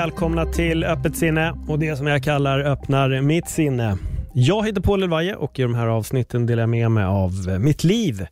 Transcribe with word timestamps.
Välkomna 0.00 0.46
till 0.46 0.84
Öppet 0.84 1.16
sinne 1.16 1.54
och 1.68 1.78
det 1.78 1.96
som 1.96 2.06
jag 2.06 2.22
kallar 2.22 2.60
öppnar 2.60 3.20
mitt 3.20 3.48
sinne. 3.48 3.98
Jag 4.34 4.66
heter 4.66 4.80
Paul 4.80 5.02
Elvaje 5.02 5.34
och 5.34 5.58
i 5.58 5.62
de 5.62 5.74
här 5.74 5.86
avsnitten 5.86 6.46
delar 6.46 6.62
jag 6.62 6.70
med 6.70 6.90
mig 6.90 7.04
av 7.04 7.32
eh, 7.48 7.58
mitt 7.58 7.84
liv 7.84 8.26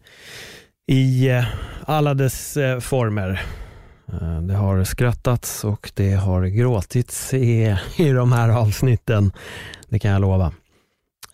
i 0.87 1.29
eh, 1.29 1.45
alla 1.85 2.15
dess 2.15 2.57
eh, 2.57 2.81
former. 2.81 3.43
Det 4.49 4.55
har 4.55 4.85
skrattats 4.85 5.65
och 5.65 5.93
det 5.95 6.13
har 6.13 6.47
gråtits 6.47 7.35
i, 7.35 7.77
i 7.97 8.11
de 8.11 8.33
här 8.33 8.49
avsnitten, 8.49 9.33
det 9.89 9.99
kan 9.99 10.11
jag 10.11 10.21
lova. 10.21 10.53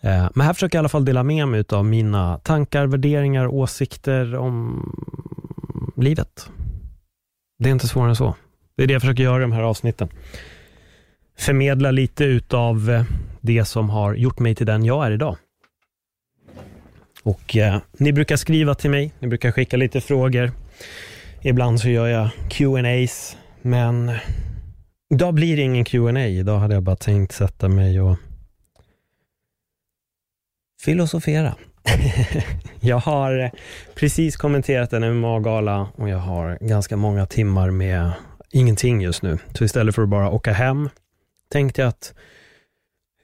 Men 0.01 0.41
här 0.41 0.53
försöker 0.53 0.77
jag 0.77 0.79
i 0.79 0.81
alla 0.81 0.89
fall 0.89 1.05
dela 1.05 1.23
med 1.23 1.47
mig 1.47 1.63
av 1.69 1.85
mina 1.85 2.37
tankar, 2.37 2.87
värderingar, 2.87 3.47
åsikter 3.47 4.35
om 4.35 4.83
livet. 5.97 6.49
Det 7.59 7.69
är 7.69 7.71
inte 7.71 7.87
svårare 7.87 8.09
än 8.09 8.15
så. 8.15 8.35
Det 8.77 8.83
är 8.83 8.87
det 8.87 8.93
jag 8.93 9.01
försöker 9.01 9.23
göra 9.23 9.37
i 9.37 9.41
de 9.41 9.51
här 9.51 9.63
avsnitten. 9.63 10.09
Förmedla 11.37 11.91
lite 11.91 12.23
utav 12.23 12.89
eh, 12.89 13.03
det 13.41 13.65
som 13.65 13.89
har 13.89 14.13
gjort 14.13 14.39
mig 14.39 14.55
till 14.55 14.65
den 14.65 14.85
jag 14.85 15.05
är 15.05 15.11
idag. 15.11 15.37
Och 17.23 17.55
eh, 17.55 17.77
Ni 17.97 18.13
brukar 18.13 18.35
skriva 18.35 18.75
till 18.75 18.89
mig, 18.89 19.11
ni 19.19 19.27
brukar 19.27 19.51
skicka 19.51 19.77
lite 19.77 20.01
frågor. 20.01 20.51
Ibland 21.41 21.79
så 21.79 21.89
gör 21.89 22.07
jag 22.07 22.29
Q&As 22.49 23.37
men 23.61 24.11
idag 25.09 25.33
blir 25.33 25.55
det 25.55 25.61
ingen 25.61 25.85
Q&A. 25.85 26.27
Idag 26.27 26.59
hade 26.59 26.73
jag 26.73 26.83
bara 26.83 26.95
tänkt 26.95 27.31
sätta 27.31 27.69
mig 27.69 28.01
och 28.01 28.17
filosofera. 30.81 31.55
jag 32.79 32.97
har 32.97 33.39
eh, 33.39 33.49
precis 33.95 34.37
kommenterat 34.37 34.93
en 34.93 35.19
MMA-gala 35.19 35.87
och 35.95 36.09
jag 36.09 36.17
har 36.17 36.57
ganska 36.61 36.97
många 36.97 37.25
timmar 37.25 37.71
med 37.71 38.11
ingenting 38.55 39.01
just 39.01 39.21
nu. 39.21 39.37
Så 39.53 39.63
istället 39.63 39.95
för 39.95 40.01
att 40.01 40.09
bara 40.09 40.29
åka 40.29 40.53
hem 40.53 40.89
tänkte 41.49 41.81
jag 41.81 41.89
att 41.89 42.13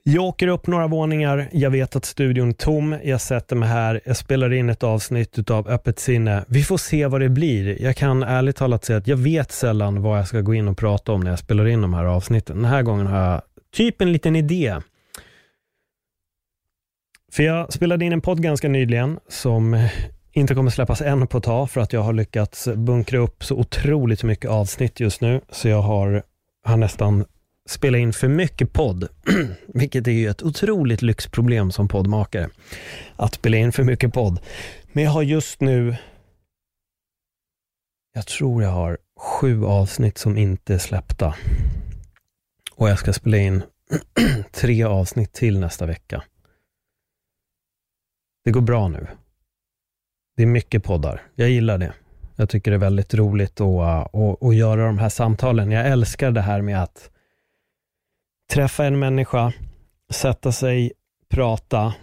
jag 0.04 0.23
åker 0.23 0.48
upp 0.48 0.68
några 0.68 0.88
våningar, 0.88 1.50
jag 1.52 1.70
vet 1.70 1.96
att 1.96 2.06
studion 2.06 2.50
är 2.50 2.54
tom, 2.54 2.96
jag 3.04 3.22
sätter 3.22 3.56
mig 3.56 3.70
här, 3.70 4.02
jag 4.06 4.18
spelar 4.18 4.54
in 4.54 4.70
ett 4.70 4.84
avsnitt 4.84 5.50
av 5.50 5.68
Öppet 5.68 6.00
sinne. 6.00 6.46
Vi 6.48 6.64
får 6.64 6.78
se 6.78 7.08
vad 7.08 7.22
det 7.22 7.30
blir. 7.30 7.82
Jag 7.82 7.96
kan 7.96 8.23
ärligt 8.23 8.56
talat 8.56 8.86
säga 8.86 8.98
att 8.98 9.08
jag 9.08 9.18
vet 9.18 9.52
sällan 9.52 10.02
vad 10.02 10.20
jag 10.20 10.28
ska 10.28 10.42
gå 10.42 10.54
in 10.54 10.68
och 10.68 10.78
prata 10.78 11.12
om 11.12 11.22
när 11.22 11.30
jag 11.30 11.40
spelar 11.40 11.68
in 11.68 11.82
de 11.82 11.94
här 11.94 12.06
avsnitten. 12.06 12.56
Den 12.56 12.66
här 12.66 12.82
gången 12.82 13.08
har 13.08 13.20
jag 13.20 13.42
typ 13.73 14.02
en 14.02 14.12
liten 14.12 14.36
idé. 14.36 14.78
För 17.32 17.44
jag 17.44 17.73
spelade 17.73 18.06
in 18.06 18.14
en 18.14 18.22
podd 18.22 18.42
ganska 18.42 18.68
nyligen 18.70 19.20
som 19.28 19.88
inte 20.34 20.56
kommer 20.56 20.72
släppas 20.72 21.02
än 21.02 21.28
på 21.28 21.38
ett 21.38 21.44
tag 21.44 21.72
för 21.72 21.82
att 21.82 21.94
jag 21.94 22.02
har 22.02 22.14
lyckats 22.14 22.68
bunkra 22.76 23.20
upp 23.20 23.44
så 23.44 23.56
otroligt 23.56 24.24
mycket 24.24 24.50
avsnitt 24.50 25.00
just 25.00 25.22
nu. 25.22 25.42
Så 25.50 25.68
jag 25.68 25.82
har, 25.82 26.23
har 26.64 26.78
nästan 26.78 27.26
spelat 27.70 28.00
in 28.00 28.14
för 28.14 28.28
mycket 28.28 28.73
podd, 28.73 29.08
vilket 29.68 30.08
är 30.08 30.12
ju 30.12 30.30
ett 30.30 30.44
otroligt 30.44 31.02
lyxproblem 31.02 31.72
som 31.72 31.88
poddmakare. 31.88 32.50
Att 33.16 33.34
spela 33.34 33.58
in 33.58 33.72
för 33.72 33.84
mycket 33.84 34.14
podd. 34.14 34.40
Men 34.92 35.04
jag 35.04 35.12
har 35.12 35.23
just 35.23 35.62
nu, 35.62 35.96
jag 38.14 38.28
tror 38.28 38.64
jag 38.64 38.70
har 38.70 38.98
sju 39.20 39.66
avsnitt 39.66 40.17
som 40.17 40.38
inte 40.38 40.73
är 40.73 40.78
släppta. 40.78 41.36
Och 42.76 42.89
jag 42.89 43.00
ska 43.00 43.14
spela 43.14 43.38
in 43.38 43.64
tre 44.52 44.84
avsnitt 44.84 45.34
till 45.34 45.60
nästa 45.60 45.86
vecka. 45.86 46.23
Det 48.44 48.52
går 48.52 48.61
bra 48.61 48.88
nu. 48.88 49.08
Det 50.37 50.43
är 50.43 50.47
mycket 50.47 50.83
poddar. 50.83 51.21
Jag 51.36 51.49
gillar 51.49 51.77
det. 51.77 51.93
Jag 52.36 52.49
tycker 52.49 52.71
det 52.71 52.77
är 52.77 52.80
väldigt 52.80 53.14
roligt 53.14 53.61
att, 53.61 53.81
eh, 53.81 53.99
att, 53.99 54.43
att 54.43 54.55
göra 54.55 54.86
de 54.86 54.97
här 54.97 55.09
samtalen. 55.09 55.71
Jag 55.71 55.87
älskar 55.87 56.31
det 56.31 56.42
här 56.42 56.61
med 56.61 56.83
att 56.83 57.09
träffa 58.53 58.86
en 58.86 58.99
människa, 58.99 59.53
sätta 60.14 60.52
sig, 60.52 60.92
prata. 61.30 61.93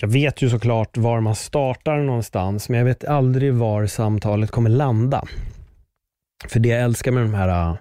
Jag 0.00 0.08
vet 0.08 0.42
ju 0.42 0.50
såklart 0.50 0.96
var 0.96 1.20
man 1.20 1.34
startar 1.34 1.98
någonstans, 1.98 2.68
men 2.68 2.78
jag 2.78 2.84
vet 2.84 3.04
aldrig 3.04 3.54
var 3.54 3.86
samtalet 3.86 4.50
kommer 4.50 4.70
landa. 4.70 5.24
För 6.48 6.60
det 6.60 6.68
jag 6.68 6.80
älskar 6.82 7.12
med 7.12 7.22
de 7.22 7.34
här 7.34 7.48
eh, 7.48 7.76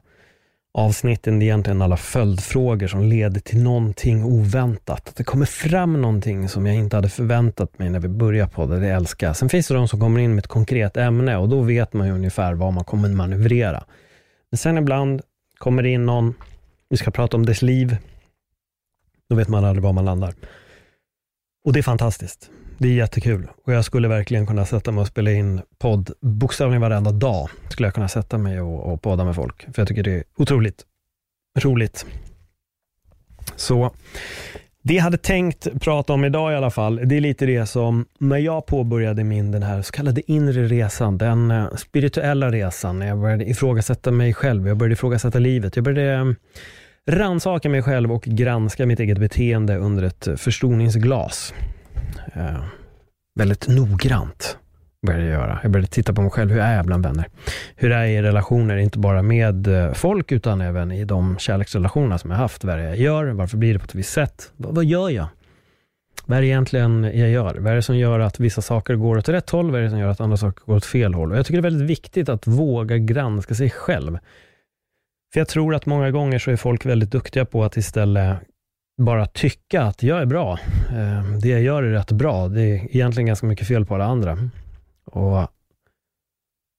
avsnitten 0.77 1.39
det 1.39 1.43
är 1.43 1.47
egentligen 1.47 1.81
alla 1.81 1.97
följdfrågor 1.97 2.87
som 2.87 3.03
leder 3.03 3.39
till 3.39 3.63
någonting 3.63 4.23
oväntat. 4.23 5.09
Att 5.09 5.15
det 5.15 5.23
kommer 5.23 5.45
fram 5.45 6.01
någonting 6.01 6.49
som 6.49 6.65
jag 6.65 6.75
inte 6.75 6.95
hade 6.95 7.09
förväntat 7.09 7.79
mig 7.79 7.89
när 7.89 7.99
vi 7.99 8.07
började 8.07 8.51
på 8.51 8.65
det. 8.65 8.79
Det 8.79 8.87
älskar 8.87 9.27
jag. 9.27 9.37
Sen 9.37 9.49
finns 9.49 9.67
det 9.67 9.73
de 9.73 9.87
som 9.87 9.99
kommer 9.99 10.19
in 10.19 10.35
med 10.35 10.39
ett 10.39 10.47
konkret 10.47 10.97
ämne 10.97 11.37
och 11.37 11.49
då 11.49 11.61
vet 11.61 11.93
man 11.93 12.07
ju 12.07 12.13
ungefär 12.13 12.53
vad 12.53 12.73
man 12.73 12.83
kommer 12.83 13.09
manövrera. 13.09 13.83
Men 14.51 14.57
sen 14.57 14.77
ibland 14.77 15.21
kommer 15.57 15.83
det 15.83 15.89
in 15.89 16.05
någon, 16.05 16.33
vi 16.89 16.97
ska 16.97 17.11
prata 17.11 17.37
om 17.37 17.45
dess 17.45 17.61
liv. 17.61 17.97
Då 19.29 19.35
vet 19.35 19.47
man 19.47 19.65
aldrig 19.65 19.83
var 19.83 19.93
man 19.93 20.05
landar. 20.05 20.33
Och 21.65 21.73
det 21.73 21.79
är 21.79 21.83
fantastiskt. 21.83 22.49
Det 22.79 22.87
är 22.87 22.93
jättekul 22.93 23.47
och 23.65 23.73
jag 23.73 23.85
skulle 23.85 24.07
verkligen 24.07 24.47
kunna 24.47 24.65
sätta 24.65 24.91
mig 24.91 25.01
och 25.01 25.07
spela 25.07 25.31
in 25.31 25.61
podd 25.79 26.11
bokstavligen 26.21 26.81
varenda 26.81 27.11
dag. 27.11 27.49
Skulle 27.69 27.87
jag 27.87 27.93
kunna 27.93 28.07
sätta 28.07 28.37
mig 28.37 28.61
och, 28.61 28.93
och 28.93 29.01
podda 29.01 29.25
med 29.25 29.35
folk, 29.35 29.61
för 29.61 29.81
jag 29.81 29.87
tycker 29.87 30.03
det 30.03 30.11
är 30.11 30.23
otroligt 30.37 30.85
roligt. 31.59 32.05
Så 33.55 33.91
det 34.81 34.93
jag 34.93 35.03
hade 35.03 35.17
tänkt 35.17 35.67
prata 35.81 36.13
om 36.13 36.25
idag 36.25 36.53
i 36.53 36.55
alla 36.55 36.69
fall, 36.69 37.01
det 37.03 37.17
är 37.17 37.21
lite 37.21 37.45
det 37.45 37.65
som 37.65 38.05
när 38.19 38.37
jag 38.37 38.65
påbörjade 38.65 39.23
min 39.23 39.51
den 39.51 39.63
här 39.63 39.81
så 39.81 39.91
kallade 39.91 40.31
inre 40.31 40.67
resan, 40.67 41.17
den 41.17 41.51
eh, 41.51 41.75
spirituella 41.75 42.51
resan, 42.51 42.99
när 42.99 43.07
jag 43.07 43.19
började 43.19 43.49
ifrågasätta 43.49 44.11
mig 44.11 44.33
själv, 44.33 44.67
jag 44.67 44.77
började 44.77 44.93
ifrågasätta 44.93 45.39
livet, 45.39 45.75
jag 45.75 45.85
började 45.85 46.13
eh, 46.13 46.25
rannsaka 47.11 47.69
mig 47.69 47.81
själv 47.81 48.11
och 48.11 48.23
granska 48.23 48.85
mitt 48.85 48.99
eget 48.99 49.17
beteende 49.17 49.77
under 49.77 50.03
ett 50.03 50.27
eh, 50.27 50.35
förstoringsglas 50.35 51.53
eh, 52.33 52.63
väldigt 53.39 53.67
noggrant. 53.67 54.57
Började 55.07 55.25
jag, 55.25 55.33
göra. 55.33 55.59
jag 55.63 55.71
började 55.71 55.87
titta 55.87 56.13
på 56.13 56.21
mig 56.21 56.31
själv. 56.31 56.51
Hur 56.51 56.59
är 56.59 56.75
jag 56.75 56.85
bland 56.85 57.03
vänner? 57.05 57.27
Hur 57.75 57.91
är 57.91 57.99
jag 57.99 58.11
i 58.11 58.21
relationer, 58.21 58.77
inte 58.77 58.99
bara 58.99 59.21
med 59.21 59.67
eh, 59.67 59.93
folk, 59.93 60.31
utan 60.31 60.61
även 60.61 60.91
i 60.91 61.05
de 61.05 61.37
kärleksrelationer 61.37 62.17
som 62.17 62.31
jag 62.31 62.37
haft. 62.37 62.63
Vad 62.63 62.73
är 62.73 62.77
det 62.77 62.83
jag 62.83 62.97
gör? 62.97 63.25
Varför 63.25 63.57
blir 63.57 63.73
det 63.73 63.79
på 63.79 63.85
ett 63.85 63.95
visst 63.95 64.13
sätt? 64.13 64.51
vad, 64.55 64.75
vad 64.75 64.85
gör 64.85 65.09
jag? 65.09 65.27
Vad 66.25 66.37
är 66.37 66.41
det 66.41 66.47
egentligen 66.47 67.03
jag 67.03 67.29
gör? 67.29 67.55
Vad 67.59 67.71
är 67.71 67.75
det 67.75 67.81
som 67.81 67.97
gör 67.97 68.19
att 68.19 68.39
vissa 68.39 68.61
saker 68.61 68.95
går 68.95 69.17
åt 69.17 69.29
rätt 69.29 69.49
håll? 69.49 69.71
Vad 69.71 69.79
är 69.79 69.83
det 69.83 69.89
som 69.89 69.99
gör 69.99 70.09
att 70.09 70.21
andra 70.21 70.37
saker 70.37 70.65
går 70.65 70.75
åt 70.75 70.85
fel 70.85 71.13
håll? 71.13 71.31
Och 71.31 71.37
jag 71.37 71.45
tycker 71.45 71.61
det 71.61 71.67
är 71.67 71.71
väldigt 71.71 71.89
viktigt 71.89 72.29
att 72.29 72.47
våga 72.47 72.97
granska 72.97 73.55
sig 73.55 73.69
själv. 73.69 74.17
För 75.33 75.39
jag 75.39 75.47
tror 75.47 75.75
att 75.75 75.85
många 75.85 76.11
gånger 76.11 76.39
så 76.39 76.51
är 76.51 76.55
folk 76.55 76.85
väldigt 76.85 77.11
duktiga 77.11 77.45
på 77.45 77.63
att 77.63 77.77
istället 77.77 78.37
bara 78.97 79.25
tycka 79.25 79.81
att 79.81 80.03
jag 80.03 80.21
är 80.21 80.25
bra. 80.25 80.59
Eh, 80.91 81.23
det 81.41 81.49
jag 81.49 81.61
gör 81.61 81.83
är 81.83 81.91
rätt 81.91 82.11
bra. 82.11 82.47
Det 82.47 82.61
är 82.61 82.95
egentligen 82.95 83.27
ganska 83.27 83.47
mycket 83.47 83.67
fel 83.67 83.85
på 83.85 83.95
alla 83.95 84.05
andra. 84.05 84.37
Och 85.05 85.47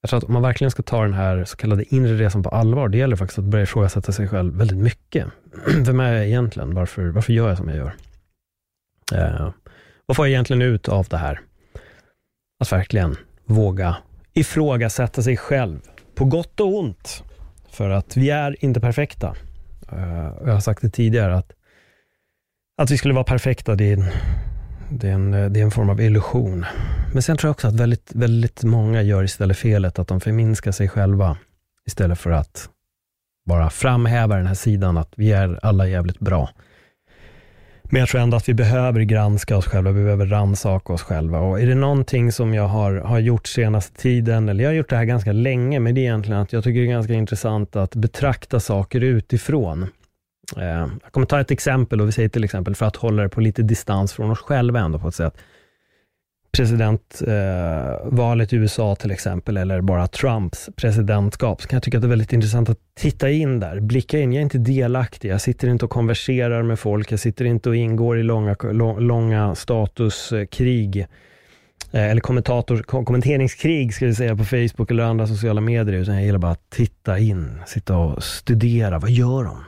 jag 0.00 0.10
tror 0.10 0.18
att 0.18 0.24
om 0.24 0.32
man 0.32 0.42
verkligen 0.42 0.70
ska 0.70 0.82
ta 0.82 1.02
den 1.02 1.14
här 1.14 1.44
så 1.44 1.56
kallade 1.56 1.94
inre 1.94 2.14
resan 2.14 2.42
på 2.42 2.48
allvar, 2.48 2.88
det 2.88 2.98
gäller 2.98 3.16
faktiskt 3.16 3.38
att 3.38 3.44
börja 3.44 3.62
ifrågasätta 3.62 4.12
sig 4.12 4.28
själv 4.28 4.58
väldigt 4.58 4.78
mycket. 4.78 5.26
Vem 5.86 6.00
är 6.00 6.12
jag 6.12 6.26
egentligen? 6.26 6.74
Varför, 6.74 7.08
varför 7.08 7.32
gör 7.32 7.48
jag 7.48 7.58
som 7.58 7.68
jag 7.68 7.76
gör? 7.76 7.94
Eh, 9.12 9.50
vad 10.06 10.16
får 10.16 10.26
jag 10.26 10.30
egentligen 10.30 10.62
ut 10.62 10.88
av 10.88 11.06
det 11.06 11.16
här? 11.16 11.40
Att 12.60 12.72
verkligen 12.72 13.16
våga 13.44 13.96
ifrågasätta 14.32 15.22
sig 15.22 15.36
själv, 15.36 15.80
på 16.14 16.24
gott 16.24 16.60
och 16.60 16.78
ont. 16.78 17.24
För 17.70 17.90
att 17.90 18.16
vi 18.16 18.30
är 18.30 18.64
inte 18.64 18.80
perfekta. 18.80 19.34
Eh, 19.92 20.32
jag 20.44 20.52
har 20.52 20.60
sagt 20.60 20.82
det 20.82 20.90
tidigare, 20.90 21.36
att 21.36 21.52
att 22.78 22.90
vi 22.90 22.98
skulle 22.98 23.14
vara 23.14 23.24
perfekta, 23.24 23.74
det 23.74 23.84
är, 23.84 23.92
en, 23.92 24.04
det, 24.90 25.08
är 25.08 25.12
en, 25.12 25.30
det 25.30 25.60
är 25.60 25.64
en 25.64 25.70
form 25.70 25.90
av 25.90 26.00
illusion. 26.00 26.64
Men 27.12 27.22
sen 27.22 27.36
tror 27.36 27.48
jag 27.48 27.52
också 27.52 27.68
att 27.68 27.74
väldigt, 27.74 28.10
väldigt 28.14 28.64
många 28.64 29.02
gör 29.02 29.24
istället 29.24 29.58
felet 29.58 29.98
att 29.98 30.08
de 30.08 30.20
förminskar 30.20 30.72
sig 30.72 30.88
själva 30.88 31.36
istället 31.86 32.18
för 32.18 32.30
att 32.30 32.68
bara 33.48 33.70
framhäva 33.70 34.36
den 34.36 34.46
här 34.46 34.54
sidan 34.54 34.96
att 34.96 35.12
vi 35.16 35.32
är 35.32 35.58
alla 35.62 35.86
jävligt 35.86 36.18
bra. 36.18 36.50
Men 37.82 38.00
jag 38.00 38.08
tror 38.08 38.20
ändå 38.20 38.36
att 38.36 38.48
vi 38.48 38.54
behöver 38.54 39.00
granska 39.00 39.56
oss 39.56 39.66
själva, 39.66 39.90
vi 39.90 40.04
behöver 40.04 40.26
rannsaka 40.26 40.92
oss 40.92 41.02
själva. 41.02 41.40
Och 41.40 41.60
är 41.60 41.66
det 41.66 41.74
någonting 41.74 42.32
som 42.32 42.54
jag 42.54 42.68
har, 42.68 42.94
har 42.94 43.18
gjort 43.18 43.46
senaste 43.46 44.00
tiden, 44.00 44.48
eller 44.48 44.64
jag 44.64 44.70
har 44.70 44.74
gjort 44.74 44.90
det 44.90 44.96
här 44.96 45.04
ganska 45.04 45.32
länge, 45.32 45.80
men 45.80 45.94
det 45.94 46.00
är 46.00 46.02
egentligen 46.02 46.40
att 46.40 46.52
jag 46.52 46.64
tycker 46.64 46.80
det 46.80 46.86
är 46.86 46.90
ganska 46.90 47.12
intressant 47.14 47.76
att 47.76 47.94
betrakta 47.94 48.60
saker 48.60 49.00
utifrån. 49.00 49.86
Eh, 50.56 50.86
jag 51.02 51.10
kommer 51.10 51.26
ta 51.26 51.40
ett 51.40 51.50
exempel 51.50 52.00
och 52.00 52.08
vi 52.08 52.12
säger 52.12 52.28
till 52.28 52.44
exempel 52.44 52.74
för 52.74 52.86
att 52.86 52.96
hålla 52.96 53.22
det 53.22 53.28
på 53.28 53.40
lite 53.40 53.62
distans 53.62 54.12
från 54.12 54.30
oss 54.30 54.38
själva 54.38 54.80
ändå 54.80 54.98
på 54.98 55.08
ett 55.08 55.14
sätt. 55.14 55.36
Presidentvalet 56.52 58.52
eh, 58.52 58.58
i 58.58 58.60
USA 58.60 58.94
till 58.94 59.10
exempel, 59.10 59.56
eller 59.56 59.80
bara 59.80 60.06
Trumps 60.06 60.68
presidentskap, 60.76 61.62
så 61.62 61.68
kan 61.68 61.76
jag 61.76 61.82
tycka 61.82 61.98
att 61.98 62.02
det 62.02 62.06
är 62.06 62.10
väldigt 62.10 62.32
intressant 62.32 62.68
att 62.68 62.78
titta 62.94 63.30
in 63.30 63.60
där, 63.60 63.80
blicka 63.80 64.18
in. 64.18 64.32
Jag 64.32 64.38
är 64.38 64.42
inte 64.42 64.58
delaktig, 64.58 65.30
jag 65.30 65.40
sitter 65.40 65.68
inte 65.68 65.84
och 65.84 65.90
konverserar 65.90 66.62
med 66.62 66.78
folk, 66.78 67.12
jag 67.12 67.20
sitter 67.20 67.44
inte 67.44 67.68
och 67.68 67.76
ingår 67.76 68.18
i 68.18 68.22
långa, 68.22 68.56
långa 68.98 69.54
statuskrig 69.54 71.06
Eh, 71.92 72.10
eller 72.10 72.20
kommentator, 72.20 72.82
kommenteringskrig 72.82 73.94
ska 73.94 74.06
vi 74.06 74.14
säga 74.14 74.36
på 74.36 74.44
Facebook 74.44 74.90
eller 74.90 75.04
andra 75.04 75.26
sociala 75.26 75.60
medier, 75.60 76.00
utan 76.00 76.14
jag 76.14 76.24
gillar 76.24 76.38
bara 76.38 76.52
att 76.52 76.70
titta 76.70 77.18
in, 77.18 77.60
sitta 77.66 77.96
och 77.96 78.22
studera. 78.22 78.98
Vad 78.98 79.10
gör 79.10 79.44
de? 79.44 79.64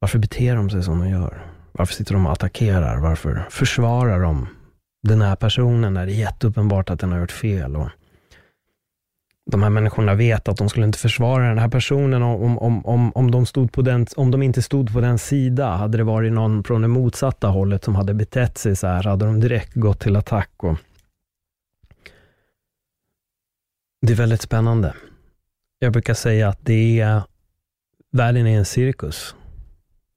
Varför 0.00 0.18
beter 0.18 0.56
de 0.56 0.70
sig 0.70 0.82
som 0.82 0.98
de 0.98 1.08
gör? 1.08 1.46
Varför 1.72 1.94
sitter 1.94 2.14
de 2.14 2.26
och 2.26 2.32
attackerar? 2.32 3.00
Varför 3.00 3.46
försvarar 3.50 4.20
de 4.20 4.48
den 5.02 5.22
här 5.22 5.36
personen 5.36 5.94
när 5.94 6.06
det 6.06 6.12
är 6.12 6.16
jätteuppenbart 6.16 6.90
att 6.90 7.00
den 7.00 7.12
har 7.12 7.20
gjort 7.20 7.32
fel? 7.32 7.76
Och 7.76 7.88
de 9.50 9.62
här 9.62 9.70
människorna 9.70 10.14
vet 10.14 10.48
att 10.48 10.56
de 10.56 10.68
skulle 10.68 10.86
inte 10.86 10.98
försvara 10.98 11.48
den 11.48 11.58
här 11.58 11.68
personen 11.68 12.22
om, 12.22 12.58
om, 12.58 12.86
om, 12.86 13.12
om, 13.12 13.30
de 13.30 13.46
stod 13.46 13.72
på 13.72 13.82
den, 13.82 14.06
om 14.16 14.30
de 14.30 14.42
inte 14.42 14.62
stod 14.62 14.92
på 14.92 15.00
den 15.00 15.18
sida. 15.18 15.66
Hade 15.66 15.98
det 15.98 16.04
varit 16.04 16.32
någon 16.32 16.64
från 16.64 16.82
det 16.82 16.88
motsatta 16.88 17.48
hållet 17.48 17.84
som 17.84 17.94
hade 17.94 18.14
betett 18.14 18.58
sig 18.58 18.76
så 18.76 18.86
här, 18.86 19.02
hade 19.02 19.24
de 19.24 19.40
direkt 19.40 19.74
gått 19.74 20.00
till 20.00 20.16
attack. 20.16 20.50
Och 20.56 20.76
det 24.06 24.12
är 24.12 24.16
väldigt 24.16 24.42
spännande. 24.42 24.94
Jag 25.78 25.92
brukar 25.92 26.14
säga 26.14 26.48
att 26.48 26.58
det 26.62 27.00
är, 27.00 27.22
världen 28.12 28.46
är 28.46 28.58
en 28.58 28.64
cirkus. 28.64 29.34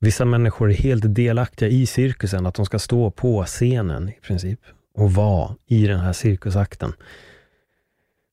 Vissa 0.03 0.25
människor 0.25 0.71
är 0.71 0.75
helt 0.75 1.15
delaktiga 1.15 1.69
i 1.69 1.85
cirkusen, 1.85 2.45
att 2.45 2.55
de 2.55 2.65
ska 2.65 2.79
stå 2.79 3.11
på 3.11 3.43
scenen 3.45 4.09
i 4.09 4.19
princip 4.27 4.59
och 4.97 5.13
vara 5.13 5.55
i 5.67 5.87
den 5.87 5.99
här 5.99 6.13
cirkusakten. 6.13 6.93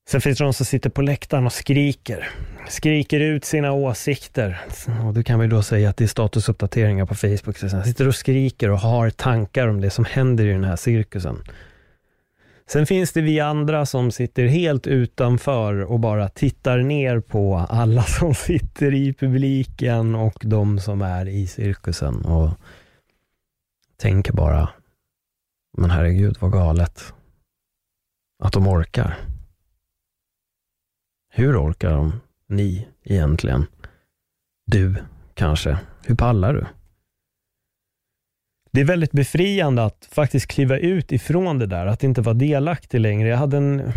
Sen 0.09 0.21
finns 0.21 0.37
det 0.37 0.43
de 0.43 0.53
som 0.53 0.65
sitter 0.65 0.89
på 0.89 1.01
läktaren 1.01 1.45
och 1.45 1.53
skriker. 1.53 2.29
Skriker 2.69 3.19
ut 3.19 3.45
sina 3.45 3.71
åsikter. 3.71 4.61
Och 5.05 5.13
du 5.13 5.23
kan 5.23 5.39
väl 5.39 5.49
då 5.49 5.63
säga 5.63 5.89
att 5.89 5.97
det 5.97 6.03
är 6.03 6.07
statusuppdateringar 6.07 7.05
på 7.05 7.15
Facebook. 7.15 7.57
Sitter 7.57 8.07
och 8.07 8.15
skriker 8.15 8.69
och 8.69 8.79
har 8.79 9.09
tankar 9.09 9.67
om 9.67 9.81
det 9.81 9.89
som 9.89 10.05
händer 10.05 10.45
i 10.45 10.51
den 10.51 10.63
här 10.63 10.75
cirkusen. 10.75 11.37
Sen 12.71 12.85
finns 12.85 13.11
det 13.11 13.21
vi 13.21 13.39
andra 13.39 13.85
som 13.85 14.11
sitter 14.11 14.45
helt 14.45 14.87
utanför 14.87 15.81
och 15.81 15.99
bara 15.99 16.29
tittar 16.29 16.77
ner 16.77 17.19
på 17.19 17.57
alla 17.57 18.03
som 18.19 18.33
sitter 18.33 18.93
i 18.93 19.13
publiken 19.13 20.15
och 20.15 20.41
de 20.45 20.79
som 20.79 21.01
är 21.01 21.27
i 21.27 21.47
cirkusen 21.47 22.25
och 22.25 22.49
tänker 23.97 24.33
bara, 24.33 24.69
men 25.77 25.89
herregud 25.89 26.37
vad 26.39 26.51
galet 26.51 27.13
att 28.43 28.53
de 28.53 28.67
orkar. 28.67 29.17
Hur 31.29 31.67
orkar 31.67 31.91
de, 31.91 32.21
ni 32.47 32.87
egentligen? 33.03 33.65
Du, 34.65 34.95
kanske. 35.33 35.77
Hur 36.03 36.15
pallar 36.15 36.53
du? 36.53 36.65
Det 38.73 38.81
är 38.81 38.85
väldigt 38.85 39.11
befriande 39.11 39.83
att 39.83 40.07
faktiskt 40.11 40.47
kliva 40.47 40.77
ut 40.77 41.11
ifrån 41.11 41.59
det 41.59 41.65
där, 41.65 41.85
att 41.85 42.03
inte 42.03 42.21
vara 42.21 42.33
delaktig 42.33 42.99
längre. 42.99 43.29
Jag 43.29 43.37
hade 43.37 43.57
en 43.57 43.91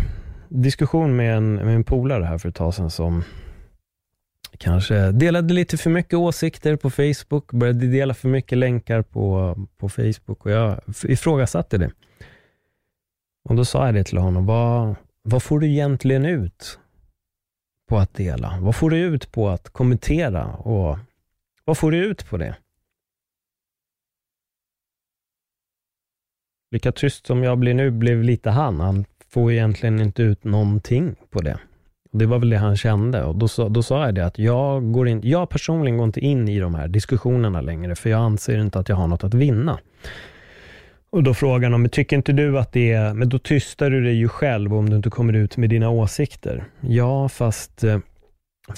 diskussion 0.49 1.15
med 1.15 1.37
en, 1.37 1.55
med 1.55 1.75
en 1.75 1.83
polare 1.83 2.23
här 2.23 2.37
för 2.37 2.49
ett 2.49 2.55
tag 2.55 2.73
sedan 2.73 2.91
som 2.91 3.23
kanske 4.57 5.11
delade 5.11 5.53
lite 5.53 5.77
för 5.77 5.89
mycket 5.89 6.13
åsikter 6.13 6.75
på 6.75 6.89
Facebook, 6.89 7.51
började 7.51 7.87
dela 7.87 8.13
för 8.13 8.29
mycket 8.29 8.57
länkar 8.57 9.01
på, 9.01 9.55
på 9.77 9.89
Facebook 9.89 10.45
och 10.45 10.51
jag 10.51 10.81
ifrågasatte 11.03 11.77
det. 11.77 11.91
Och 13.49 13.55
Då 13.55 13.65
sa 13.65 13.85
jag 13.85 13.95
det 13.95 14.03
till 14.03 14.17
honom, 14.17 14.45
vad, 14.45 14.95
vad 15.23 15.43
får 15.43 15.59
du 15.59 15.67
egentligen 15.67 16.25
ut 16.25 16.79
på 17.89 17.97
att 17.97 18.13
dela? 18.13 18.57
Vad 18.61 18.75
får 18.75 18.89
du 18.89 18.97
ut 18.97 19.31
på 19.31 19.49
att 19.49 19.69
kommentera? 19.69 20.45
Och 20.45 20.97
vad 21.65 21.77
får 21.77 21.91
du 21.91 22.05
ut 22.05 22.29
på 22.29 22.37
det? 22.37 22.55
Lika 26.71 26.91
tyst 26.91 27.27
som 27.27 27.43
jag 27.43 27.57
blir 27.57 27.73
nu 27.73 27.91
blev 27.91 28.23
lite 28.23 28.49
han. 28.49 28.79
Han 28.79 29.05
får 29.29 29.51
egentligen 29.51 29.99
inte 29.99 30.23
ut 30.23 30.43
någonting 30.43 31.15
på 31.31 31.41
det. 31.41 31.57
Det 32.11 32.25
var 32.25 32.39
väl 32.39 32.49
det 32.49 32.57
han 32.57 32.77
kände 32.77 33.23
och 33.23 33.35
då, 33.35 33.47
då 33.69 33.83
sa 33.83 34.05
jag 34.05 34.15
det 34.15 34.25
att 34.25 34.39
jag, 34.39 34.91
går 34.91 35.07
in, 35.07 35.21
jag 35.23 35.49
personligen 35.49 35.97
går 35.97 36.05
inte 36.05 36.19
in 36.19 36.47
i 36.47 36.59
de 36.59 36.75
här 36.75 36.87
diskussionerna 36.87 37.61
längre, 37.61 37.95
för 37.95 38.09
jag 38.09 38.19
anser 38.19 38.57
inte 38.57 38.79
att 38.79 38.89
jag 38.89 38.95
har 38.95 39.07
något 39.07 39.23
att 39.23 39.33
vinna. 39.33 39.79
Och 41.09 41.23
då 41.23 41.33
frågar 41.33 41.69
han, 41.69 41.81
men 41.81 41.89
tycker 41.89 42.15
inte 42.15 42.31
du 42.31 42.59
att 42.59 42.71
det 42.71 42.91
är, 42.91 43.13
men 43.13 43.29
då 43.29 43.39
tystar 43.39 43.89
du 43.89 44.03
dig 44.03 44.13
ju 44.13 44.27
själv 44.27 44.73
om 44.73 44.89
du 44.89 44.95
inte 44.95 45.09
kommer 45.09 45.33
ut 45.33 45.57
med 45.57 45.69
dina 45.69 45.89
åsikter. 45.89 46.63
Ja, 46.81 47.29
fast 47.29 47.83
eh, 47.83 47.99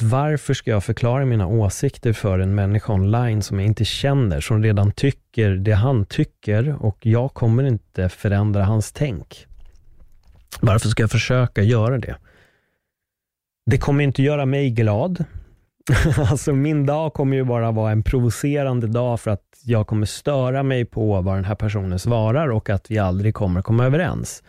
varför 0.01 0.53
ska 0.53 0.71
jag 0.71 0.83
förklara 0.83 1.25
mina 1.25 1.47
åsikter 1.47 2.13
för 2.13 2.39
en 2.39 2.55
människa 2.55 2.93
online 2.93 3.41
som 3.41 3.59
jag 3.59 3.65
inte 3.65 3.85
känner, 3.85 4.41
som 4.41 4.63
redan 4.63 4.91
tycker 4.91 5.49
det 5.51 5.71
han 5.71 6.05
tycker 6.05 6.85
och 6.85 6.97
jag 7.01 7.33
kommer 7.33 7.63
inte 7.63 8.09
förändra 8.09 8.63
hans 8.63 8.91
tänk. 8.91 9.45
Varför 10.59 10.89
ska 10.89 11.03
jag 11.03 11.11
försöka 11.11 11.61
göra 11.61 11.97
det? 11.97 12.15
Det 13.65 13.77
kommer 13.77 14.03
inte 14.03 14.23
göra 14.23 14.45
mig 14.45 14.69
glad. 14.69 15.25
alltså 16.29 16.53
min 16.53 16.85
dag 16.85 17.13
kommer 17.13 17.37
ju 17.37 17.43
bara 17.43 17.71
vara 17.71 17.91
en 17.91 18.03
provocerande 18.03 18.87
dag 18.87 19.19
för 19.19 19.31
att 19.31 19.43
jag 19.63 19.87
kommer 19.87 20.05
störa 20.05 20.63
mig 20.63 20.85
på 20.85 21.21
vad 21.21 21.37
den 21.37 21.45
här 21.45 21.55
personen 21.55 21.99
svarar 21.99 22.47
och 22.47 22.69
att 22.69 22.91
vi 22.91 22.97
aldrig 22.97 23.33
kommer 23.33 23.61
komma 23.61 23.85
överens. 23.85 24.43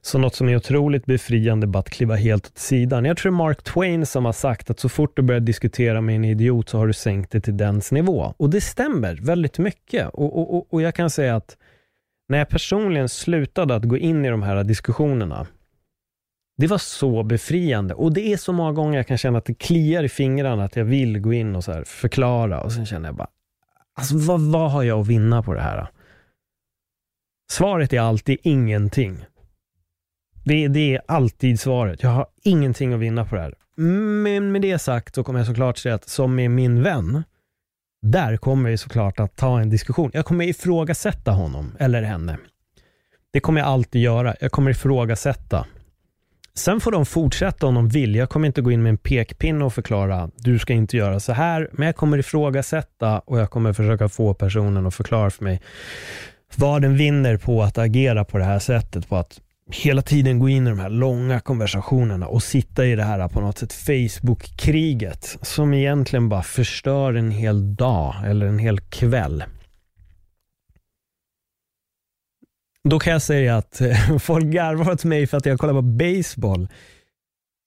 Så 0.00 0.18
något 0.18 0.34
som 0.34 0.48
är 0.48 0.56
otroligt 0.56 1.06
befriande 1.06 1.66
bara 1.66 1.78
att 1.78 1.90
kliva 1.90 2.14
helt 2.14 2.46
åt 2.46 2.58
sidan. 2.58 3.04
Jag 3.04 3.16
tror 3.16 3.32
Mark 3.32 3.62
Twain 3.62 4.06
som 4.06 4.24
har 4.24 4.32
sagt 4.32 4.70
att 4.70 4.80
så 4.80 4.88
fort 4.88 5.16
du 5.16 5.22
börjar 5.22 5.40
diskutera 5.40 6.00
med 6.00 6.16
en 6.16 6.24
idiot 6.24 6.68
så 6.68 6.78
har 6.78 6.86
du 6.86 6.92
sänkt 6.92 7.32
dig 7.32 7.40
till 7.40 7.56
dens 7.56 7.92
nivå. 7.92 8.34
Och 8.36 8.50
det 8.50 8.60
stämmer 8.60 9.18
väldigt 9.22 9.58
mycket. 9.58 10.08
Och, 10.08 10.38
och, 10.38 10.54
och, 10.54 10.66
och 10.70 10.82
jag 10.82 10.94
kan 10.94 11.10
säga 11.10 11.36
att 11.36 11.56
när 12.28 12.38
jag 12.38 12.48
personligen 12.48 13.08
slutade 13.08 13.74
att 13.74 13.84
gå 13.84 13.96
in 13.96 14.24
i 14.24 14.28
de 14.28 14.42
här 14.42 14.64
diskussionerna, 14.64 15.46
det 16.56 16.66
var 16.66 16.78
så 16.78 17.22
befriande 17.22 17.94
och 17.94 18.12
det 18.12 18.32
är 18.32 18.36
så 18.36 18.52
många 18.52 18.72
gånger 18.72 18.96
jag 18.98 19.06
kan 19.06 19.18
känna 19.18 19.38
att 19.38 19.44
det 19.44 19.54
kliar 19.54 20.04
i 20.04 20.08
fingrarna, 20.08 20.64
att 20.64 20.76
jag 20.76 20.84
vill 20.84 21.18
gå 21.20 21.32
in 21.32 21.56
och 21.56 21.64
så 21.64 21.82
förklara 21.86 22.60
och 22.60 22.72
sen 22.72 22.86
känner 22.86 23.08
jag 23.08 23.16
bara, 23.16 23.28
alltså 23.94 24.18
vad, 24.18 24.40
vad 24.40 24.70
har 24.70 24.82
jag 24.82 25.00
att 25.00 25.06
vinna 25.06 25.42
på 25.42 25.54
det 25.54 25.60
här? 25.60 25.86
Svaret 27.50 27.92
är 27.92 28.00
alltid 28.00 28.38
ingenting. 28.42 29.24
Det, 30.48 30.68
det 30.68 30.94
är 30.94 31.00
alltid 31.08 31.60
svaret. 31.60 32.02
Jag 32.02 32.10
har 32.10 32.26
ingenting 32.42 32.92
att 32.92 33.00
vinna 33.00 33.24
på 33.24 33.34
det 33.34 33.40
här. 33.40 33.54
Men 34.22 34.52
med 34.52 34.62
det 34.62 34.78
sagt 34.78 35.14
så 35.14 35.24
kommer 35.24 35.40
jag 35.40 35.46
såklart 35.46 35.78
säga 35.78 35.94
att 35.94 36.08
som 36.08 36.34
med 36.34 36.50
min 36.50 36.82
vän, 36.82 37.22
där 38.02 38.36
kommer 38.36 38.70
jag 38.70 38.78
såklart 38.78 39.20
att 39.20 39.36
ta 39.36 39.60
en 39.60 39.70
diskussion. 39.70 40.10
Jag 40.14 40.24
kommer 40.24 40.44
ifrågasätta 40.44 41.30
honom 41.30 41.76
eller 41.78 42.02
henne. 42.02 42.38
Det 43.32 43.40
kommer 43.40 43.60
jag 43.60 43.68
alltid 43.68 44.02
göra. 44.02 44.34
Jag 44.40 44.52
kommer 44.52 44.70
ifrågasätta 44.70 45.66
Sen 46.58 46.80
får 46.80 46.92
de 46.92 47.06
fortsätta 47.06 47.66
om 47.66 47.74
de 47.74 47.88
vill. 47.88 48.14
Jag 48.14 48.28
kommer 48.28 48.46
inte 48.46 48.60
gå 48.60 48.72
in 48.72 48.82
med 48.82 48.90
en 48.90 48.98
pekpinne 48.98 49.64
och 49.64 49.74
förklara, 49.74 50.30
du 50.36 50.58
ska 50.58 50.72
inte 50.72 50.96
göra 50.96 51.20
så 51.20 51.32
här, 51.32 51.68
men 51.72 51.86
jag 51.86 51.96
kommer 51.96 52.18
ifrågasätta 52.18 53.18
och 53.18 53.38
jag 53.38 53.50
kommer 53.50 53.72
försöka 53.72 54.08
få 54.08 54.34
personen 54.34 54.86
att 54.86 54.94
förklara 54.94 55.30
för 55.30 55.44
mig 55.44 55.60
vad 56.56 56.82
den 56.82 56.96
vinner 56.96 57.36
på 57.36 57.62
att 57.62 57.78
agera 57.78 58.24
på 58.24 58.38
det 58.38 58.44
här 58.44 58.58
sättet, 58.58 59.08
på 59.08 59.16
att 59.16 59.40
hela 59.70 60.02
tiden 60.02 60.38
gå 60.38 60.48
in 60.48 60.66
i 60.66 60.70
de 60.70 60.78
här 60.78 60.90
långa 60.90 61.40
konversationerna 61.40 62.26
och 62.26 62.42
sitta 62.42 62.86
i 62.86 62.96
det 62.96 63.04
här 63.04 63.28
på 63.28 63.40
något 63.40 63.58
sätt 63.58 63.72
Facebook-kriget 63.72 65.38
som 65.42 65.74
egentligen 65.74 66.28
bara 66.28 66.42
förstör 66.42 67.14
en 67.14 67.30
hel 67.30 67.76
dag 67.76 68.14
eller 68.26 68.46
en 68.46 68.58
hel 68.58 68.80
kväll. 68.80 69.44
Då 72.84 72.98
kan 72.98 73.12
jag 73.12 73.22
säga 73.22 73.56
att 73.56 73.80
folk 74.20 74.44
garvar 74.44 74.92
åt 74.92 75.04
mig 75.04 75.26
för 75.26 75.36
att 75.36 75.46
jag 75.46 75.58
kollar 75.58 75.74
på 75.74 75.82
baseball. 75.82 76.68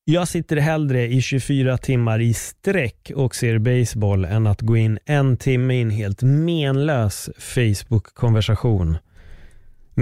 Jag 0.03 0.27
sitter 0.27 0.57
hellre 0.57 1.07
i 1.07 1.21
24 1.21 1.77
timmar 1.77 2.19
i 2.19 2.33
sträck 2.33 3.11
och 3.15 3.35
ser 3.35 3.59
baseball 3.59 4.25
än 4.25 4.47
att 4.47 4.61
gå 4.61 4.77
in 4.77 4.99
en 5.05 5.37
timme 5.37 5.73
i 5.73 5.81
en 5.81 5.89
helt 5.89 6.21
menlös 6.21 7.29
Facebook-konversation 7.37 8.97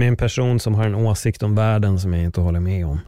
med 0.00 0.08
en 0.08 0.16
person 0.16 0.60
som 0.60 0.74
har 0.74 0.84
en 0.84 0.94
åsikt 0.94 1.42
om 1.42 1.54
världen 1.54 2.00
som 2.00 2.14
jag 2.14 2.24
inte 2.24 2.40
håller 2.40 2.60
med 2.60 2.86
om. 2.86 3.00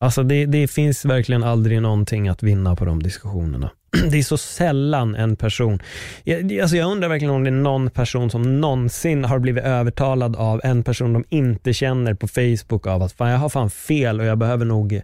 Alltså 0.00 0.22
det, 0.22 0.46
det 0.46 0.68
finns 0.68 1.04
verkligen 1.04 1.42
aldrig 1.42 1.82
någonting 1.82 2.28
att 2.28 2.42
vinna 2.42 2.76
på 2.76 2.84
de 2.84 3.02
diskussionerna. 3.02 3.70
det 4.10 4.18
är 4.18 4.22
så 4.22 4.36
sällan 4.36 5.14
en 5.14 5.36
person, 5.36 5.82
jag, 6.24 6.60
alltså 6.60 6.76
jag 6.76 6.90
undrar 6.90 7.08
verkligen 7.08 7.34
om 7.34 7.44
det 7.44 7.50
är 7.50 7.52
någon 7.52 7.90
person 7.90 8.30
som 8.30 8.60
någonsin 8.60 9.24
har 9.24 9.38
blivit 9.38 9.64
övertalad 9.64 10.36
av 10.36 10.60
en 10.64 10.84
person 10.84 11.12
de 11.12 11.24
inte 11.28 11.72
känner 11.72 12.14
på 12.14 12.28
Facebook 12.28 12.86
av 12.86 13.02
att 13.02 13.12
fan, 13.12 13.30
jag 13.30 13.38
har 13.38 13.48
fan 13.48 13.70
fel 13.70 14.20
och 14.20 14.26
jag 14.26 14.38
behöver 14.38 14.64
nog 14.64 15.02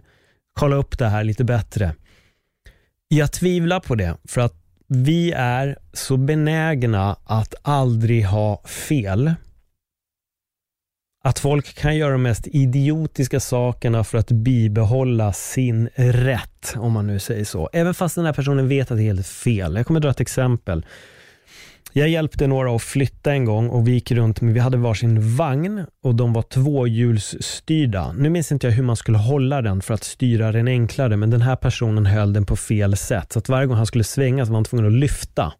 kolla 0.59 0.75
upp 0.75 0.97
det 0.97 1.07
här 1.07 1.23
lite 1.23 1.43
bättre. 1.43 1.95
Jag 3.07 3.31
tvivlar 3.31 3.79
på 3.79 3.95
det, 3.95 4.17
för 4.27 4.41
att 4.41 4.64
vi 4.87 5.31
är 5.31 5.77
så 5.93 6.17
benägna 6.17 7.17
att 7.23 7.55
aldrig 7.61 8.25
ha 8.25 8.63
fel. 8.65 9.33
Att 11.23 11.39
folk 11.39 11.75
kan 11.75 11.97
göra 11.97 12.11
de 12.11 12.21
mest 12.21 12.47
idiotiska 12.47 13.39
sakerna 13.39 14.03
för 14.03 14.17
att 14.17 14.31
bibehålla 14.31 15.33
sin 15.33 15.89
rätt, 15.95 16.73
om 16.75 16.91
man 16.91 17.07
nu 17.07 17.19
säger 17.19 17.45
så. 17.45 17.69
Även 17.73 17.93
fast 17.93 18.15
den 18.15 18.25
här 18.25 18.33
personen 18.33 18.67
vet 18.67 18.91
att 18.91 18.97
det 18.97 19.03
är 19.03 19.13
helt 19.13 19.27
fel. 19.27 19.75
Jag 19.75 19.85
kommer 19.87 19.99
dra 19.99 20.09
ett 20.09 20.19
exempel. 20.19 20.85
Jag 21.97 22.09
hjälpte 22.09 22.47
några 22.47 22.75
att 22.75 22.81
flytta 22.81 23.33
en 23.33 23.45
gång 23.45 23.69
och 23.69 23.87
vi 23.87 23.91
gick 23.91 24.11
runt, 24.11 24.41
men 24.41 24.53
vi 24.53 24.59
hade 24.59 24.77
varsin 24.77 25.35
vagn 25.35 25.85
och 26.03 26.15
de 26.15 26.33
var 26.33 26.41
tvåhjulsstyrda. 26.41 28.11
Nu 28.11 28.29
minns 28.29 28.51
inte 28.51 28.67
jag 28.67 28.71
hur 28.71 28.83
man 28.83 28.95
skulle 28.95 29.17
hålla 29.17 29.61
den 29.61 29.81
för 29.81 29.93
att 29.93 30.03
styra 30.03 30.51
den 30.51 30.67
enklare, 30.67 31.17
men 31.17 31.29
den 31.29 31.41
här 31.41 31.55
personen 31.55 32.05
höll 32.05 32.33
den 32.33 32.45
på 32.45 32.55
fel 32.55 32.97
sätt. 32.97 33.33
Så 33.33 33.39
att 33.39 33.49
varje 33.49 33.67
gång 33.67 33.77
han 33.77 33.85
skulle 33.85 34.03
svänga 34.03 34.45
så 34.45 34.51
var 34.51 34.57
han 34.57 34.65
tvungen 34.65 34.85
att 34.85 34.99
lyfta 34.99 35.53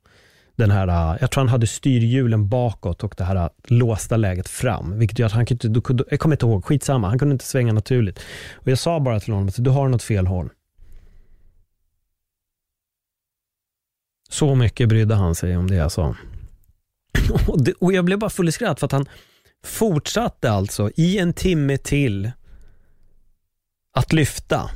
den 0.56 0.72
här, 0.72 0.88
äh, 0.88 1.18
jag 1.22 1.32
tror 1.32 1.42
han 1.42 1.50
hade 1.50 1.68
styrhjulen 1.68 2.48
bakåt 2.50 3.04
och 3.04 3.16
det 3.18 3.24
här 3.24 3.36
äh, 3.36 3.48
låsta 3.68 4.18
läget 4.18 4.50
fram. 4.50 5.00
Vilket 5.00 5.20
gör 5.20 5.26
att 5.26 5.32
han 5.32 5.46
kunde, 5.46 6.04
jag 6.10 6.20
kommer 6.20 6.36
inte 6.36 6.46
ihåg, 6.46 6.66
skitsamma, 6.66 7.08
han 7.08 7.20
kunde 7.20 7.34
inte 7.34 7.46
svänga 7.46 7.74
naturligt. 7.74 8.20
Och 8.54 8.68
jag 8.68 8.78
sa 8.78 9.00
bara 9.00 9.20
till 9.20 9.34
honom 9.34 9.48
att 9.48 9.64
du 9.64 9.70
har 9.70 9.88
något 9.88 10.04
fel 10.04 10.28
håll. 10.28 10.50
Så 14.36 14.56
mycket 14.56 14.90
brydde 14.90 15.16
han 15.16 15.36
sig 15.36 15.58
om 15.58 15.70
det 15.70 15.76
jag 15.76 15.92
sa. 15.92 16.16
Och, 17.48 17.64
det, 17.64 17.74
och 17.74 17.94
jag 17.94 18.06
blev 18.06 18.20
bara 18.20 18.30
full 18.30 18.50
i 18.50 18.52
skratt 18.52 18.80
för 18.80 18.86
att 18.86 18.92
han 18.92 19.06
fortsatte 19.66 20.52
alltså 20.52 20.92
i 20.96 21.18
en 21.18 21.34
timme 21.34 21.78
till 21.78 22.32
att 23.94 24.14
lyfta 24.14 24.70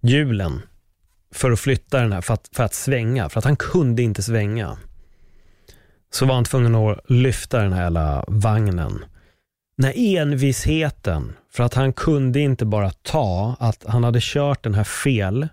hjulen 0.00 0.62
för 1.34 1.50
att 1.50 1.60
flytta 1.60 2.00
den 2.00 2.12
här, 2.12 2.20
för 2.20 2.34
att, 2.34 2.48
för 2.52 2.64
att 2.64 2.74
svänga, 2.74 3.28
för 3.28 3.38
att 3.38 3.44
han 3.44 3.56
kunde 3.56 4.02
inte 4.02 4.22
svänga. 4.22 4.78
Så 6.10 6.26
var 6.26 6.34
han 6.34 6.44
tvungen 6.44 6.74
att 6.74 7.10
lyfta 7.10 7.62
den 7.62 7.72
här 7.72 7.82
jävla 7.82 8.24
vagnen. 8.28 9.04
När 9.76 9.92
envisheten, 9.96 11.32
för 11.52 11.64
att 11.64 11.74
han 11.74 11.92
kunde 11.92 12.40
inte 12.40 12.64
bara 12.64 12.90
ta 12.90 13.56
att 13.58 13.84
han 13.86 14.04
hade 14.04 14.18
kört 14.22 14.62
den 14.62 14.74
här 14.74 14.84
fel, 14.84 15.48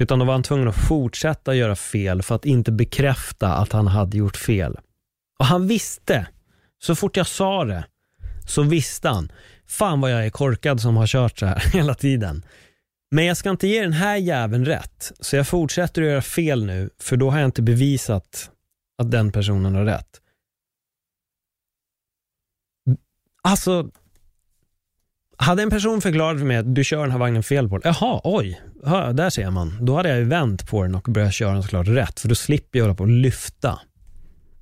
utan 0.00 0.18
då 0.18 0.24
var 0.24 0.32
han 0.32 0.42
tvungen 0.42 0.68
att 0.68 0.88
fortsätta 0.88 1.54
göra 1.54 1.76
fel 1.76 2.22
för 2.22 2.34
att 2.34 2.44
inte 2.44 2.72
bekräfta 2.72 3.54
att 3.54 3.72
han 3.72 3.86
hade 3.86 4.16
gjort 4.16 4.36
fel. 4.36 4.78
Och 5.38 5.46
han 5.46 5.66
visste, 5.66 6.26
så 6.82 6.94
fort 6.94 7.16
jag 7.16 7.26
sa 7.26 7.64
det, 7.64 7.84
så 8.46 8.62
visste 8.62 9.08
han. 9.08 9.32
Fan 9.66 10.00
vad 10.00 10.12
jag 10.12 10.26
är 10.26 10.30
korkad 10.30 10.80
som 10.80 10.96
har 10.96 11.06
kört 11.06 11.38
så 11.38 11.46
här 11.46 11.58
hela 11.72 11.94
tiden. 11.94 12.44
Men 13.10 13.24
jag 13.24 13.36
ska 13.36 13.50
inte 13.50 13.68
ge 13.68 13.82
den 13.82 13.92
här 13.92 14.16
jäveln 14.16 14.64
rätt, 14.64 15.12
så 15.20 15.36
jag 15.36 15.48
fortsätter 15.48 16.02
att 16.02 16.08
göra 16.08 16.22
fel 16.22 16.64
nu, 16.64 16.90
för 16.98 17.16
då 17.16 17.30
har 17.30 17.38
jag 17.38 17.48
inte 17.48 17.62
bevisat 17.62 18.50
att 18.98 19.10
den 19.10 19.32
personen 19.32 19.74
har 19.74 19.84
rätt. 19.84 20.20
Alltså, 23.42 23.90
hade 25.36 25.62
en 25.62 25.70
person 25.70 26.00
förklarat 26.00 26.38
för 26.38 26.46
mig 26.46 26.56
att 26.56 26.74
du 26.74 26.84
kör 26.84 27.02
den 27.02 27.10
här 27.10 27.18
vagnen 27.18 27.42
fel 27.42 27.68
på 27.68 27.80
Jaha, 27.84 28.20
oj, 28.24 28.60
ja, 28.84 29.12
där 29.12 29.30
ser 29.30 29.50
man. 29.50 29.78
Då 29.80 29.96
hade 29.96 30.08
jag 30.08 30.18
ju 30.18 30.24
vänt 30.24 30.70
på 30.70 30.82
den 30.82 30.94
och 30.94 31.02
börjat 31.02 31.34
köra 31.34 31.52
den 31.52 31.62
såklart 31.62 31.88
rätt, 31.88 32.20
för 32.20 32.28
då 32.28 32.34
slipper 32.34 32.78
jag 32.78 32.84
hålla 32.84 32.94
på 32.94 33.02
och 33.02 33.08
lyfta 33.08 33.78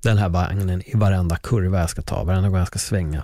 den 0.01 0.17
här 0.17 0.29
vagnen 0.29 0.81
i 0.85 0.91
varenda 0.93 1.35
kurva 1.35 1.79
jag 1.79 1.89
ska 1.89 2.01
ta, 2.01 2.23
varenda 2.23 2.49
gång 2.49 2.57
jag 2.57 2.67
ska 2.67 2.79
svänga. 2.79 3.23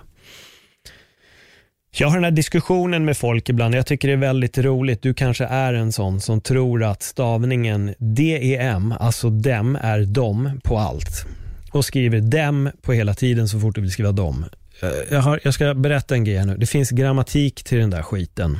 Jag 1.98 2.08
har 2.08 2.16
den 2.16 2.24
här 2.24 2.30
diskussionen 2.30 3.04
med 3.04 3.16
folk 3.16 3.48
ibland. 3.48 3.74
Jag 3.74 3.86
tycker 3.86 4.08
det 4.08 4.14
är 4.14 4.18
väldigt 4.18 4.58
roligt. 4.58 5.02
Du 5.02 5.14
kanske 5.14 5.44
är 5.44 5.74
en 5.74 5.92
sån 5.92 6.20
som 6.20 6.40
tror 6.40 6.84
att 6.84 7.02
stavningen 7.02 7.94
DEM, 7.98 8.94
alltså 9.00 9.30
dem, 9.30 9.78
är 9.82 10.00
dom 10.00 10.60
på 10.64 10.78
allt. 10.78 11.26
Och 11.72 11.84
skriver 11.84 12.20
dem 12.20 12.70
på 12.82 12.92
hela 12.92 13.14
tiden 13.14 13.48
så 13.48 13.60
fort 13.60 13.74
du 13.74 13.80
vill 13.80 13.90
skriva 13.90 14.12
dom. 14.12 14.44
Eh, 14.82 14.88
jag, 15.10 15.20
har, 15.20 15.40
jag 15.44 15.54
ska 15.54 15.74
berätta 15.74 16.14
en 16.14 16.24
grej 16.24 16.36
här 16.36 16.46
nu. 16.46 16.56
Det 16.56 16.66
finns 16.66 16.90
grammatik 16.90 17.64
till 17.64 17.78
den 17.78 17.90
där 17.90 18.02
skiten. 18.02 18.58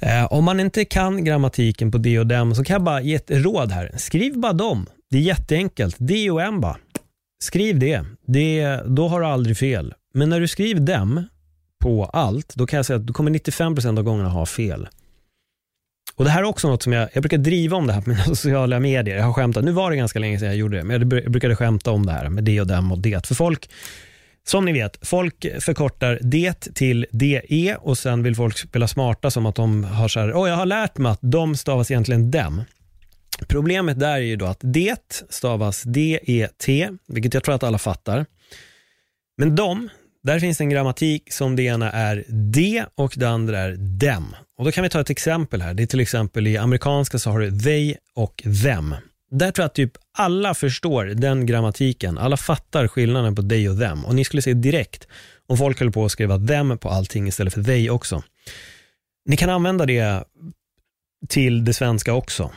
Eh, 0.00 0.32
om 0.32 0.44
man 0.44 0.60
inte 0.60 0.84
kan 0.84 1.24
grammatiken 1.24 1.90
på 1.90 1.98
de 1.98 2.18
och 2.18 2.26
dem 2.26 2.54
så 2.54 2.64
kan 2.64 2.74
jag 2.74 2.82
bara 2.82 3.00
ge 3.00 3.14
ett 3.14 3.30
råd 3.30 3.72
här. 3.72 3.92
Skriv 3.96 4.38
bara 4.38 4.52
dem. 4.52 4.86
Det 5.10 5.16
är 5.16 5.22
jätteenkelt. 5.22 5.96
D 5.98 6.30
och 6.30 6.42
M 6.42 6.60
bara. 6.60 6.76
Skriv 7.42 7.78
det. 7.78 8.04
det. 8.26 8.80
Då 8.86 9.08
har 9.08 9.20
du 9.20 9.26
aldrig 9.26 9.58
fel. 9.58 9.94
Men 10.14 10.28
när 10.28 10.40
du 10.40 10.48
skriver 10.48 10.80
dem 10.80 11.24
på 11.82 12.04
allt, 12.04 12.54
då 12.54 12.66
kan 12.66 12.76
jag 12.76 12.86
säga 12.86 12.96
att 12.96 13.06
du 13.06 13.12
kommer 13.12 13.30
95% 13.30 13.98
av 13.98 14.04
gångerna 14.04 14.28
ha 14.28 14.46
fel. 14.46 14.88
Och 16.14 16.24
Det 16.24 16.30
här 16.30 16.40
är 16.40 16.44
också 16.44 16.68
något 16.68 16.82
som 16.82 16.92
jag, 16.92 17.08
jag 17.12 17.22
brukar 17.22 17.38
driva 17.38 17.76
om 17.76 17.86
det 17.86 17.92
här 17.92 18.00
på 18.00 18.10
mina 18.10 18.22
sociala 18.24 18.80
medier. 18.80 19.16
Jag 19.16 19.24
har 19.24 19.32
skämtat, 19.32 19.64
nu 19.64 19.72
var 19.72 19.90
det 19.90 19.96
ganska 19.96 20.18
länge 20.18 20.38
sedan 20.38 20.48
jag 20.48 20.56
gjorde 20.56 20.76
det, 20.76 20.84
men 20.84 21.00
jag 21.00 21.08
brukade 21.08 21.56
skämta 21.56 21.90
om 21.90 22.06
det 22.06 22.12
här 22.12 22.28
med 22.28 22.44
det 22.44 22.60
och 22.60 22.66
dem 22.66 22.92
och 22.92 22.98
det. 22.98 23.26
För 23.26 23.34
folk 23.34 23.70
som 24.50 24.64
ni 24.64 24.72
vet, 24.72 24.98
folk 25.02 25.46
förkortar 25.60 26.18
det 26.22 26.74
till 26.74 27.06
DE 27.10 27.76
och 27.80 27.98
sen 27.98 28.22
vill 28.22 28.36
folk 28.36 28.58
spela 28.58 28.88
smarta 28.88 29.30
som 29.30 29.46
att 29.46 29.54
de 29.54 29.84
har 29.84 30.08
så 30.08 30.20
här, 30.20 30.32
oh, 30.32 30.48
jag 30.48 30.56
har 30.56 30.66
lärt 30.66 30.98
mig 30.98 31.12
att 31.12 31.18
de 31.22 31.56
stavas 31.56 31.90
egentligen 31.90 32.30
dem. 32.30 32.62
Problemet 33.48 34.00
där 34.00 34.14
är 34.14 34.18
ju 34.18 34.36
då 34.36 34.46
att 34.46 34.60
det 34.60 35.24
stavas 35.30 35.82
D-E-T, 35.82 36.88
vilket 37.08 37.34
jag 37.34 37.44
tror 37.44 37.54
att 37.54 37.62
alla 37.62 37.78
fattar. 37.78 38.26
Men 39.36 39.56
de, 39.56 39.88
där 40.22 40.40
finns 40.40 40.60
en 40.60 40.70
grammatik 40.70 41.32
som 41.32 41.56
det 41.56 41.62
ena 41.62 41.92
är 41.92 42.24
de 42.28 42.84
och 42.94 43.14
det 43.16 43.28
andra 43.28 43.58
är 43.58 43.76
dem. 43.76 44.36
Och 44.58 44.64
Då 44.64 44.72
kan 44.72 44.82
vi 44.82 44.90
ta 44.90 45.00
ett 45.00 45.10
exempel 45.10 45.62
här. 45.62 45.74
Det 45.74 45.82
är 45.82 45.86
till 45.86 46.00
exempel 46.00 46.46
i 46.46 46.56
amerikanska 46.56 47.18
så 47.18 47.30
har 47.30 47.40
du 47.40 47.60
they 47.60 47.94
och 48.14 48.42
them. 48.64 48.94
Där 49.30 49.50
tror 49.50 49.62
jag 49.62 49.66
att 49.66 49.74
typ 49.74 49.92
alla 50.18 50.54
förstår 50.54 51.04
den 51.04 51.46
grammatiken. 51.46 52.18
Alla 52.18 52.36
fattar 52.36 52.88
skillnaden 52.88 53.34
på 53.34 53.42
they 53.42 53.68
och 53.68 53.78
them. 53.78 54.04
Och 54.04 54.14
ni 54.14 54.24
skulle 54.24 54.42
se 54.42 54.54
direkt 54.54 55.08
om 55.46 55.58
folk 55.58 55.80
höll 55.80 55.92
på 55.92 56.04
att 56.04 56.12
skriva 56.12 56.38
them 56.38 56.78
på 56.78 56.88
allting 56.88 57.28
istället 57.28 57.54
för 57.54 57.62
they 57.62 57.90
också. 57.90 58.22
Ni 59.24 59.36
kan 59.36 59.50
använda 59.50 59.86
det 59.86 60.24
till 61.28 61.64
det 61.64 61.74
svenska 61.74 62.14
också. 62.14 62.50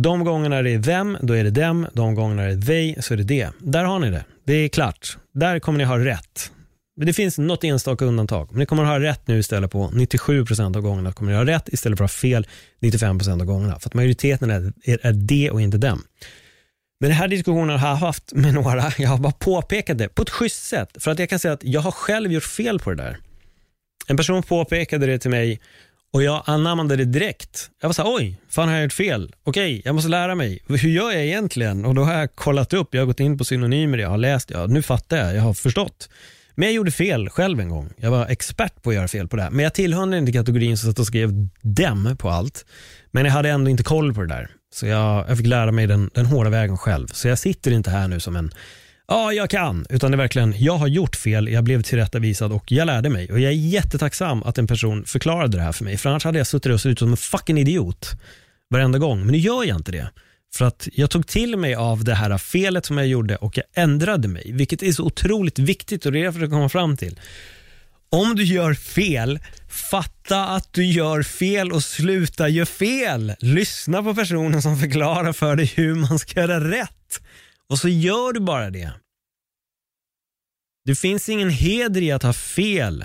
De 0.00 0.24
gångerna 0.24 0.62
det 0.62 0.70
är 0.70 0.82
them, 0.82 1.18
då 1.20 1.34
är 1.34 1.44
det 1.44 1.50
dem. 1.50 1.86
De 1.92 2.14
gångerna 2.14 2.42
det 2.42 2.52
är 2.52 2.60
they, 2.60 3.02
så 3.02 3.14
är 3.14 3.18
det 3.18 3.24
det. 3.24 3.50
Där 3.58 3.84
har 3.84 3.98
ni 3.98 4.10
det. 4.10 4.24
Det 4.44 4.52
är 4.52 4.68
klart. 4.68 5.18
Där 5.34 5.58
kommer 5.58 5.78
ni 5.78 5.84
ha 5.84 5.98
rätt. 5.98 6.52
Men 6.96 7.06
det 7.06 7.12
finns 7.12 7.38
något 7.38 7.64
enstaka 7.64 8.04
undantag. 8.04 8.48
Men 8.50 8.58
ni 8.58 8.66
kommer 8.66 8.82
att 8.82 8.88
ha 8.88 9.00
rätt 9.00 9.26
nu 9.26 9.38
istället 9.38 9.70
på 9.70 9.88
97% 9.88 10.76
av 10.76 10.82
gångerna. 10.82 11.12
kommer 11.12 11.32
ni 11.32 11.38
ha 11.38 11.44
rätt 11.44 11.68
istället 11.68 11.98
för 11.98 12.04
att 12.04 12.10
ha 12.10 12.18
fel 12.18 12.46
95% 12.80 13.40
av 13.40 13.46
gångerna. 13.46 13.78
För 13.78 13.88
att 13.88 13.94
majoriteten 13.94 14.50
är, 14.50 14.72
är, 14.84 15.06
är 15.06 15.12
det 15.12 15.50
och 15.50 15.60
inte 15.60 15.78
dem. 15.78 16.02
Men 17.00 17.10
den 17.10 17.18
här 17.18 17.28
diskussionen 17.28 17.78
har 17.78 17.88
jag 17.88 17.96
haft 17.96 18.32
med 18.32 18.54
några. 18.54 18.92
Jag 18.98 19.08
har 19.08 19.18
bara 19.18 19.32
påpekat 19.32 19.98
det 19.98 20.08
på 20.08 20.22
ett 20.22 20.30
schysst 20.30 20.64
sätt. 20.64 20.96
För 20.98 21.10
att 21.10 21.18
jag 21.18 21.28
kan 21.28 21.38
säga 21.38 21.54
att 21.54 21.64
jag 21.64 21.80
har 21.80 21.90
själv 21.90 22.32
gjort 22.32 22.44
fel 22.44 22.78
på 22.78 22.90
det 22.90 22.96
där. 22.96 23.18
En 24.06 24.16
person 24.16 24.42
påpekade 24.42 25.06
det 25.06 25.18
till 25.18 25.30
mig 25.30 25.60
och 26.12 26.22
jag 26.22 26.42
anammade 26.46 26.96
det 26.96 27.04
direkt. 27.04 27.70
Jag 27.80 27.88
var 27.88 27.92
så 27.92 28.02
här, 28.02 28.14
oj, 28.14 28.40
fan 28.48 28.68
har 28.68 28.74
jag 28.74 28.82
gjort 28.82 28.92
fel? 28.92 29.34
Okej, 29.44 29.82
jag 29.84 29.94
måste 29.94 30.10
lära 30.10 30.34
mig. 30.34 30.62
Hur 30.68 30.88
gör 30.88 31.12
jag 31.12 31.24
egentligen? 31.24 31.84
Och 31.84 31.94
då 31.94 32.02
har 32.02 32.14
jag 32.14 32.34
kollat 32.34 32.72
upp, 32.72 32.94
jag 32.94 33.00
har 33.00 33.06
gått 33.06 33.20
in 33.20 33.38
på 33.38 33.44
synonymer, 33.44 33.98
jag 33.98 34.08
har 34.08 34.18
läst, 34.18 34.50
ja, 34.50 34.66
nu 34.66 34.82
fattar 34.82 35.16
jag, 35.16 35.36
jag 35.36 35.42
har 35.42 35.54
förstått. 35.54 36.08
Men 36.54 36.68
jag 36.68 36.74
gjorde 36.74 36.90
fel 36.90 37.28
själv 37.28 37.60
en 37.60 37.68
gång. 37.68 37.92
Jag 37.96 38.10
var 38.10 38.26
expert 38.26 38.82
på 38.82 38.90
att 38.90 38.96
göra 38.96 39.08
fel 39.08 39.28
på 39.28 39.36
det 39.36 39.42
här. 39.42 39.50
Men 39.50 39.62
jag 39.62 39.74
tillhörde 39.74 40.18
inte 40.18 40.32
kategorin 40.32 40.76
som 40.76 40.90
satt 40.90 40.98
och 40.98 41.06
skrev 41.06 41.48
dem 41.62 42.16
på 42.18 42.30
allt. 42.30 42.64
Men 43.10 43.24
jag 43.24 43.32
hade 43.32 43.48
ändå 43.50 43.70
inte 43.70 43.82
koll 43.82 44.14
på 44.14 44.20
det 44.20 44.28
där. 44.28 44.50
Så 44.74 44.86
jag, 44.86 45.24
jag 45.28 45.36
fick 45.36 45.46
lära 45.46 45.72
mig 45.72 45.86
den, 45.86 46.10
den 46.14 46.26
hårda 46.26 46.50
vägen 46.50 46.78
själv. 46.78 47.06
Så 47.06 47.28
jag 47.28 47.38
sitter 47.38 47.70
inte 47.70 47.90
här 47.90 48.08
nu 48.08 48.20
som 48.20 48.36
en 48.36 48.52
Ja, 49.08 49.32
jag 49.32 49.50
kan. 49.50 49.86
Utan 49.90 50.10
det 50.10 50.14
är 50.14 50.18
verkligen, 50.18 50.54
jag 50.58 50.76
har 50.76 50.86
gjort 50.86 51.16
fel, 51.16 51.48
jag 51.48 51.64
blev 51.64 51.82
tillrättavisad 51.82 52.52
och 52.52 52.72
jag 52.72 52.86
lärde 52.86 53.08
mig. 53.08 53.32
Och 53.32 53.40
jag 53.40 53.52
är 53.52 53.56
jättetacksam 53.56 54.42
att 54.42 54.58
en 54.58 54.66
person 54.66 55.04
förklarade 55.04 55.56
det 55.56 55.62
här 55.62 55.72
för 55.72 55.84
mig. 55.84 55.96
För 55.96 56.10
annars 56.10 56.24
hade 56.24 56.38
jag 56.38 56.46
suttit 56.46 56.72
och 56.72 56.80
sett 56.80 56.90
ut 56.90 56.98
som 56.98 57.10
en 57.10 57.16
fucking 57.16 57.58
idiot 57.58 58.10
varenda 58.70 58.98
gång. 58.98 59.20
Men 59.20 59.32
nu 59.32 59.38
gör 59.38 59.64
jag 59.64 59.76
inte 59.76 59.92
det. 59.92 60.10
För 60.54 60.64
att 60.64 60.88
jag 60.92 61.10
tog 61.10 61.26
till 61.26 61.56
mig 61.56 61.74
av 61.74 62.04
det 62.04 62.14
här 62.14 62.38
felet 62.38 62.86
som 62.86 62.98
jag 62.98 63.06
gjorde 63.06 63.36
och 63.36 63.56
jag 63.56 63.64
ändrade 63.74 64.28
mig, 64.28 64.52
vilket 64.52 64.82
är 64.82 64.92
så 64.92 65.04
otroligt 65.04 65.58
viktigt 65.58 66.06
och 66.06 66.12
det 66.12 66.18
är 66.18 66.20
det 66.20 66.24
jag 66.24 66.34
försöker 66.34 66.50
komma 66.50 66.68
fram 66.68 66.96
till. 66.96 67.20
Om 68.10 68.34
du 68.34 68.44
gör 68.44 68.74
fel, 68.74 69.38
fatta 69.68 70.46
att 70.46 70.72
du 70.72 70.84
gör 70.84 71.22
fel 71.22 71.72
och 71.72 71.84
sluta 71.84 72.48
göra 72.48 72.66
fel. 72.66 73.34
Lyssna 73.38 74.02
på 74.02 74.14
personen 74.14 74.62
som 74.62 74.78
förklarar 74.78 75.32
för 75.32 75.56
dig 75.56 75.66
hur 75.66 75.94
man 75.94 76.18
ska 76.18 76.40
göra 76.40 76.70
rätt. 76.70 77.22
Och 77.68 77.78
så 77.78 77.88
gör 77.88 78.32
du 78.32 78.40
bara 78.40 78.70
det. 78.70 78.92
Det 80.84 80.94
finns 80.94 81.28
ingen 81.28 81.50
heder 81.50 82.02
i 82.02 82.12
att 82.12 82.22
ha 82.22 82.32
fel. 82.32 83.04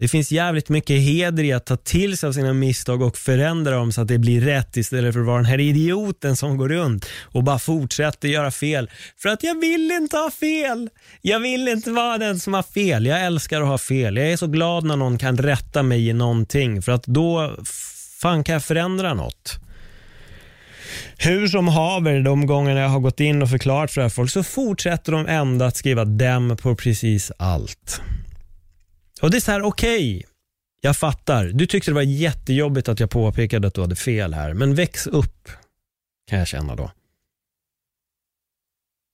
Det 0.00 0.08
finns 0.08 0.32
jävligt 0.32 0.68
mycket 0.68 1.00
heder 1.00 1.44
i 1.44 1.52
att 1.52 1.66
ta 1.66 1.76
till 1.76 2.18
sig 2.18 2.26
av 2.26 2.32
sina 2.32 2.52
misstag 2.52 3.02
och 3.02 3.16
förändra 3.16 3.74
dem 3.74 3.92
så 3.92 4.00
att 4.00 4.08
det 4.08 4.18
blir 4.18 4.40
rätt 4.40 4.76
istället 4.76 5.12
för 5.12 5.20
att 5.20 5.26
vara 5.26 5.36
den 5.36 5.44
här 5.44 5.60
idioten 5.60 6.36
som 6.36 6.56
går 6.56 6.68
runt 6.68 7.06
och 7.22 7.44
bara 7.44 7.58
fortsätter 7.58 8.28
göra 8.28 8.50
fel. 8.50 8.90
För 9.18 9.28
att 9.28 9.42
jag 9.42 9.60
vill 9.60 9.90
inte 9.90 10.16
ha 10.16 10.30
fel. 10.30 10.88
Jag 11.22 11.40
vill 11.40 11.68
inte 11.68 11.90
vara 11.90 12.18
den 12.18 12.40
som 12.40 12.54
har 12.54 12.62
fel. 12.62 13.06
Jag 13.06 13.24
älskar 13.24 13.60
att 13.60 13.66
ha 13.66 13.78
fel. 13.78 14.16
Jag 14.16 14.32
är 14.32 14.36
så 14.36 14.46
glad 14.46 14.84
när 14.84 14.96
någon 14.96 15.18
kan 15.18 15.38
rätta 15.38 15.82
mig 15.82 16.08
i 16.08 16.12
någonting 16.12 16.82
för 16.82 16.92
att 16.92 17.04
då 17.04 17.56
fan 18.20 18.44
kan 18.44 18.52
jag 18.52 18.64
förändra 18.64 19.14
något. 19.14 19.58
Hur 21.18 21.48
som 21.48 21.68
haver, 21.68 22.20
de 22.20 22.46
gångerna 22.46 22.80
jag 22.80 22.88
har 22.88 23.00
gått 23.00 23.20
in 23.20 23.42
och 23.42 23.50
förklarat 23.50 23.90
för 23.90 24.00
det 24.00 24.04
här 24.04 24.10
folk 24.10 24.30
så 24.30 24.42
fortsätter 24.42 25.12
de 25.12 25.26
ändå 25.26 25.64
att 25.64 25.76
skriva 25.76 26.04
dem 26.04 26.56
på 26.62 26.76
precis 26.76 27.32
allt. 27.38 28.00
Och 29.20 29.30
det 29.30 29.36
är 29.36 29.40
så 29.40 29.52
här, 29.52 29.62
okej, 29.62 30.16
okay, 30.16 30.30
jag 30.80 30.96
fattar. 30.96 31.44
Du 31.44 31.66
tyckte 31.66 31.90
det 31.90 31.94
var 31.94 32.02
jättejobbigt 32.02 32.88
att 32.88 33.00
jag 33.00 33.10
påpekade 33.10 33.68
att 33.68 33.74
du 33.74 33.80
hade 33.80 33.96
fel 33.96 34.34
här, 34.34 34.54
men 34.54 34.74
väx 34.74 35.06
upp, 35.06 35.48
kan 36.30 36.38
jag 36.38 36.48
känna 36.48 36.76
då. 36.76 36.90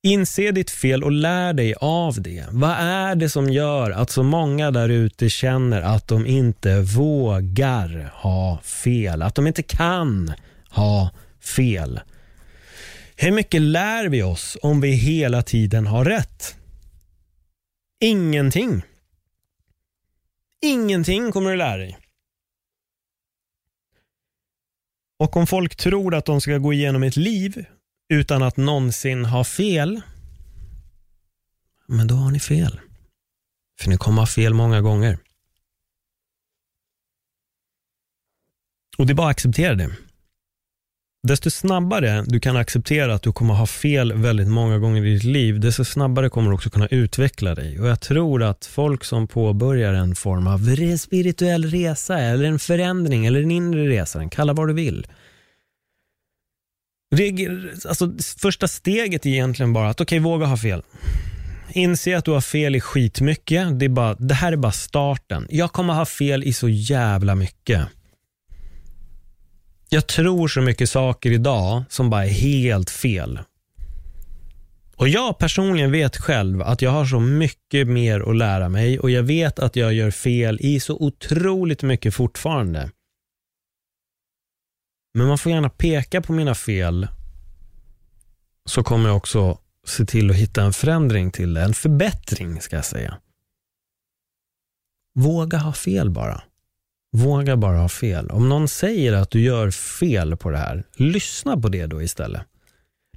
Inse 0.02 0.52
ditt 0.52 0.70
fel 0.70 1.04
och 1.04 1.12
lär 1.12 1.52
dig 1.52 1.75
av 1.80 2.22
det. 2.22 2.44
Vad 2.50 2.76
är 2.78 3.14
det 3.14 3.28
som 3.28 3.50
gör 3.50 3.90
att 3.90 4.10
så 4.10 4.22
många 4.22 4.70
där 4.70 4.88
ute 4.88 5.30
känner 5.30 5.82
att 5.82 6.08
de 6.08 6.26
inte 6.26 6.80
vågar 6.80 8.12
ha 8.14 8.58
fel? 8.62 9.22
Att 9.22 9.34
de 9.34 9.46
inte 9.46 9.62
kan 9.62 10.32
ha 10.70 11.10
fel? 11.40 12.00
Hur 13.16 13.32
mycket 13.32 13.62
lär 13.62 14.08
vi 14.08 14.22
oss 14.22 14.56
om 14.62 14.80
vi 14.80 14.90
hela 14.90 15.42
tiden 15.42 15.86
har 15.86 16.04
rätt? 16.04 16.56
Ingenting. 18.00 18.82
Ingenting 20.66 21.32
kommer 21.32 21.50
du 21.50 21.56
lära 21.56 21.76
dig. 21.76 21.99
Och 25.18 25.37
om 25.37 25.46
folk 25.46 25.76
tror 25.76 26.14
att 26.14 26.26
de 26.26 26.40
ska 26.40 26.58
gå 26.58 26.73
igenom 26.73 27.02
ett 27.02 27.16
liv 27.16 27.66
utan 28.08 28.42
att 28.42 28.56
någonsin 28.56 29.25
ha 29.25 29.44
fel, 29.44 30.00
men 31.87 32.06
då 32.06 32.14
har 32.14 32.30
ni 32.30 32.40
fel. 32.40 32.80
För 33.80 33.90
ni 33.90 33.96
kommer 33.96 34.23
ha 34.23 34.26
fel 34.26 34.54
många 34.54 34.80
gånger. 34.80 35.18
Och 38.99 39.06
det 39.06 39.12
är 39.12 39.14
bara 39.14 39.28
att 39.28 39.37
acceptera 39.37 39.75
det. 39.75 39.96
Desto 41.26 41.50
snabbare 41.50 42.25
du 42.26 42.40
kan 42.40 42.56
acceptera 42.56 43.14
att 43.14 43.23
du 43.23 43.33
kommer 43.33 43.54
ha 43.54 43.66
fel 43.66 44.12
väldigt 44.12 44.49
många 44.49 44.78
gånger 44.78 45.04
i 45.04 45.14
ditt 45.14 45.25
liv, 45.25 45.61
desto 45.61 45.85
snabbare 45.85 46.28
kommer 46.28 46.50
du 46.50 46.54
också 46.54 46.71
kunna 46.71 46.87
utveckla 46.87 47.54
dig. 47.54 47.80
Och 47.80 47.88
Jag 47.88 48.00
tror 48.00 48.42
att 48.42 48.66
folk 48.66 49.04
som 49.04 49.28
påbörjar 49.28 49.92
en 49.92 50.14
form 50.14 50.47
av 50.47 50.59
spirituell 50.97 51.64
resa, 51.64 52.18
eller 52.18 52.45
en 52.45 52.59
förändring, 52.59 53.26
eller 53.26 53.42
en 53.42 53.50
inre 53.50 53.88
resa, 53.88 54.28
kalla 54.28 54.52
vad 54.52 54.68
du 54.68 54.75
vill, 54.75 55.06
alltså, 57.88 58.12
första 58.38 58.68
steget 58.68 59.26
är 59.26 59.30
egentligen 59.30 59.73
bara 59.73 59.88
att 59.88 60.00
okej, 60.00 60.21
okay, 60.21 60.30
våga 60.30 60.47
ha 60.47 60.56
fel. 60.56 60.83
Inse 61.73 62.16
att 62.16 62.25
du 62.25 62.30
har 62.30 62.40
fel 62.40 62.76
i 62.76 62.80
skitmycket. 62.80 63.78
Det, 63.78 63.85
är 63.85 63.88
bara, 63.88 64.14
det 64.14 64.35
här 64.35 64.52
är 64.52 64.56
bara 64.56 64.73
starten. 64.73 65.47
Jag 65.50 65.73
kommer 65.73 65.95
ha 65.95 66.06
fel 66.06 66.45
i 66.45 66.52
så 66.52 66.68
jävla 66.68 67.35
mycket. 67.35 67.88
Jag 69.88 70.07
tror 70.07 70.49
så 70.49 70.61
mycket 70.61 70.90
saker 70.90 71.31
idag 71.31 71.83
som 71.88 72.11
bara 72.11 72.25
är 72.25 72.31
helt 72.31 72.90
fel. 72.90 73.40
Och 74.97 75.09
Jag 75.09 75.38
personligen 75.38 75.93
vet 75.93 76.16
själv 76.16 76.62
att 76.62 76.83
jag 76.83 76.90
har 76.90 77.05
så 77.05 77.21
mycket 77.21 77.88
mer 77.88 78.21
att 78.31 78.37
lära 78.37 78.69
mig 78.69 78.99
och 78.99 79.11
jag 79.11 79.23
vet 79.23 79.59
att 79.59 79.76
jag 79.76 79.95
gör 79.95 80.11
fel 80.11 80.59
i 80.61 80.81
så 80.81 80.97
otroligt 80.97 81.83
mycket 81.83 82.14
fortfarande. 82.14 82.90
Men 85.14 85.26
man 85.26 85.38
får 85.38 85.52
gärna 85.52 85.69
peka 85.69 86.23
på 86.23 86.33
mina 86.33 86.55
fel 86.55 87.09
så 88.64 88.83
kommer 88.83 89.09
jag 89.09 89.16
också 89.16 89.59
se 89.85 90.05
till 90.05 90.31
att 90.31 90.37
hitta 90.37 90.62
en 90.62 90.73
förändring 90.73 91.31
till 91.31 91.55
det. 91.55 91.62
En 91.62 91.75
förbättring 91.75 92.61
ska 92.61 92.76
jag 92.76 92.85
säga. 92.85 93.19
Våga 95.14 95.59
ha 95.59 95.73
fel 95.73 96.11
bara. 96.11 96.43
Våga 97.16 97.56
bara 97.56 97.78
ha 97.78 97.88
fel. 97.88 98.30
Om 98.30 98.49
någon 98.49 98.68
säger 98.68 99.12
att 99.12 99.30
du 99.30 99.40
gör 99.40 99.70
fel 99.70 100.37
på 100.37 100.50
det 100.50 100.58
här, 100.58 100.85
lyssna 100.96 101.56
på 101.61 101.68
det 101.68 101.87
då 101.87 102.02
istället. 102.02 102.42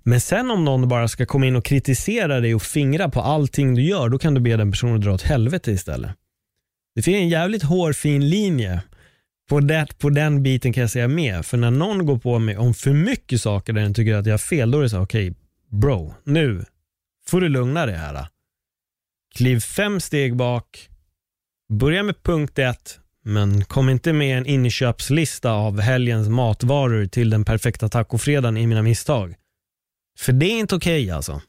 Men 0.03 0.21
sen 0.21 0.51
om 0.51 0.65
någon 0.65 0.87
bara 0.87 1.07
ska 1.07 1.25
komma 1.25 1.45
in 1.45 1.55
och 1.55 1.65
kritisera 1.65 2.39
dig 2.39 2.55
och 2.55 2.61
fingra 2.61 3.09
på 3.09 3.21
allting 3.21 3.75
du 3.75 3.81
gör, 3.81 4.09
då 4.09 4.19
kan 4.19 4.33
du 4.33 4.41
be 4.41 4.57
den 4.57 4.71
personen 4.71 4.95
att 4.95 5.01
dra 5.01 5.13
åt 5.13 5.21
helvete 5.21 5.71
istället. 5.71 6.11
Det 6.95 7.01
finns 7.01 7.15
en 7.15 7.29
jävligt 7.29 7.63
hårfin 7.63 8.29
linje 8.29 8.81
på, 9.49 9.59
det, 9.59 9.87
på 9.97 10.09
den 10.09 10.43
biten 10.43 10.73
kan 10.73 10.81
jag 10.81 10.89
säga 10.89 11.07
med. 11.07 11.45
För 11.45 11.57
när 11.57 11.71
någon 11.71 12.05
går 12.05 12.17
på 12.17 12.39
mig 12.39 12.57
om 12.57 12.73
för 12.73 12.93
mycket 12.93 13.41
saker 13.41 13.73
där 13.73 13.81
den 13.81 13.93
tycker 13.93 14.15
att 14.15 14.25
jag 14.25 14.33
har 14.33 14.37
fel, 14.37 14.71
då 14.71 14.77
är 14.77 14.83
det 14.83 14.89
så 14.89 14.99
okej, 14.99 15.31
okay, 15.31 15.41
bro, 15.79 16.13
nu 16.23 16.65
får 17.27 17.41
du 17.41 17.49
lugna 17.49 17.85
dig 17.85 17.95
här. 17.95 18.27
Kliv 19.35 19.59
fem 19.59 19.99
steg 19.99 20.35
bak, 20.35 20.89
börja 21.69 22.03
med 22.03 22.23
punkt 22.23 22.59
ett, 22.59 22.98
men 23.25 23.65
kom 23.65 23.89
inte 23.89 24.13
med 24.13 24.37
en 24.37 24.45
inköpslista 24.45 25.51
av 25.51 25.79
helgens 25.79 26.29
matvaror 26.29 27.05
till 27.05 27.29
den 27.29 27.45
perfekta 27.45 27.89
tacofredagen 27.89 28.57
i 28.57 28.67
mina 28.67 28.81
misstag. 28.81 29.35
För 30.19 30.33
det 30.33 30.45
är 30.45 30.59
inte 30.59 30.75
okej 30.75 31.03
okay, 31.03 31.15
alltså. 31.15 31.41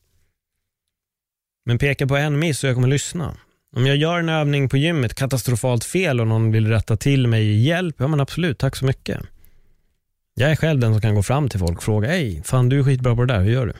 Men 1.66 1.78
peka 1.78 2.06
på 2.06 2.16
en 2.16 2.38
miss 2.38 2.64
och 2.64 2.68
jag 2.68 2.76
kommer 2.76 2.88
lyssna. 2.88 3.36
Om 3.76 3.86
jag 3.86 3.96
gör 3.96 4.18
en 4.18 4.28
övning 4.28 4.68
på 4.68 4.76
gymmet 4.76 5.14
katastrofalt 5.14 5.84
fel 5.84 6.20
och 6.20 6.26
någon 6.26 6.52
vill 6.52 6.68
rätta 6.68 6.96
till 6.96 7.26
mig 7.26 7.46
i 7.46 7.62
hjälp, 7.62 7.96
ja 7.98 8.08
men 8.08 8.20
absolut, 8.20 8.58
tack 8.58 8.76
så 8.76 8.84
mycket. 8.84 9.20
Jag 10.34 10.50
är 10.50 10.56
själv 10.56 10.80
den 10.80 10.92
som 10.92 11.00
kan 11.00 11.14
gå 11.14 11.22
fram 11.22 11.48
till 11.48 11.60
folk 11.60 11.76
och 11.76 11.82
fråga, 11.82 12.08
hej, 12.08 12.42
fan 12.44 12.68
du 12.68 12.78
är 12.78 12.84
skitbra 12.84 13.16
på 13.16 13.24
det 13.24 13.34
där, 13.34 13.40
hur 13.40 13.52
gör 13.52 13.66
du? 13.66 13.72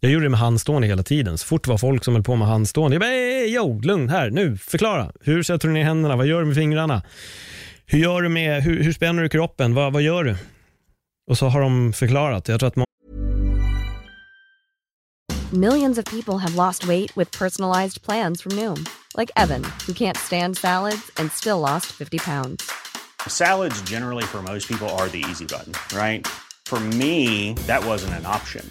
Jag 0.00 0.12
gjorde 0.12 0.24
det 0.24 0.30
med 0.30 0.40
handstående 0.40 0.88
hela 0.88 1.02
tiden. 1.02 1.38
Så 1.38 1.46
fort 1.46 1.64
det 1.64 1.70
var 1.70 1.78
folk 1.78 2.04
som 2.04 2.14
höll 2.14 2.22
på 2.22 2.36
med 2.36 2.48
handstående, 2.48 2.94
jag 2.94 3.00
bara, 3.00 3.06
hej, 3.06 3.54
yo, 3.54 3.80
lugn 3.80 4.08
här, 4.08 4.30
nu, 4.30 4.56
förklara. 4.56 5.12
Hur 5.20 5.42
sätter 5.42 5.68
du 5.68 5.74
ner 5.74 5.84
händerna? 5.84 6.16
Vad 6.16 6.26
gör 6.26 6.40
du 6.40 6.46
med 6.46 6.54
fingrarna? 6.54 7.02
Hur 7.86 7.98
gör 7.98 8.22
du 8.22 8.28
med, 8.28 8.62
hur, 8.62 8.82
hur 8.82 8.92
spänner 8.92 9.22
du 9.22 9.28
kroppen? 9.28 9.74
Vad, 9.74 9.92
vad 9.92 10.02
gör 10.02 10.24
du? 10.24 10.36
Och 11.30 11.38
så 11.38 11.48
har 11.48 11.60
de 11.60 11.92
förklarat. 11.92 12.48
Jag 12.48 12.60
tror 12.60 12.68
att 12.68 12.88
Millions 15.52 15.98
of 15.98 16.04
people 16.04 16.38
have 16.38 16.54
lost 16.54 16.84
weight 16.84 17.16
with 17.16 17.38
personalized 17.38 18.02
plans 18.02 18.42
from 18.42 18.56
Noom. 18.56 18.84
Like 19.16 19.30
Evan, 19.36 19.64
who 19.86 19.92
can't 19.94 20.16
stand 20.16 20.56
salads 20.56 21.10
and 21.16 21.32
still 21.32 21.58
lost 21.58 21.86
50 21.86 22.18
pounds. 22.18 22.70
Salads 23.26 23.82
generally 23.90 24.24
for 24.24 24.42
most 24.42 24.68
people 24.68 24.88
are 24.88 25.08
the 25.08 25.24
easy 25.30 25.46
button, 25.46 25.72
right? 25.92 26.26
For 26.66 26.78
me, 26.78 27.54
that 27.66 27.84
wasn't 27.84 28.14
an 28.14 28.26
option. 28.26 28.70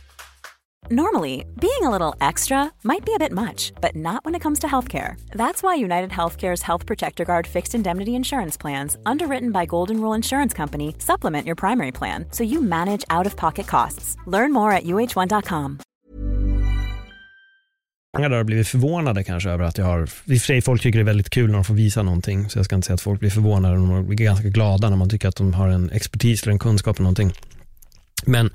Normally, 0.91 1.45
being 1.57 1.83
a 1.83 1.89
little 1.89 2.15
extra 2.19 2.69
might 2.83 3.05
be 3.05 3.13
a 3.15 3.19
bit 3.19 3.31
much, 3.31 3.71
but 3.79 3.95
not 3.95 4.25
when 4.25 4.35
it 4.35 4.43
comes 4.43 4.59
to 4.59 4.67
healthcare. 4.67 5.15
That's 5.33 5.63
why 5.63 5.75
United 5.75 6.09
Healthcare's 6.09 6.61
Health 6.63 6.85
Protector 6.85 7.23
Guard 7.23 7.47
fixed 7.47 7.75
indemnity 7.75 8.11
insurance 8.11 8.57
plans, 8.61 8.97
underwritten 9.05 9.51
by 9.51 9.65
Golden 9.65 10.01
Rule 10.01 10.17
Insurance 10.17 10.57
Company, 10.57 10.95
supplement 10.99 11.45
your 11.45 11.55
primary 11.55 11.91
plan 11.91 12.25
so 12.31 12.43
you 12.43 12.61
manage 12.61 13.05
out 13.09 13.25
of 13.25 13.37
pocket 13.37 13.67
costs. 13.67 14.17
Learn 14.27 14.51
more 14.51 14.73
at 14.77 14.83
uh1.com. 14.83 15.79
Många 18.17 18.29
har 18.29 18.43
blivit 18.43 18.67
förvånade 18.67 19.23
kanske 19.23 19.49
över 19.49 19.65
att 19.65 19.77
jag 19.77 19.85
har, 19.85 20.01
i 20.01 20.05
och 20.05 20.09
för 20.25 20.35
sig 20.35 20.61
folk 20.61 20.81
tycker 20.81 20.99
det 20.99 21.03
är 21.03 21.05
väldigt 21.05 21.29
kul 21.29 21.47
när 21.47 21.53
de 21.53 21.63
får 21.63 21.73
visa 21.73 22.03
någonting, 22.03 22.49
så 22.49 22.59
jag 22.59 22.65
ska 22.65 22.75
inte 22.75 22.85
säga 22.85 22.95
att 22.95 23.01
folk 23.01 23.19
blir 23.19 23.29
förvånade, 23.29 23.75
de 23.75 24.07
blir 24.07 24.17
ganska 24.17 24.49
glada 24.49 24.89
när 24.89 24.97
man 24.97 25.09
tycker 25.09 25.27
att 25.27 25.35
de 25.35 25.53
har 25.53 25.67
en 25.67 25.89
expertis 25.89 26.43
eller 26.43 26.53
en 26.53 26.59
kunskap 26.59 26.99
om 26.99 27.03
någonting. 27.03 27.33
Men 28.25 28.49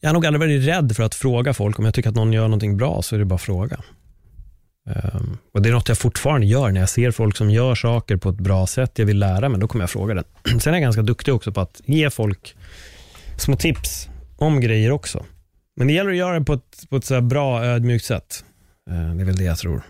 jag 0.00 0.08
har 0.08 0.14
nog 0.14 0.26
aldrig 0.26 0.40
varit 0.40 0.66
rädd 0.66 0.96
för 0.96 1.02
att 1.02 1.14
fråga 1.14 1.54
folk. 1.54 1.78
Om 1.78 1.84
jag 1.84 1.94
tycker 1.94 2.08
att 2.08 2.16
någon 2.16 2.32
gör 2.32 2.42
någonting 2.42 2.76
bra 2.76 3.02
så 3.02 3.14
är 3.14 3.18
det 3.18 3.24
bara 3.24 3.34
att 3.34 3.40
fråga. 3.40 3.80
Um, 5.14 5.38
och 5.54 5.62
Det 5.62 5.68
är 5.68 5.72
något 5.72 5.88
jag 5.88 5.98
fortfarande 5.98 6.46
gör 6.46 6.70
när 6.70 6.80
jag 6.80 6.88
ser 6.88 7.10
folk 7.10 7.36
som 7.36 7.50
gör 7.50 7.74
saker 7.74 8.16
på 8.16 8.28
ett 8.28 8.36
bra 8.36 8.66
sätt. 8.66 8.98
Jag 8.98 9.06
vill 9.06 9.18
lära 9.18 9.48
mig, 9.48 9.60
då 9.60 9.68
kommer 9.68 9.82
jag 9.82 9.90
fråga 9.90 10.14
den. 10.14 10.24
Sen 10.60 10.74
är 10.74 10.78
jag 10.78 10.82
ganska 10.82 11.02
duktig 11.02 11.34
också 11.34 11.52
på 11.52 11.60
att 11.60 11.80
ge 11.84 12.10
folk 12.10 12.56
små 13.38 13.56
tips 13.56 14.08
om 14.36 14.60
grejer 14.60 14.90
också. 14.90 15.24
Men 15.76 15.86
det 15.86 15.92
gäller 15.92 16.10
att 16.10 16.16
göra 16.16 16.38
det 16.38 16.44
på 16.44 16.52
ett, 16.52 16.90
på 16.90 16.96
ett 16.96 17.04
så 17.04 17.20
bra, 17.20 17.64
ödmjukt 17.64 18.04
sätt. 18.04 18.44
Uh, 18.90 19.14
det 19.14 19.22
är 19.22 19.26
väl 19.26 19.36
det 19.36 19.44
jag 19.44 19.58
tror. 19.58 19.82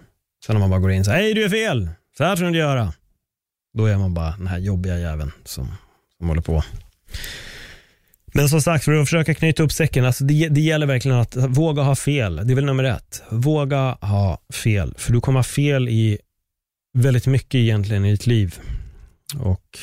Sen 0.47 0.57
om 0.57 0.61
man 0.61 0.71
bara 0.71 0.81
går 0.81 0.90
in 0.90 1.05
så 1.05 1.11
här, 1.11 1.18
hej 1.18 1.35
du 1.35 1.44
är 1.44 1.49
fel, 1.49 1.88
så 2.16 2.25
här 2.25 2.37
ska 2.37 2.42
du 2.42 2.49
inte 2.49 2.59
göra. 2.59 2.92
Då 3.75 3.87
är 3.87 3.97
man 3.97 4.14
bara 4.14 4.31
den 4.31 4.47
här 4.47 4.59
jobbiga 4.59 4.99
jäveln 4.99 5.33
som, 5.44 5.68
som 6.18 6.29
håller 6.29 6.42
på. 6.42 6.62
Men 8.33 8.49
som 8.49 8.62
sagt, 8.62 8.85
för 8.85 8.93
att 8.93 9.09
försöka 9.09 9.35
knyta 9.35 9.62
upp 9.62 9.73
säcken, 9.73 10.05
alltså 10.05 10.25
det, 10.25 10.49
det 10.49 10.61
gäller 10.61 10.87
verkligen 10.87 11.19
att 11.19 11.37
våga 11.37 11.83
ha 11.83 11.97
fel. 11.97 12.37
Det 12.37 12.53
är 12.53 12.55
väl 12.55 12.64
nummer 12.64 12.85
ett. 12.85 13.23
Våga 13.31 13.99
ha 14.01 14.38
fel, 14.53 14.95
för 14.99 15.12
du 15.12 15.21
kommer 15.21 15.38
ha 15.38 15.45
fel 15.45 15.88
i 15.88 16.19
väldigt 16.99 17.27
mycket 17.27 17.55
egentligen 17.55 18.05
i 18.05 18.11
ditt 18.11 18.27
liv. 18.27 18.55
Och 19.38 19.79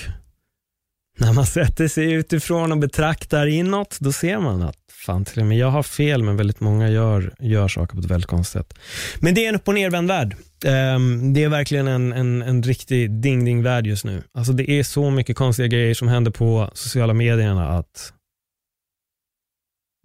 när 1.17 1.33
man 1.33 1.45
sätter 1.57 1.87
sig 1.87 2.11
utifrån 2.11 2.71
och 2.71 2.77
betraktar 2.77 3.47
inåt, 3.47 3.97
då 3.99 4.11
ser 4.11 4.39
man 4.39 4.61
att 4.61 4.77
fan 5.05 5.25
till 5.25 5.39
och 5.39 5.47
med 5.47 5.57
jag 5.57 5.71
har 5.71 5.83
fel, 5.83 6.23
men 6.23 6.37
väldigt 6.37 6.59
många 6.59 6.89
gör, 6.89 7.33
gör 7.39 7.67
saker 7.67 7.93
på 7.93 7.99
ett 7.99 8.11
väldigt 8.11 8.29
konstigt 8.29 8.53
sätt. 8.53 8.73
Men 9.19 9.33
det 9.33 9.45
är 9.45 9.49
en 9.49 9.55
upp 9.55 9.67
och 9.67 9.73
nervänd 9.73 10.07
värld. 10.07 10.35
Um, 10.65 11.33
det 11.33 11.43
är 11.43 11.49
verkligen 11.49 11.87
en, 11.87 12.13
en, 12.13 12.41
en 12.41 12.63
riktig 12.63 13.11
ding-ding-värld 13.11 13.87
just 13.87 14.05
nu. 14.05 14.23
Alltså 14.33 14.53
det 14.53 14.71
är 14.71 14.83
så 14.83 15.11
mycket 15.11 15.37
konstiga 15.37 15.67
grejer 15.67 15.93
som 15.93 16.07
händer 16.07 16.31
på 16.31 16.69
sociala 16.73 17.13
medierna 17.13 17.69
att 17.69 18.13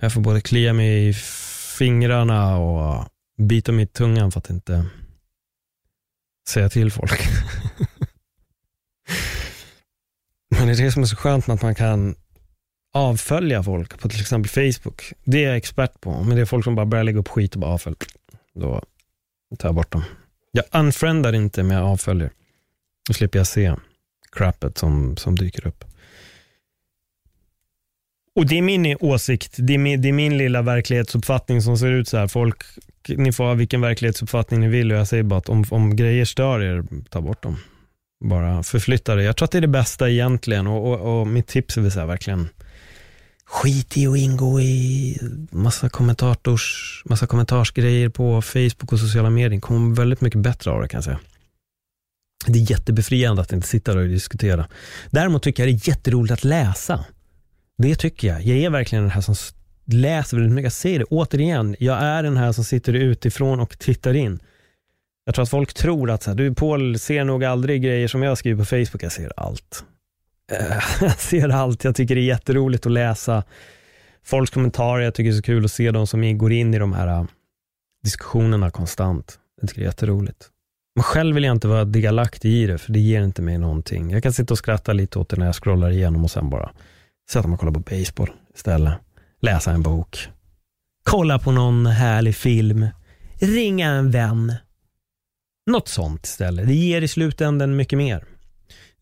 jag 0.03 0.13
får 0.13 0.21
både 0.21 0.41
klia 0.41 0.73
mig 0.73 1.09
i 1.09 1.15
fingrarna 1.79 2.59
och 2.59 3.09
bita 3.39 3.73
mig 3.73 3.85
i 3.85 3.87
tungan 3.87 4.33
för 4.33 4.39
att 4.39 4.51
inte 4.51 4.87
säga 6.49 6.69
till 6.69 6.91
folk. 6.91 7.21
Men 10.49 10.67
det 10.67 10.73
är 10.73 10.85
det 10.85 10.93
som 10.93 11.03
är 11.03 11.07
så 11.07 11.17
skönt 11.17 11.47
med 11.47 11.55
att 11.55 11.63
man 11.63 11.75
kan 11.75 12.15
avfölja 12.93 13.63
folk 13.63 14.01
på 14.01 14.09
till 14.09 14.21
exempel 14.21 14.51
Facebook. 14.51 15.13
Det 15.25 15.45
är 15.45 15.49
jag 15.49 15.57
expert 15.57 16.01
på. 16.01 16.23
Men 16.23 16.37
det 16.37 16.43
är 16.43 16.47
folk 16.47 16.65
som 16.65 16.75
bara 16.75 16.87
börjar 16.87 17.05
lägga 17.05 17.19
upp 17.19 17.29
skit 17.29 17.55
och 17.55 17.61
bara 17.61 17.71
avfölj. 17.71 17.97
Då 18.55 18.83
tar 19.59 19.69
jag 19.69 19.75
bort 19.75 19.93
dem. 19.93 20.05
Jag 20.53 20.65
unfriendar 20.73 21.33
inte 21.33 21.63
men 21.63 21.77
jag 21.77 21.87
avföljer. 21.87 22.31
Då 23.09 23.15
slipper 23.15 23.39
jag 23.39 23.47
se 23.47 23.75
crappet 24.33 24.79
som, 24.79 25.17
som 25.17 25.37
dyker 25.37 25.67
upp. 25.67 25.85
Och 28.37 28.47
det 28.47 28.59
är 28.59 28.63
min 28.63 28.97
åsikt, 29.01 29.55
det 29.59 29.75
är 29.75 29.79
min, 29.79 30.03
det 30.03 30.09
är 30.09 30.13
min 30.13 30.39
lilla 30.39 30.63
verklighetsuppfattning 30.63 31.63
som 31.63 31.79
ser 31.79 31.91
ut 31.91 32.09
så 32.09 32.17
här. 32.17 32.29
Folk, 32.29 32.63
ni 33.09 33.33
får 33.33 33.45
ha 33.45 33.55
vilken 33.55 33.81
verklighetsuppfattning 33.81 34.61
ni 34.61 34.69
vill 34.69 34.93
och 34.93 34.99
jag 34.99 35.09
säger 35.09 35.23
bara 35.23 35.39
att 35.39 35.49
om, 35.49 35.65
om 35.71 35.97
grejer 35.97 36.25
stör 36.25 36.63
er, 36.63 36.85
ta 37.09 37.21
bort 37.21 37.43
dem. 37.43 37.57
Bara 38.25 38.63
förflytta 38.63 39.15
det. 39.15 39.23
Jag 39.23 39.37
tror 39.37 39.45
att 39.45 39.51
det 39.51 39.59
är 39.59 39.63
det 39.63 39.69
bästa 39.69 40.11
egentligen 40.11 40.67
och, 40.67 40.93
och, 40.93 41.21
och 41.21 41.27
mitt 41.27 41.47
tips 41.47 41.77
är 41.77 41.81
väl 41.81 41.93
så 41.93 42.01
här, 42.01 42.07
verkligen 42.07 42.49
skit 43.45 43.97
i 43.97 44.07
att 44.07 44.17
ingå 44.17 44.61
i 44.61 45.19
massa, 45.51 45.89
kommentators, 45.89 47.03
massa 47.05 47.27
kommentarsgrejer 47.27 48.09
på 48.09 48.43
Facebook 48.43 48.93
och 48.93 49.01
sociala 49.01 49.31
medier. 49.31 49.51
Det 49.51 49.61
kommer 49.61 49.97
väldigt 49.97 50.21
mycket 50.21 50.41
bättre 50.41 50.71
av 50.71 50.83
det 50.83 50.89
kan 50.89 50.99
jag 50.99 51.05
säga. 51.05 51.21
Det 52.47 52.59
är 52.59 52.71
jättebefriande 52.71 53.43
att 53.43 53.53
inte 53.53 53.69
sitta 53.69 53.95
där 53.95 54.03
och 54.03 54.09
diskutera. 54.09 54.69
Däremot 55.11 55.43
tycker 55.43 55.63
jag 55.67 55.75
det 55.75 55.85
är 55.85 55.89
jätteroligt 55.89 56.33
att 56.33 56.45
läsa. 56.45 57.05
Det 57.83 57.95
tycker 57.95 58.29
jag. 58.29 58.43
Jag 58.43 58.59
är 58.59 58.71
verkligen 58.71 59.05
den 59.05 59.11
här 59.11 59.21
som 59.21 59.35
läser 59.85 60.37
väldigt 60.37 60.55
mycket. 60.55 60.65
Jag 60.65 60.73
säger 60.73 60.99
det 60.99 61.05
återigen, 61.05 61.77
jag 61.79 61.99
är 62.03 62.23
den 62.23 62.37
här 62.37 62.53
som 62.53 62.65
sitter 62.65 62.93
utifrån 62.93 63.61
och 63.61 63.79
tittar 63.79 64.15
in. 64.15 64.41
Jag 65.25 65.35
tror 65.35 65.43
att 65.43 65.51
folk 65.51 65.75
tror 65.75 66.11
att 66.11 66.23
så 66.23 66.31
här, 66.31 66.37
du 66.37 66.55
Paul 66.55 66.99
ser 66.99 67.25
nog 67.25 67.45
aldrig 67.45 67.83
grejer 67.83 68.09
som 68.09 68.23
jag 68.23 68.39
skriver 68.39 68.59
på 68.59 68.65
Facebook. 68.65 69.03
Jag 69.03 69.13
ser 69.13 69.33
allt. 69.37 69.85
Eh, 70.53 70.83
jag 71.01 71.19
ser 71.19 71.49
allt. 71.49 71.85
Jag 71.85 71.95
tycker 71.95 72.15
det 72.15 72.21
är 72.21 72.23
jätteroligt 72.23 72.87
att 72.87 72.93
läsa 72.93 73.43
folks 74.25 74.51
kommentarer. 74.51 75.05
Jag 75.05 75.15
tycker 75.15 75.31
det 75.31 75.35
är 75.35 75.37
så 75.37 75.43
kul 75.43 75.65
att 75.65 75.73
se 75.73 75.91
de 75.91 76.07
som 76.07 76.39
går 76.39 76.53
in 76.53 76.75
i 76.75 76.79
de 76.79 76.93
här 76.93 77.09
eh, 77.09 77.25
diskussionerna 78.05 78.71
konstant. 78.71 79.39
Jag 79.61 79.69
tycker 79.69 79.81
det 79.81 79.85
är 79.85 79.89
jätteroligt. 79.89 80.49
Men 80.95 81.03
själv 81.03 81.35
vill 81.35 81.45
jag 81.45 81.57
inte 81.57 81.69
vara 81.69 81.85
delaktig 81.85 82.53
i 82.53 82.67
det, 82.67 82.79
för 82.79 82.93
det 82.93 83.01
ger 83.01 83.23
inte 83.23 83.43
mig 83.43 83.59
någonting. 83.59 84.11
Jag 84.11 84.23
kan 84.23 84.33
sitta 84.33 84.55
och 84.55 84.59
skratta 84.59 84.93
lite 84.93 85.19
åt 85.19 85.29
det 85.29 85.37
när 85.37 85.47
jag 85.47 85.55
scrollar 85.55 85.91
igenom 85.91 86.25
och 86.25 86.31
sen 86.31 86.51
bara 86.51 86.71
sätta 87.31 87.49
mig 87.49 87.55
och 87.55 87.61
kolla 87.61 87.73
på 87.73 87.81
baseball 87.81 88.31
istället. 88.55 88.95
Läsa 89.41 89.71
en 89.71 89.83
bok. 89.83 90.29
Kolla 91.05 91.39
på 91.39 91.53
någon 91.53 91.87
härlig 91.87 92.37
film. 92.37 92.87
Ringa 93.41 93.91
en 93.91 94.11
vän. 94.11 94.55
Något 95.67 95.89
sånt 95.89 96.27
istället. 96.27 96.67
Det 96.67 96.75
ger 96.75 97.03
i 97.03 97.09
slutändan 97.09 97.77
mycket 97.77 97.99
mer. 97.99 98.25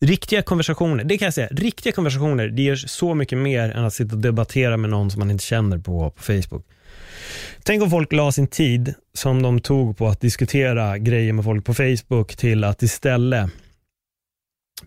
Riktiga 0.01 0.43
konversationer, 0.43 1.05
det 1.05 1.19
kan 1.19 1.27
jag 1.27 1.35
säga, 1.35 1.49
riktiga 1.51 1.93
konversationer, 1.93 2.49
det 2.49 2.63
ger 2.63 2.77
så 2.77 3.15
mycket 3.15 3.39
mer 3.39 3.71
än 3.71 3.85
att 3.85 3.95
sitta 3.95 4.15
och 4.15 4.21
debattera 4.21 4.77
med 4.77 4.91
någon 4.91 5.11
som 5.11 5.19
man 5.19 5.31
inte 5.31 5.45
känner 5.45 5.79
på, 5.79 6.11
på 6.11 6.23
Facebook. 6.23 6.67
Tänk 7.63 7.83
om 7.83 7.91
folk 7.91 8.13
la 8.13 8.33
sin 8.33 8.47
tid 8.47 8.95
som 9.15 9.43
de 9.43 9.61
tog 9.61 9.97
på 9.97 10.09
att 10.09 10.21
diskutera 10.21 10.99
grejer 10.99 11.33
med 11.33 11.45
folk 11.45 11.65
på 11.65 11.75
Facebook 11.75 12.37
till 12.37 12.65
att 12.65 12.83
istället 12.83 13.51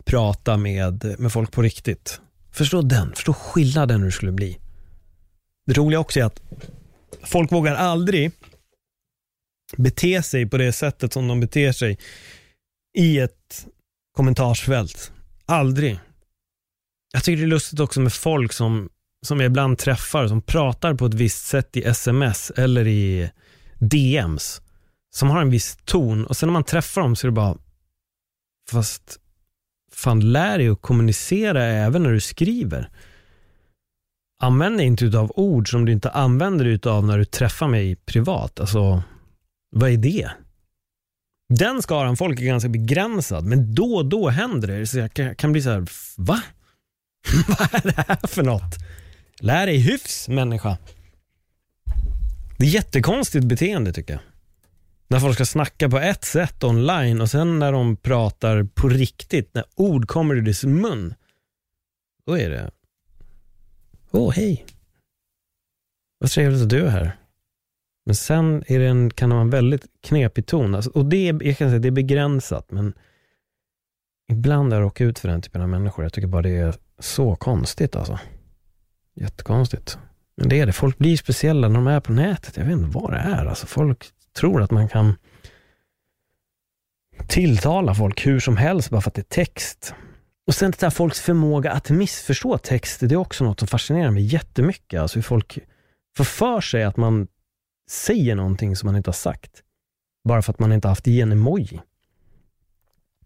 prata 0.06 0.58
med, 0.58 1.16
med 1.20 1.32
folk 1.32 1.52
på 1.52 1.62
riktigt. 1.62 2.22
Förstå 2.52 2.82
den, 2.82 3.16
förstå 3.16 3.34
skillnaden 3.34 4.00
hur 4.00 4.06
det 4.06 4.12
skulle 4.12 4.32
bli. 4.32 4.58
Det 5.66 5.74
roliga 5.74 6.00
också 6.00 6.20
är 6.20 6.24
att 6.24 6.42
folk 7.24 7.52
vågar 7.52 7.76
aldrig 7.76 8.32
bete 9.78 10.24
sig 10.24 10.50
på 10.50 10.58
det 10.58 10.74
sättet 10.74 11.14
som 11.14 11.28
de 11.28 11.40
beter 11.40 11.72
sig 11.72 12.00
i 12.98 13.20
ett 13.20 13.68
kommentarsfält. 14.16 15.12
Aldrig. 15.46 16.00
Jag 17.14 17.24
tycker 17.24 17.38
det 17.38 17.46
är 17.46 17.48
lustigt 17.48 17.80
också 17.80 18.00
med 18.00 18.14
folk 18.14 18.54
som, 18.54 18.90
som 19.26 19.40
jag 19.40 19.46
ibland 19.46 19.78
träffar, 19.78 20.28
som 20.28 20.42
pratar 20.42 20.94
på 20.94 21.06
ett 21.06 21.14
visst 21.14 21.46
sätt 21.46 21.78
i 21.78 21.84
sms 21.84 22.52
eller 22.52 22.88
i 22.88 23.32
DMs, 23.80 24.62
som 25.16 25.30
har 25.30 25.42
en 25.42 25.50
viss 25.50 25.78
ton 25.86 26.26
och 26.26 26.38
sen 26.38 26.48
när 26.48 26.54
man 26.54 26.64
träffar 26.64 27.02
dem 27.02 27.16
så 27.16 27.28
är 27.28 27.32
det 27.32 27.36
bara, 27.36 27.58
fast 28.72 29.20
fan 29.94 30.32
lär 30.32 30.58
dig 30.58 30.70
att 30.70 30.82
kommunicera 30.82 31.64
även 31.64 32.04
när 32.04 32.12
du 32.12 32.20
skriver. 32.20 32.90
Använd 34.42 34.78
dig 34.78 34.86
inte 34.86 35.06
utav 35.06 35.32
ord 35.36 35.72
som 35.72 35.86
du 35.86 35.92
inte 35.92 36.10
använder 36.10 36.66
dig 36.66 36.74
utav 36.74 37.06
när 37.06 37.18
du 37.18 37.26
träffar 37.26 37.68
mig 37.68 37.96
privat. 37.96 38.60
Alltså, 38.60 39.04
vad 39.72 39.90
är 39.90 39.98
det? 39.98 40.32
Den 41.54 41.82
skaran 41.82 42.18
folk 42.18 42.42
är 42.42 42.46
ganska 42.46 42.70
begränsad, 42.70 43.46
men 43.46 43.76
då 43.76 43.96
och 43.96 44.06
då 44.06 44.30
händer 44.30 44.68
det. 44.68 44.88
Så 44.88 44.98
jag 45.00 45.14
kan, 45.14 45.36
kan 45.36 45.52
bli 45.52 45.62
så 45.62 45.70
här, 45.70 45.88
va? 46.18 46.42
Vad 47.48 47.74
är 47.74 47.82
det 47.84 48.04
här 48.08 48.28
för 48.28 48.44
något? 48.44 48.76
Lär 49.40 49.66
dig 49.66 49.78
hyfs 49.78 50.28
människa. 50.28 50.78
Det 52.58 52.66
är 52.66 52.70
jättekonstigt 52.70 53.46
beteende 53.46 53.94
tycker 53.94 54.14
jag. 54.14 54.22
När 55.12 55.20
folk 55.20 55.36
ska 55.36 55.46
snacka 55.46 55.90
på 55.90 56.00
ett 56.00 56.26
sätt 56.26 56.64
online 56.64 57.22
och 57.22 57.30
sen 57.30 57.60
när 57.60 57.72
de 57.72 57.96
pratar 57.96 58.64
på 58.64 58.90
riktigt, 58.90 59.54
när 59.54 59.64
ord 59.76 60.08
kommer 60.08 60.36
ur 60.36 60.42
deras 60.42 60.64
mun, 60.64 61.14
då 62.26 62.38
är 62.38 62.50
det, 62.50 62.72
åh 64.12 64.30
oh, 64.30 64.34
hej. 64.34 64.66
Vad 66.20 66.30
trevligt 66.30 66.62
att 66.62 66.70
du 66.70 66.86
är 66.86 66.90
här. 66.90 67.18
Men 68.06 68.16
sen 68.16 68.64
är 68.68 68.80
det 68.80 68.88
en, 68.88 69.10
kan 69.10 69.30
det 69.30 69.36
vara 69.36 69.44
en 69.44 69.50
väldigt 69.50 69.86
knepig 70.02 70.46
ton. 70.46 70.76
Alltså, 70.76 70.90
och 70.90 71.06
det 71.06 71.30
är, 71.30 71.44
jag 71.44 71.58
kan 71.58 71.70
säga, 71.70 71.80
det 71.80 71.88
är 71.88 71.92
begränsat, 71.92 72.72
men 72.72 72.94
ibland 74.32 74.74
har 74.74 74.80
jag 74.80 74.86
råkat 74.86 75.06
ut 75.06 75.20
för 75.20 75.28
den 75.28 75.42
typen 75.42 75.62
av 75.62 75.70
människor. 75.70 76.06
Jag 76.06 76.14
tycker 76.14 76.28
bara 76.28 76.42
det 76.42 76.58
är 76.58 76.76
så 77.00 77.36
konstigt 77.36 77.96
alltså. 77.96 78.20
Jättekonstigt. 79.16 79.98
Men 80.36 80.50
det 80.50 80.60
är 80.60 80.66
det. 80.66 80.74
Folk 80.74 80.98
blir 80.98 81.18
speciella 81.18 81.68
när 81.68 81.76
de 81.76 81.88
är 81.88 82.00
på 82.00 82.12
nätet. 82.12 82.58
Jag 82.58 82.66
vet 82.66 82.74
inte 82.74 82.98
vad 82.98 83.12
det 83.12 83.18
är. 83.18 83.46
Alltså, 83.46 83.68
folk 83.68 84.14
tror 84.36 84.62
att 84.62 84.72
man 84.72 84.90
kan 84.90 85.16
tilltala 87.28 87.96
folk 87.96 88.26
hur 88.28 88.40
som 88.40 88.58
helst 88.58 88.90
bara 88.90 89.02
för 89.02 89.10
att 89.10 89.16
det 89.16 89.22
är 89.22 89.44
text. 89.44 89.94
Och 90.48 90.56
sen 90.56 90.72
det 90.72 90.82
här 90.82 90.90
folks 90.90 91.20
förmåga 91.20 91.72
att 91.72 91.90
missförstå 91.90 92.58
text, 92.58 93.00
det 93.00 93.16
är 93.16 93.16
också 93.16 93.44
något 93.44 93.60
som 93.60 93.68
fascinerar 93.68 94.12
mig 94.12 94.24
jättemycket. 94.24 95.02
Alltså 95.02 95.18
hur 95.18 95.24
folk 95.24 95.60
får 96.18 96.24
för 96.24 96.62
sig 96.62 96.84
att 96.84 96.98
man 96.98 97.28
säger 97.90 98.36
någonting 98.36 98.76
som 98.76 98.88
man 98.88 98.96
inte 98.96 99.08
har 99.08 99.14
sagt. 99.14 99.64
Bara 100.24 100.42
för 100.42 100.54
att 100.54 100.60
man 100.60 100.74
inte 100.74 100.88
haft 100.88 101.08
i 101.08 101.22
en 101.22 101.32
emoji. 101.32 101.82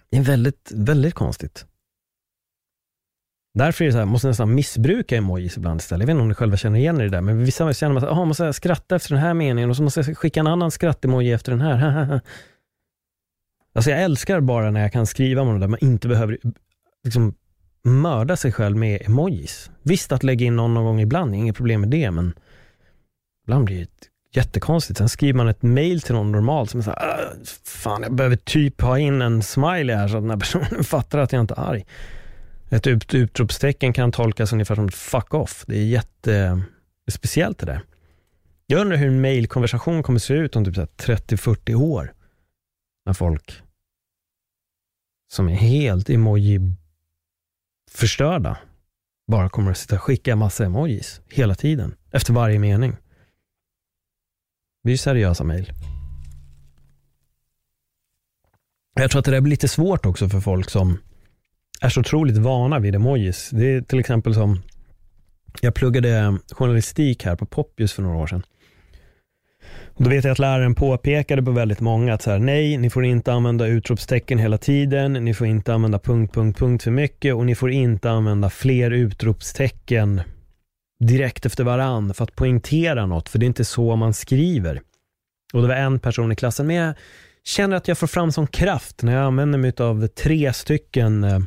Det 0.09 0.17
är 0.17 0.21
väldigt, 0.21 0.71
väldigt 0.75 1.13
konstigt. 1.13 1.65
Därför 3.55 3.83
är 3.83 3.87
det 3.87 3.91
så 3.91 3.97
här, 3.97 4.05
måste 4.05 4.27
nästan 4.27 4.55
missbruka 4.55 5.17
emojis 5.17 5.57
ibland 5.57 5.81
istället. 5.81 6.01
Jag 6.01 6.07
vet 6.07 6.13
inte 6.13 6.21
om 6.21 6.27
ni 6.27 6.33
själva 6.33 6.57
känner 6.57 6.79
igen 6.79 6.97
er 6.97 7.01
i 7.01 7.03
det 7.09 7.17
där, 7.17 7.21
men 7.21 7.45
vissa 7.45 7.73
känner 7.73 7.97
att 7.97 8.03
oh, 8.03 8.15
man 8.15 8.27
måste 8.27 8.53
skratta 8.53 8.95
efter 8.95 9.09
den 9.09 9.23
här 9.23 9.33
meningen 9.33 9.69
och 9.69 9.75
så 9.75 9.83
måste 9.83 9.99
jag 9.99 10.17
skicka 10.17 10.39
en 10.39 10.47
annan 10.47 10.71
skrattemoji 10.71 11.31
efter 11.31 11.51
den 11.51 11.61
här. 11.61 12.21
alltså 13.75 13.91
jag 13.91 14.01
älskar 14.01 14.39
bara 14.39 14.71
när 14.71 14.81
jag 14.81 14.91
kan 14.91 15.05
skriva 15.07 15.43
med 15.43 15.61
där 15.61 15.67
man 15.67 15.79
inte 15.81 16.07
behöver 16.07 16.37
liksom, 17.03 17.33
mörda 17.83 18.35
sig 18.35 18.51
själv 18.51 18.77
med 18.77 19.01
emojis. 19.05 19.71
Visst 19.83 20.11
att 20.11 20.23
lägga 20.23 20.45
in 20.45 20.55
någon 20.55 20.73
någon 20.73 20.85
gång 20.85 21.01
ibland, 21.01 21.35
inget 21.35 21.55
problem 21.55 21.81
med 21.81 21.89
det, 21.89 22.11
men 22.11 22.33
ibland 23.47 23.65
blir 23.65 23.79
det 23.79 24.39
jättekonstigt. 24.39 24.97
Sen 24.97 25.09
skriver 25.09 25.37
man 25.37 25.47
ett 25.47 25.63
mail 25.63 26.01
till 26.01 26.15
någon 26.15 26.31
normalt 26.31 26.69
som 26.69 26.79
är 26.79 26.83
såhär, 26.83 26.99
ah, 26.99 27.33
fan 27.63 28.01
jag 28.01 28.15
behöver 28.15 28.35
typ 28.35 28.81
ha 28.81 28.99
in 28.99 29.21
en 29.21 29.43
smiley 29.43 29.95
här 29.95 30.07
så 30.07 30.17
att 30.17 30.23
den 30.23 30.29
här 30.29 30.37
personen 30.37 30.83
fattar 30.83 31.19
att 31.19 31.31
jag 31.31 31.41
inte 31.41 31.53
är 31.57 31.69
arg. 31.69 31.85
Ett 32.75 32.87
ut, 32.87 33.13
utropstecken 33.13 33.93
kan 33.93 34.11
tolkas 34.11 34.53
ungefär 34.53 34.75
som 34.75 34.89
fuck 34.89 35.33
off. 35.33 35.63
Det 35.67 35.77
är 35.77 35.85
jätte 35.85 36.63
speciellt 37.11 37.59
det 37.59 37.65
där. 37.65 37.81
Jag 38.67 38.81
undrar 38.81 38.97
hur 38.97 39.07
en 39.07 39.21
mailkonversation 39.21 40.03
kommer 40.03 40.19
se 40.19 40.33
ut 40.33 40.55
om 40.55 40.65
typ 40.65 40.75
30-40 40.75 41.75
år. 41.75 42.13
När 43.05 43.13
folk 43.13 43.61
som 45.33 45.49
är 45.49 45.55
helt 45.55 46.09
emoji 46.09 46.59
förstörda 47.91 48.57
bara 49.27 49.49
kommer 49.49 49.71
att 49.71 49.77
sitta 49.77 49.95
och 49.95 50.01
skicka 50.01 50.35
massa 50.35 50.65
emojis 50.65 51.21
hela 51.29 51.55
tiden 51.55 51.95
efter 52.11 52.33
varje 52.33 52.59
mening. 52.59 52.97
Det 54.83 54.91
är 54.91 54.97
seriösa 54.97 55.43
mejl. 55.43 55.73
Jag 58.93 59.11
tror 59.11 59.19
att 59.19 59.25
det 59.25 59.31
där 59.31 59.41
blir 59.41 59.51
lite 59.51 59.67
svårt 59.67 60.05
också 60.05 60.29
för 60.29 60.39
folk 60.39 60.69
som 60.69 60.97
är 61.81 61.89
så 61.89 61.99
otroligt 61.99 62.37
vana 62.37 62.79
vid 62.79 62.95
emojis. 62.95 63.49
Det 63.53 63.65
är 63.65 63.81
till 63.81 63.99
exempel 63.99 64.33
som, 64.33 64.61
jag 65.61 65.73
pluggade 65.73 66.37
journalistik 66.51 67.25
här 67.25 67.35
på 67.35 67.45
Poppius 67.45 67.93
för 67.93 68.03
några 68.03 68.17
år 68.17 68.27
sedan. 68.27 68.43
Och 69.97 70.03
då 70.03 70.09
vet 70.09 70.23
jag 70.23 70.31
att 70.31 70.39
läraren 70.39 70.75
påpekade 70.75 71.43
på 71.43 71.51
väldigt 71.51 71.79
många 71.79 72.13
att 72.13 72.21
så 72.21 72.31
här, 72.31 72.39
nej, 72.39 72.77
ni 72.77 72.89
får 72.89 73.05
inte 73.05 73.33
använda 73.33 73.67
utropstecken 73.67 74.39
hela 74.39 74.57
tiden, 74.57 75.13
ni 75.13 75.33
får 75.33 75.47
inte 75.47 75.73
använda 75.73 75.99
punkt, 75.99 76.33
punkt, 76.33 76.59
punkt 76.59 76.83
för 76.83 76.91
mycket 76.91 77.35
och 77.35 77.45
ni 77.45 77.55
får 77.55 77.71
inte 77.71 78.11
använda 78.11 78.49
fler 78.49 78.91
utropstecken 78.91 80.21
direkt 80.99 81.45
efter 81.45 81.63
varann 81.63 82.13
för 82.13 82.23
att 82.23 82.35
poängtera 82.35 83.05
något, 83.05 83.29
för 83.29 83.39
det 83.39 83.45
är 83.45 83.47
inte 83.47 83.65
så 83.65 83.95
man 83.95 84.13
skriver. 84.13 84.81
Och 85.53 85.61
det 85.61 85.67
var 85.67 85.75
en 85.75 85.99
person 85.99 86.31
i 86.31 86.35
klassen, 86.35 86.67
men 86.67 86.75
jag 86.75 86.93
känner 87.43 87.75
att 87.77 87.87
jag 87.87 87.97
får 87.97 88.07
fram 88.07 88.31
sån 88.31 88.47
kraft 88.47 89.03
när 89.03 89.13
jag 89.13 89.23
använder 89.23 89.59
mig 89.59 89.73
av 89.79 90.07
tre 90.07 90.53
stycken 90.53 91.23
eh, 91.23 91.39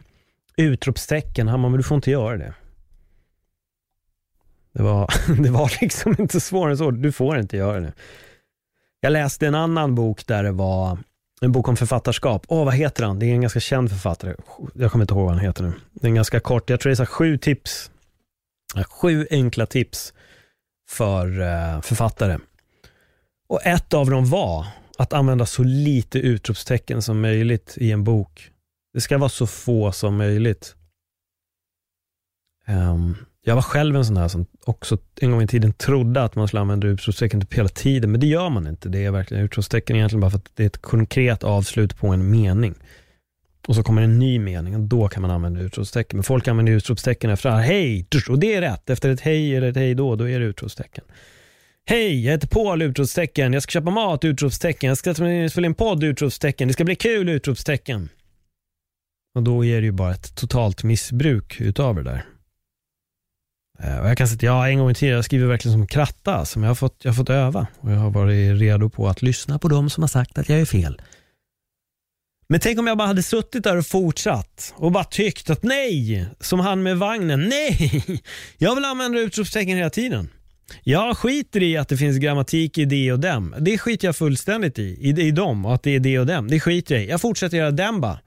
utropstecken. 0.58 1.48
Han 1.48 1.62
bara, 1.62 1.68
men 1.68 1.76
du 1.76 1.82
får 1.82 1.94
inte 1.94 2.10
göra 2.10 2.36
det. 2.36 2.54
Det 4.72 4.82
var, 4.82 5.10
det 5.42 5.50
var 5.50 5.72
liksom 5.80 6.16
inte 6.18 6.40
svårare 6.40 6.70
än 6.70 6.78
så. 6.78 6.90
Du 6.90 7.12
får 7.12 7.38
inte 7.38 7.56
göra 7.56 7.80
det. 7.80 7.92
Jag 9.00 9.12
läste 9.12 9.46
en 9.46 9.54
annan 9.54 9.94
bok 9.94 10.26
där 10.26 10.42
det 10.42 10.52
var 10.52 10.98
en 11.40 11.52
bok 11.52 11.68
om 11.68 11.76
författarskap. 11.76 12.44
Åh, 12.48 12.64
vad 12.64 12.74
heter 12.74 13.04
han? 13.04 13.18
Det 13.18 13.26
är 13.26 13.34
en 13.34 13.40
ganska 13.40 13.60
känd 13.60 13.90
författare. 13.90 14.34
Jag 14.74 14.92
kommer 14.92 15.02
inte 15.02 15.14
ihåg 15.14 15.24
vad 15.24 15.34
han 15.34 15.44
heter 15.44 15.62
nu. 15.62 15.72
Det 15.92 16.06
är 16.06 16.08
en 16.08 16.14
ganska 16.14 16.40
kort, 16.40 16.70
jag 16.70 16.80
tror 16.80 16.90
det 16.90 16.94
är 16.94 16.96
så 16.96 17.06
sju 17.06 17.38
tips. 17.38 17.90
Sju 18.88 19.26
enkla 19.30 19.66
tips 19.66 20.14
för 20.88 21.40
eh, 21.40 21.80
författare. 21.80 22.38
Och 23.48 23.66
ett 23.66 23.94
av 23.94 24.10
dem 24.10 24.30
var 24.30 24.66
att 24.98 25.12
använda 25.12 25.46
så 25.46 25.62
lite 25.62 26.18
utropstecken 26.18 27.02
som 27.02 27.20
möjligt 27.20 27.74
i 27.76 27.92
en 27.92 28.04
bok. 28.04 28.50
Det 28.98 29.02
ska 29.02 29.18
vara 29.18 29.28
så 29.28 29.46
få 29.46 29.92
som 29.92 30.16
möjligt. 30.16 30.74
Um, 32.68 33.16
jag 33.44 33.54
var 33.54 33.62
själv 33.62 33.96
en 33.96 34.04
sån 34.04 34.16
här 34.16 34.28
som 34.28 34.46
också 34.64 34.98
en 35.20 35.30
gång 35.30 35.42
i 35.42 35.46
tiden 35.46 35.72
trodde 35.72 36.22
att 36.22 36.34
man 36.34 36.48
skulle 36.48 36.60
använda 36.60 36.86
utropstecken 36.86 37.40
typ 37.40 37.54
hela 37.54 37.68
tiden, 37.68 38.10
men 38.10 38.20
det 38.20 38.26
gör 38.26 38.48
man 38.50 38.66
inte. 38.66 38.88
Det 38.88 39.04
är 39.04 39.10
verkligen 39.10 39.44
utropstecken 39.44 39.96
egentligen 39.96 40.20
bara 40.20 40.30
för 40.30 40.38
att 40.38 40.50
det 40.54 40.62
är 40.62 40.66
ett 40.66 40.82
konkret 40.82 41.44
avslut 41.44 41.96
på 41.96 42.08
en 42.08 42.30
mening. 42.30 42.74
Och 43.68 43.74
så 43.74 43.82
kommer 43.82 44.02
en 44.02 44.18
ny 44.18 44.38
mening 44.38 44.76
och 44.76 44.80
då 44.80 45.08
kan 45.08 45.22
man 45.22 45.30
använda 45.30 45.60
utropstecken. 45.60 46.16
Men 46.16 46.24
folk 46.24 46.48
använder 46.48 46.72
utropstecken 46.72 47.30
efter 47.30 47.50
hej, 47.50 48.06
och 48.28 48.38
det 48.38 48.54
är 48.54 48.60
rätt. 48.60 48.90
Efter 48.90 49.10
ett 49.10 49.20
hej 49.20 49.56
eller 49.56 49.68
ett 49.68 49.76
hej 49.76 49.94
då, 49.94 50.16
då 50.16 50.28
är 50.28 50.40
det 50.40 50.46
utropstecken. 50.46 51.04
Hej, 51.86 52.24
jag 52.24 52.32
heter 52.32 52.48
Paul! 52.48 52.82
Utropstecken. 52.82 53.52
Jag 53.52 53.62
ska 53.62 53.70
köpa 53.70 53.90
mat! 53.90 54.24
Utropstecken. 54.24 54.88
Jag 54.88 54.98
ska 54.98 55.14
spela 55.14 55.66
in 55.66 55.74
podd! 55.74 56.04
Utropstecken. 56.04 56.68
Det 56.68 56.74
ska 56.74 56.84
bli 56.84 56.96
kul! 56.96 57.28
Utropstecken. 57.28 58.08
Och 59.38 59.44
då 59.44 59.64
är 59.64 59.80
det 59.80 59.84
ju 59.84 59.92
bara 59.92 60.14
ett 60.14 60.34
totalt 60.34 60.82
missbruk 60.82 61.60
utav 61.60 61.94
det 61.94 62.02
där. 62.02 62.24
Eh, 63.82 63.98
och 63.98 64.08
jag 64.08 64.18
kan 64.18 64.28
säga 64.28 64.36
att 64.36 64.42
jag 64.42 64.70
en 64.70 64.78
gång 64.78 64.90
i 64.90 64.94
tiden, 64.94 65.14
jag 65.14 65.24
skriver 65.24 65.46
verkligen 65.46 65.72
som 65.78 65.86
kratta, 65.86 66.44
som 66.44 66.62
jag 66.62 66.70
har 66.70 66.74
fått, 66.74 66.96
jag 67.02 67.10
har 67.10 67.16
fått 67.16 67.30
öva. 67.30 67.66
Och 67.80 67.92
jag 67.92 67.96
har 67.96 68.10
varit 68.10 68.60
redo 68.60 68.90
på 68.90 69.08
att 69.08 69.22
lyssna 69.22 69.58
på 69.58 69.68
dem 69.68 69.90
som 69.90 70.02
har 70.02 70.08
sagt 70.08 70.38
att 70.38 70.48
jag 70.48 70.60
är 70.60 70.64
fel. 70.64 71.02
Men 72.48 72.60
tänk 72.60 72.78
om 72.78 72.86
jag 72.86 72.98
bara 72.98 73.08
hade 73.08 73.22
suttit 73.22 73.64
där 73.64 73.76
och 73.76 73.86
fortsatt 73.86 74.74
och 74.76 74.92
bara 74.92 75.04
tyckt 75.04 75.50
att 75.50 75.62
nej, 75.62 76.26
som 76.40 76.60
han 76.60 76.82
med 76.82 76.98
vagnen, 76.98 77.48
nej, 77.48 78.04
jag 78.58 78.74
vill 78.74 78.84
använda 78.84 79.18
utropstecken 79.18 79.76
hela 79.76 79.90
tiden. 79.90 80.28
Jag 80.82 81.16
skiter 81.16 81.62
i 81.62 81.76
att 81.76 81.88
det 81.88 81.96
finns 81.96 82.18
grammatik 82.18 82.78
i 82.78 82.84
det 82.84 83.12
och 83.12 83.20
dem. 83.20 83.54
Det 83.58 83.78
skiter 83.78 84.08
jag 84.08 84.16
fullständigt 84.16 84.78
i, 84.78 84.82
i, 84.82 85.08
i 85.08 85.30
dem 85.30 85.66
och 85.66 85.74
att 85.74 85.82
det 85.82 85.90
är 85.90 86.00
det 86.00 86.18
och 86.18 86.26
dem. 86.26 86.48
Det 86.48 86.60
skiter 86.60 86.94
jag 86.94 87.04
i. 87.04 87.08
Jag 87.08 87.20
fortsätter 87.20 87.56
göra 87.56 87.70
dem 87.70 88.00
bara. 88.00 88.18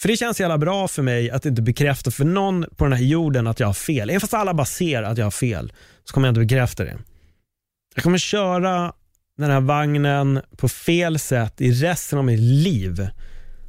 För 0.00 0.08
det 0.08 0.16
känns 0.16 0.40
jävla 0.40 0.58
bra 0.58 0.88
för 0.88 1.02
mig 1.02 1.30
att 1.30 1.46
inte 1.46 1.62
bekräfta 1.62 2.10
för 2.10 2.24
någon 2.24 2.64
på 2.76 2.84
den 2.84 2.92
här 2.92 3.04
jorden 3.04 3.46
att 3.46 3.60
jag 3.60 3.66
har 3.66 3.74
fel. 3.74 4.10
Även 4.10 4.20
fast 4.20 4.34
alla 4.34 4.54
bara 4.54 4.66
ser 4.66 5.02
att 5.02 5.18
jag 5.18 5.26
har 5.26 5.30
fel, 5.30 5.72
så 6.04 6.14
kommer 6.14 6.28
jag 6.28 6.30
inte 6.32 6.40
bekräfta 6.40 6.84
det. 6.84 6.98
Jag 7.94 8.04
kommer 8.04 8.18
köra 8.18 8.92
den 9.36 9.50
här 9.50 9.60
vagnen 9.60 10.40
på 10.56 10.68
fel 10.68 11.18
sätt 11.18 11.60
i 11.60 11.72
resten 11.72 12.18
av 12.18 12.24
mitt 12.24 12.40
liv. 12.40 13.08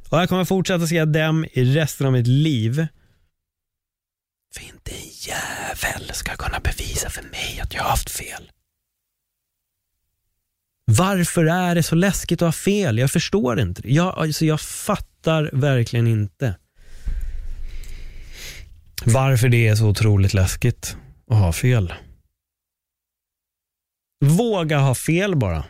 Och 0.08 0.18
jag 0.18 0.28
kommer 0.28 0.44
fortsätta 0.44 0.86
se 0.86 1.04
dem 1.04 1.46
i 1.52 1.64
resten 1.64 2.06
av 2.06 2.12
mitt 2.12 2.26
liv. 2.26 2.86
För 4.54 4.62
inte 4.62 4.90
en 4.90 5.08
jävel 5.12 6.10
ska 6.12 6.36
kunna 6.36 6.60
bevisa 6.60 7.10
för 7.10 7.22
mig 7.22 7.60
att 7.62 7.74
jag 7.74 7.82
har 7.82 7.90
haft 7.90 8.10
fel. 8.10 8.50
Varför 10.84 11.44
är 11.44 11.74
det 11.74 11.82
så 11.82 11.94
läskigt 11.94 12.42
att 12.42 12.46
ha 12.46 12.52
fel? 12.52 12.98
Jag 12.98 13.10
förstår 13.10 13.60
inte. 13.60 13.82
Jag, 13.84 14.18
alltså 14.18 14.44
jag 14.44 14.60
fattar 14.60 15.50
verkligen 15.52 16.06
inte 16.06 16.54
varför 19.04 19.48
det 19.48 19.68
är 19.68 19.74
så 19.74 19.88
otroligt 19.88 20.34
läskigt 20.34 20.96
att 21.30 21.38
ha 21.38 21.52
fel. 21.52 21.92
Våga 24.24 24.78
ha 24.78 24.94
fel 24.94 25.36
bara. 25.36 25.64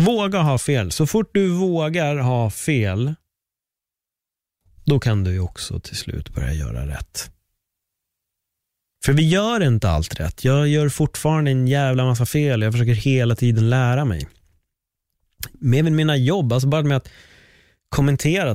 Våga 0.00 0.38
ha 0.38 0.58
fel. 0.58 0.90
Så 0.90 1.06
fort 1.06 1.30
du 1.34 1.48
vågar 1.48 2.16
ha 2.16 2.50
fel, 2.50 3.14
då 4.84 5.00
kan 5.00 5.24
du 5.24 5.32
ju 5.32 5.40
också 5.40 5.80
till 5.80 5.96
slut 5.96 6.34
börja 6.34 6.52
göra 6.52 6.86
rätt. 6.86 7.30
För 9.04 9.12
vi 9.12 9.28
gör 9.28 9.62
inte 9.62 9.90
allt 9.90 10.20
rätt. 10.20 10.44
Jag 10.44 10.68
gör 10.68 10.88
fortfarande 10.88 11.50
en 11.50 11.68
jävla 11.68 12.04
massa 12.04 12.26
fel. 12.26 12.62
Jag 12.62 12.72
försöker 12.72 12.94
hela 12.94 13.36
tiden 13.36 13.70
lära 13.70 14.04
mig. 14.04 14.28
Med 15.52 15.92
mina 15.92 16.16
jobb, 16.16 16.52
alltså 16.52 16.68
bara 16.68 16.82
med 16.82 16.96
att 16.96 17.08
kommentera, 17.88 18.54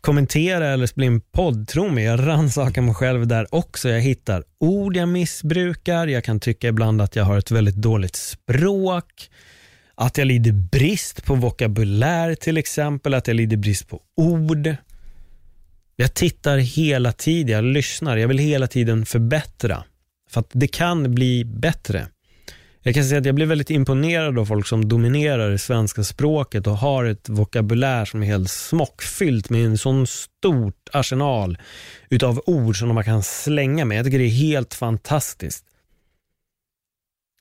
kommentera 0.00 0.68
eller 0.68 0.86
spela 0.86 1.06
in 1.06 1.20
podd, 1.20 1.68
tro 1.68 1.88
mig, 1.88 2.04
jag 2.04 2.26
rannsakar 2.26 2.82
mig 2.82 2.94
själv 2.94 3.26
där 3.26 3.54
också. 3.54 3.88
Jag 3.88 4.00
hittar 4.00 4.44
ord 4.58 4.96
jag 4.96 5.08
missbrukar, 5.08 6.06
jag 6.06 6.24
kan 6.24 6.40
tycka 6.40 6.68
ibland 6.68 7.02
att 7.02 7.16
jag 7.16 7.24
har 7.24 7.38
ett 7.38 7.50
väldigt 7.50 7.76
dåligt 7.76 8.16
språk, 8.16 9.30
att 9.94 10.18
jag 10.18 10.26
lider 10.26 10.52
brist 10.52 11.24
på 11.24 11.34
vokabulär 11.34 12.34
till 12.34 12.56
exempel, 12.56 13.14
att 13.14 13.26
jag 13.26 13.34
lider 13.34 13.56
brist 13.56 13.88
på 13.88 14.00
ord. 14.16 14.76
Jag 16.00 16.14
tittar 16.14 16.58
hela 16.58 17.12
tiden, 17.12 17.54
jag 17.54 17.64
lyssnar, 17.64 18.16
jag 18.16 18.28
vill 18.28 18.38
hela 18.38 18.66
tiden 18.66 19.06
förbättra. 19.06 19.84
För 20.30 20.40
att 20.40 20.50
det 20.52 20.68
kan 20.68 21.14
bli 21.14 21.44
bättre. 21.44 22.06
Jag 22.82 22.94
kan 22.94 23.04
säga 23.04 23.18
att 23.20 23.26
jag 23.26 23.34
blir 23.34 23.46
väldigt 23.46 23.70
imponerad 23.70 24.38
av 24.38 24.46
folk 24.46 24.66
som 24.66 24.88
dominerar 24.88 25.50
det 25.50 25.58
svenska 25.58 26.04
språket 26.04 26.66
och 26.66 26.76
har 26.76 27.04
ett 27.04 27.28
vokabulär 27.28 28.04
som 28.04 28.22
är 28.22 28.26
helt 28.26 28.50
smockfyllt 28.50 29.50
med 29.50 29.66
en 29.66 29.78
sån 29.78 30.06
stort 30.06 30.88
arsenal 30.92 31.58
utav 32.08 32.42
ord 32.46 32.78
som 32.78 32.94
man 32.94 33.04
kan 33.04 33.22
slänga 33.22 33.84
med. 33.84 33.98
Jag 33.98 34.04
tycker 34.04 34.18
det 34.18 34.24
är 34.24 34.28
helt 34.28 34.74
fantastiskt. 34.74 35.64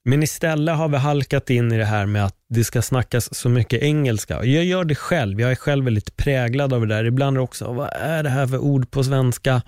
Men 0.05 0.23
istället 0.23 0.75
har 0.75 0.89
vi 0.89 0.97
halkat 0.97 1.49
in 1.49 1.71
i 1.71 1.77
det 1.77 1.85
här 1.85 2.05
med 2.05 2.25
att 2.25 2.35
det 2.49 2.63
ska 2.63 2.81
snackas 2.81 3.35
så 3.35 3.49
mycket 3.49 3.83
engelska. 3.83 4.45
Jag 4.45 4.65
gör 4.65 4.83
det 4.83 4.95
själv. 4.95 5.41
Jag 5.41 5.51
är 5.51 5.55
själv 5.55 5.85
väldigt 5.85 6.17
präglad 6.17 6.73
av 6.73 6.87
det 6.87 6.95
där. 6.95 7.05
Ibland 7.05 7.37
också, 7.37 7.73
vad 7.73 7.89
är 7.93 8.23
det 8.23 8.29
här 8.29 8.47
för 8.47 8.57
ord 8.57 8.91
på 8.91 9.03
svenska? 9.03 9.61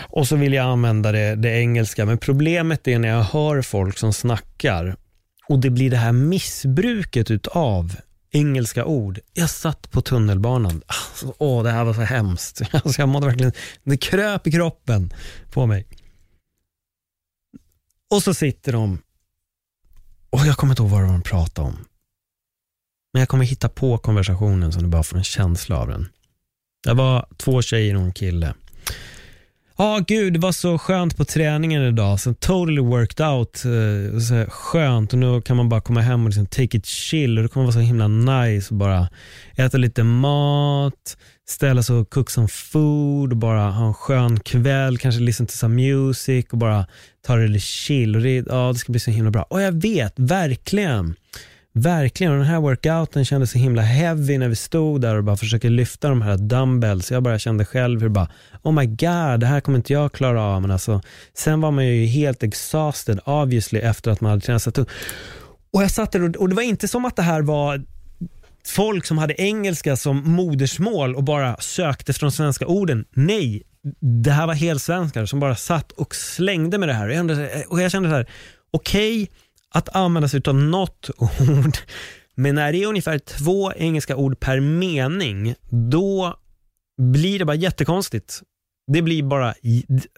Och 0.00 0.28
så 0.28 0.36
vill 0.36 0.52
jag 0.52 0.66
använda 0.66 1.12
det, 1.12 1.34
det 1.34 1.48
engelska. 1.48 2.06
Men 2.06 2.18
problemet 2.18 2.88
är 2.88 2.98
när 2.98 3.08
jag 3.08 3.22
hör 3.22 3.62
folk 3.62 3.98
som 3.98 4.12
snackar 4.12 4.96
och 5.48 5.58
det 5.58 5.70
blir 5.70 5.90
det 5.90 5.96
här 5.96 6.12
missbruket 6.12 7.30
utav 7.30 7.96
engelska 8.30 8.84
ord. 8.84 9.20
Jag 9.32 9.50
satt 9.50 9.90
på 9.90 10.00
tunnelbanan. 10.00 10.82
Alltså, 10.86 11.34
åh, 11.38 11.62
det 11.62 11.70
här 11.70 11.84
var 11.84 11.94
så 11.94 12.00
hemskt. 12.00 12.62
Alltså, 12.72 13.02
jag 13.02 13.08
mådde 13.08 13.26
verkligen, 13.26 13.52
det 13.84 13.96
kröp 13.96 14.46
i 14.46 14.52
kroppen 14.52 15.12
på 15.52 15.66
mig. 15.66 15.86
Och 18.10 18.22
så 18.22 18.34
sitter 18.34 18.72
de 18.72 18.98
och 20.34 20.46
jag 20.46 20.56
kommer 20.56 20.72
inte 20.72 20.82
ihåg 20.82 20.90
vad 20.90 21.02
de 21.02 21.22
pratade 21.22 21.68
om. 21.68 21.84
Men 23.12 23.20
jag 23.20 23.28
kommer 23.28 23.44
hitta 23.44 23.68
på 23.68 23.98
konversationen 23.98 24.72
så 24.72 24.80
du 24.80 24.86
bara 24.86 25.02
får 25.02 25.16
en 25.16 25.24
känsla 25.24 25.78
av 25.78 25.88
den. 25.88 26.08
Det 26.84 26.94
var 26.94 27.26
två 27.36 27.62
tjejer 27.62 27.96
och 27.96 28.02
en 28.02 28.12
kille. 28.12 28.54
Ja, 29.76 29.84
ah, 29.84 29.98
gud, 29.98 30.32
det 30.32 30.38
var 30.38 30.52
så 30.52 30.78
skönt 30.78 31.16
på 31.16 31.24
träningen 31.24 31.82
idag. 31.82 32.20
Så 32.20 32.34
totally 32.34 32.80
worked 32.80 33.26
out. 33.26 33.62
Eh, 33.64 34.18
så 34.18 34.50
skönt 34.50 35.12
och 35.12 35.18
nu 35.18 35.40
kan 35.40 35.56
man 35.56 35.68
bara 35.68 35.80
komma 35.80 36.00
hem 36.00 36.22
och 36.22 36.28
liksom 36.28 36.46
take 36.46 36.76
it 36.76 36.86
chill. 36.86 37.38
Och 37.38 37.42
det 37.42 37.48
kommer 37.48 37.66
vara 37.66 37.72
så 37.72 37.78
himla 37.78 38.08
nice 38.08 38.74
och 38.74 38.78
bara 38.78 39.08
äta 39.56 39.78
lite 39.78 40.02
mat, 40.02 41.16
ställa 41.48 41.82
sig 41.82 41.96
och 41.96 42.10
cook 42.10 42.30
some 42.30 42.48
food 42.48 43.32
och 43.32 43.36
bara 43.36 43.70
ha 43.70 43.86
en 43.86 43.94
skön 43.94 44.40
kväll. 44.40 44.98
Kanske 44.98 45.20
lyssna 45.20 45.46
till 45.46 45.58
some 45.58 45.74
music 45.74 46.46
och 46.50 46.58
bara 46.58 46.86
ta 47.26 47.36
det 47.36 47.48
lite 47.48 47.64
chill. 47.64 48.16
Och 48.16 48.22
det, 48.22 48.46
ja, 48.48 48.72
det 48.72 48.78
ska 48.78 48.92
bli 48.92 49.00
så 49.00 49.10
himla 49.10 49.30
bra. 49.30 49.42
Och 49.42 49.62
jag 49.62 49.72
vet, 49.82 50.12
verkligen. 50.16 51.14
Verkligen, 51.76 52.32
och 52.32 52.38
den 52.38 52.46
här 52.46 52.60
workouten 52.60 53.24
kändes 53.24 53.50
så 53.50 53.58
himla 53.58 53.82
heavy 53.82 54.38
när 54.38 54.48
vi 54.48 54.56
stod 54.56 55.00
där 55.00 55.16
och 55.16 55.24
bara 55.24 55.36
försökte 55.36 55.68
lyfta 55.68 56.08
de 56.08 56.22
här 56.22 56.36
dumbbells. 56.36 57.10
Jag 57.10 57.22
bara 57.22 57.38
kände 57.38 57.64
själv 57.64 58.00
hur 58.00 58.08
bara, 58.08 58.28
oh 58.62 58.72
my 58.72 58.86
god, 58.86 59.40
det 59.40 59.46
här 59.46 59.60
kommer 59.60 59.78
inte 59.78 59.92
jag 59.92 60.12
klara 60.12 60.42
av. 60.42 60.62
Men 60.62 60.70
alltså, 60.70 61.00
sen 61.34 61.60
var 61.60 61.70
man 61.70 61.86
ju 61.86 62.06
helt 62.06 62.42
exhausted 62.42 63.20
obviously 63.24 63.80
efter 63.80 64.10
att 64.10 64.20
man 64.20 64.30
hade 64.30 64.42
tränat 64.42 64.62
så 64.62 64.70
tungt. 64.70 64.88
Och 65.72 65.82
jag 65.82 65.90
satt 65.90 66.12
där 66.12 66.36
och 66.36 66.48
det 66.48 66.54
var 66.54 66.62
inte 66.62 66.88
som 66.88 67.04
att 67.04 67.16
det 67.16 67.22
här 67.22 67.42
var 67.42 67.84
folk 68.66 69.06
som 69.06 69.18
hade 69.18 69.40
engelska 69.40 69.96
som 69.96 70.32
modersmål 70.32 71.14
och 71.14 71.24
bara 71.24 71.56
sökte 71.56 72.10
efter 72.10 72.26
de 72.26 72.32
svenska 72.32 72.66
orden. 72.66 73.04
Nej, 73.14 73.62
det 74.00 74.30
här 74.30 74.46
var 74.46 74.54
helsvenskar 74.54 75.26
som 75.26 75.40
bara 75.40 75.56
satt 75.56 75.92
och 75.92 76.14
slängde 76.14 76.78
med 76.78 76.88
det 76.88 76.92
här. 76.92 77.08
Och 77.68 77.80
jag 77.80 77.90
kände 77.90 78.08
så 78.08 78.14
här, 78.14 78.26
okej, 78.70 79.22
okay, 79.22 79.36
att 79.74 79.96
använda 79.96 80.28
sig 80.28 80.42
av 80.46 80.54
något 80.54 81.10
ord, 81.18 81.76
men 82.34 82.54
när 82.54 82.72
det 82.72 82.82
är 82.82 82.86
ungefär 82.86 83.18
två 83.18 83.72
engelska 83.72 84.16
ord 84.16 84.40
per 84.40 84.60
mening, 84.60 85.54
då 85.70 86.36
blir 87.02 87.38
det 87.38 87.44
bara 87.44 87.56
jättekonstigt. 87.56 88.42
Det 88.92 89.02
blir 89.02 89.22
bara, 89.22 89.54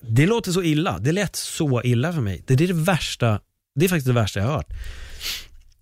det 0.03 0.27
låter 0.27 0.53
så 0.53 0.63
illa. 0.63 0.99
Det 0.99 1.13
lät 1.13 1.37
så 1.37 1.83
illa 1.83 2.13
för 2.13 2.21
mig. 2.21 2.43
Det 2.47 2.55
är 2.55 2.59
det 2.59 2.73
värsta, 2.73 3.41
det 3.75 3.85
är 3.85 3.89
faktiskt 3.89 4.07
det 4.07 4.13
värsta 4.13 4.41
jag 4.41 4.47
har 4.47 4.55
hört. 4.55 4.73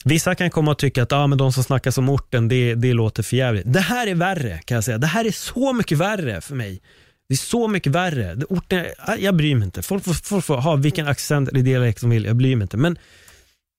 Vissa 0.04 0.34
kan 0.34 0.50
komma 0.50 0.70
och 0.70 0.78
tycka 0.78 1.02
att 1.02 1.12
ah, 1.12 1.26
men 1.26 1.38
de 1.38 1.52
som 1.52 1.64
snackar 1.64 1.90
som 1.90 2.08
orten, 2.08 2.48
det, 2.48 2.74
det 2.74 2.92
låter 2.92 3.22
för 3.22 3.36
jävligt. 3.36 3.72
Det 3.72 3.80
här 3.80 4.06
är 4.06 4.14
värre 4.14 4.60
kan 4.64 4.74
jag 4.74 4.84
säga. 4.84 4.98
Det 4.98 5.06
här 5.06 5.24
är 5.24 5.30
så 5.30 5.72
mycket 5.72 5.98
värre 5.98 6.40
för 6.40 6.54
mig. 6.54 6.82
Det 7.28 7.34
är 7.34 7.38
så 7.38 7.68
mycket 7.68 7.92
värre. 7.92 8.36
Orten, 8.48 8.86
jag 9.18 9.36
bryr 9.36 9.54
mig 9.54 9.64
inte. 9.64 9.82
Folk 9.82 10.04
får, 10.04 10.14
får, 10.14 10.40
får 10.40 10.56
ha 10.56 10.76
vilken 10.76 11.08
accent 11.08 11.48
eller 11.48 11.62
dialekt 11.62 12.00
som 12.00 12.10
vill, 12.10 12.24
jag 12.24 12.36
bryr 12.36 12.56
mig 12.56 12.62
inte. 12.64 12.76
Men 12.76 12.98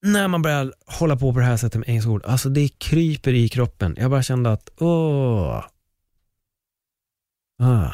när 0.05 0.27
man 0.27 0.41
börjar 0.41 0.73
hålla 0.85 1.15
på 1.15 1.33
på 1.33 1.39
det 1.39 1.45
här 1.45 1.57
sättet 1.57 1.79
med 1.79 1.89
engelska 1.89 2.11
ord, 2.11 2.25
alltså 2.25 2.49
det 2.49 2.67
kryper 2.67 3.33
i 3.33 3.49
kroppen. 3.49 3.95
Jag 3.99 4.11
bara 4.11 4.23
kände 4.23 4.51
att, 4.51 4.69
åh. 4.79 5.63
Ah. 7.59 7.91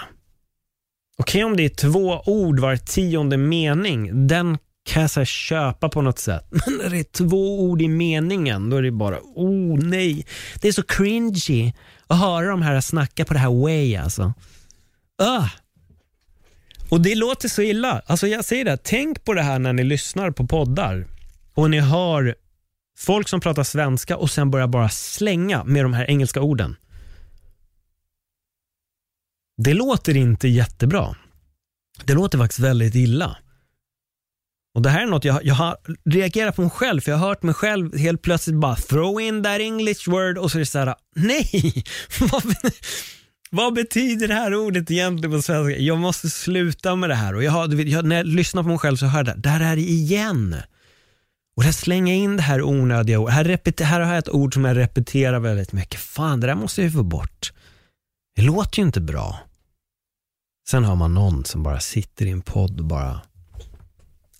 Okej 1.17 1.43
okay, 1.43 1.43
om 1.43 1.57
det 1.57 1.65
är 1.65 1.69
två 1.69 2.21
ord 2.25 2.59
var 2.59 2.75
tionde 2.75 3.37
mening, 3.37 4.27
den 4.27 4.57
kan 4.85 5.09
jag 5.15 5.27
köpa 5.27 5.89
på 5.89 6.01
något 6.01 6.19
sätt. 6.19 6.47
Men 6.49 6.77
när 6.77 6.89
det 6.89 6.99
är 6.99 7.03
två 7.03 7.61
ord 7.61 7.81
i 7.81 7.87
meningen, 7.87 8.69
då 8.69 8.77
är 8.77 8.81
det 8.81 8.91
bara, 8.91 9.19
oh 9.35 9.77
nej. 9.83 10.25
Det 10.61 10.67
är 10.67 10.71
så 10.71 10.83
cringy 10.83 11.73
att 12.07 12.19
höra 12.19 12.47
de 12.47 12.61
här 12.61 12.81
snacka 12.81 13.25
på 13.25 13.33
det 13.33 13.39
här 13.39 13.61
way 13.61 13.95
alltså. 13.95 14.33
Ah. 15.17 15.49
Och 16.89 17.01
det 17.01 17.15
låter 17.15 17.49
så 17.49 17.61
illa. 17.61 18.01
Alltså 18.05 18.27
jag 18.27 18.45
säger 18.45 18.65
det, 18.65 18.77
tänk 18.77 19.23
på 19.23 19.33
det 19.33 19.41
här 19.41 19.59
när 19.59 19.73
ni 19.73 19.83
lyssnar 19.83 20.31
på 20.31 20.47
poddar 20.47 21.07
och 21.53 21.69
ni 21.69 21.79
hör 21.79 22.35
folk 22.97 23.27
som 23.27 23.39
pratar 23.39 23.63
svenska 23.63 24.17
och 24.17 24.31
sen 24.31 24.51
börjar 24.51 24.67
bara 24.67 24.89
slänga 24.89 25.63
med 25.63 25.85
de 25.85 25.93
här 25.93 26.09
engelska 26.09 26.41
orden. 26.41 26.75
Det 29.57 29.73
låter 29.73 30.17
inte 30.17 30.47
jättebra. 30.47 31.15
Det 32.05 32.13
låter 32.13 32.37
faktiskt 32.37 32.59
väldigt 32.59 32.95
illa. 32.95 33.37
Och 34.73 34.81
Det 34.81 34.89
här 34.89 35.01
är 35.01 35.05
något 35.05 35.25
jag, 35.25 35.45
jag 35.45 35.55
har 35.55 35.77
reagerat 36.05 36.55
på 36.55 36.61
mig 36.61 36.71
själv, 36.71 37.01
för 37.01 37.11
jag 37.11 37.17
har 37.17 37.27
hört 37.27 37.43
mig 37.43 37.53
själv 37.53 37.97
helt 37.97 38.21
plötsligt 38.21 38.55
bara 38.55 38.75
throw 38.75 39.21
in 39.21 39.43
that 39.43 39.59
English 39.59 40.09
word 40.09 40.37
och 40.37 40.51
så 40.51 40.57
är 40.57 40.59
det 40.59 40.65
så 40.65 40.79
här, 40.79 40.95
nej! 41.15 41.83
Vad 43.51 43.73
betyder 43.73 44.27
det 44.27 44.33
här 44.33 44.55
ordet 44.55 44.91
egentligen 44.91 45.31
på 45.31 45.41
svenska? 45.41 45.77
Jag 45.77 45.97
måste 45.97 46.29
sluta 46.29 46.95
med 46.95 47.09
det 47.09 47.15
här. 47.15 47.35
Och 47.35 47.43
jag 47.43 47.51
har, 47.51 47.81
jag, 47.81 48.05
när 48.05 48.15
jag 48.15 48.25
lyssnar 48.25 48.63
på 48.63 48.69
mig 48.69 48.77
själv 48.77 48.97
så 48.97 49.05
hör 49.05 49.19
jag 49.19 49.25
det, 49.25 49.35
där 49.49 49.59
är 49.59 49.75
det 49.75 49.81
igen. 49.81 50.55
Och 51.61 51.65
här 51.65 51.71
slänga 51.71 52.13
in 52.13 52.37
det 52.37 52.43
här 52.43 52.61
onödiga 52.61 53.19
ordet. 53.19 53.33
Här, 53.33 53.83
här 53.83 53.99
har 53.99 54.09
jag 54.09 54.17
ett 54.17 54.29
ord 54.29 54.53
som 54.53 54.65
jag 54.65 54.77
repeterar 54.77 55.39
väldigt 55.39 55.73
mycket. 55.73 55.99
Fan, 55.99 56.39
det 56.39 56.47
där 56.47 56.55
måste 56.55 56.81
jag 56.81 56.85
ju 56.85 56.97
få 56.97 57.03
bort. 57.03 57.53
Det 58.35 58.41
låter 58.41 58.79
ju 58.79 58.85
inte 58.85 59.01
bra. 59.01 59.39
Sen 60.69 60.83
har 60.83 60.95
man 60.95 61.13
någon 61.13 61.45
som 61.45 61.63
bara 61.63 61.79
sitter 61.79 62.25
i 62.25 62.29
en 62.29 62.41
podd 62.41 62.79
och 62.79 62.85
bara 62.85 63.21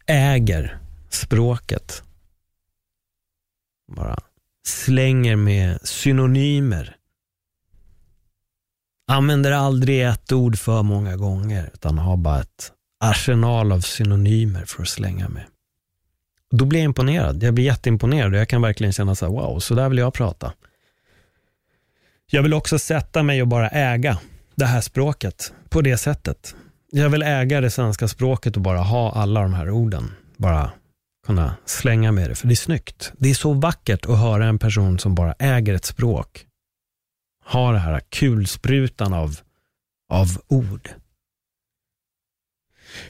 äger 0.06 0.80
språket. 1.10 2.04
Bara 3.96 4.18
slänger 4.68 5.36
med 5.36 5.80
synonymer. 5.84 6.96
Använder 9.08 9.52
aldrig 9.52 10.02
ett 10.02 10.32
ord 10.32 10.58
för 10.58 10.84
många 10.84 11.18
gånger, 11.18 11.72
utan 11.74 11.98
har 11.98 12.18
bara 12.18 12.42
ett 12.42 12.72
arsenal 13.04 13.72
av 13.72 13.80
synonymer 13.80 14.66
för 14.66 14.82
att 14.82 14.90
slänga 14.90 15.30
med. 15.30 15.46
Då 16.52 16.66
blir 16.66 16.80
jag 16.80 16.86
imponerad. 16.86 17.44
Jag 17.44 17.54
blir 17.54 17.66
jätteimponerad 17.66 18.34
och 18.34 18.40
jag 18.40 18.50
kan 18.50 18.62
verkligen 18.62 18.94
känna 18.94 19.16
så 19.16 19.26
här, 19.26 19.34
wow, 19.34 19.60
så 19.60 19.76
där 19.76 19.90
vill 19.90 19.98
jag 19.98 20.14
prata. 20.14 20.54
Jag 22.32 22.44
vill 22.44 22.54
också 22.54 22.80
sätta 22.80 23.24
mig 23.24 23.42
och 23.42 23.48
bara 23.48 23.70
äga 23.70 24.20
det 24.56 24.66
här 24.66 24.82
språket 24.82 25.54
på 25.70 25.82
det 25.82 25.98
sättet. 25.98 26.56
Jag 26.92 27.10
vill 27.10 27.24
äga 27.24 27.62
det 27.62 27.70
svenska 27.70 28.08
språket 28.08 28.56
och 28.56 28.62
bara 28.62 28.80
ha 28.80 29.12
alla 29.12 29.42
de 29.42 29.54
här 29.54 29.70
orden. 29.70 30.12
Bara 30.38 30.72
kunna 31.26 31.56
slänga 31.66 32.12
med 32.12 32.30
det, 32.30 32.36
för 32.36 32.48
det 32.48 32.54
är 32.54 32.56
snyggt. 32.56 33.14
Det 33.18 33.30
är 33.30 33.34
så 33.34 33.54
vackert 33.54 34.06
att 34.06 34.20
höra 34.20 34.46
en 34.46 34.60
person 34.60 35.00
som 35.00 35.16
bara 35.16 35.34
äger 35.40 35.74
ett 35.74 35.86
språk. 35.86 36.46
Ha 37.46 37.72
det 37.72 37.80
här 37.80 38.02
kulsprutan 38.10 39.14
av, 39.14 39.40
av 40.10 40.28
ord. 40.48 40.90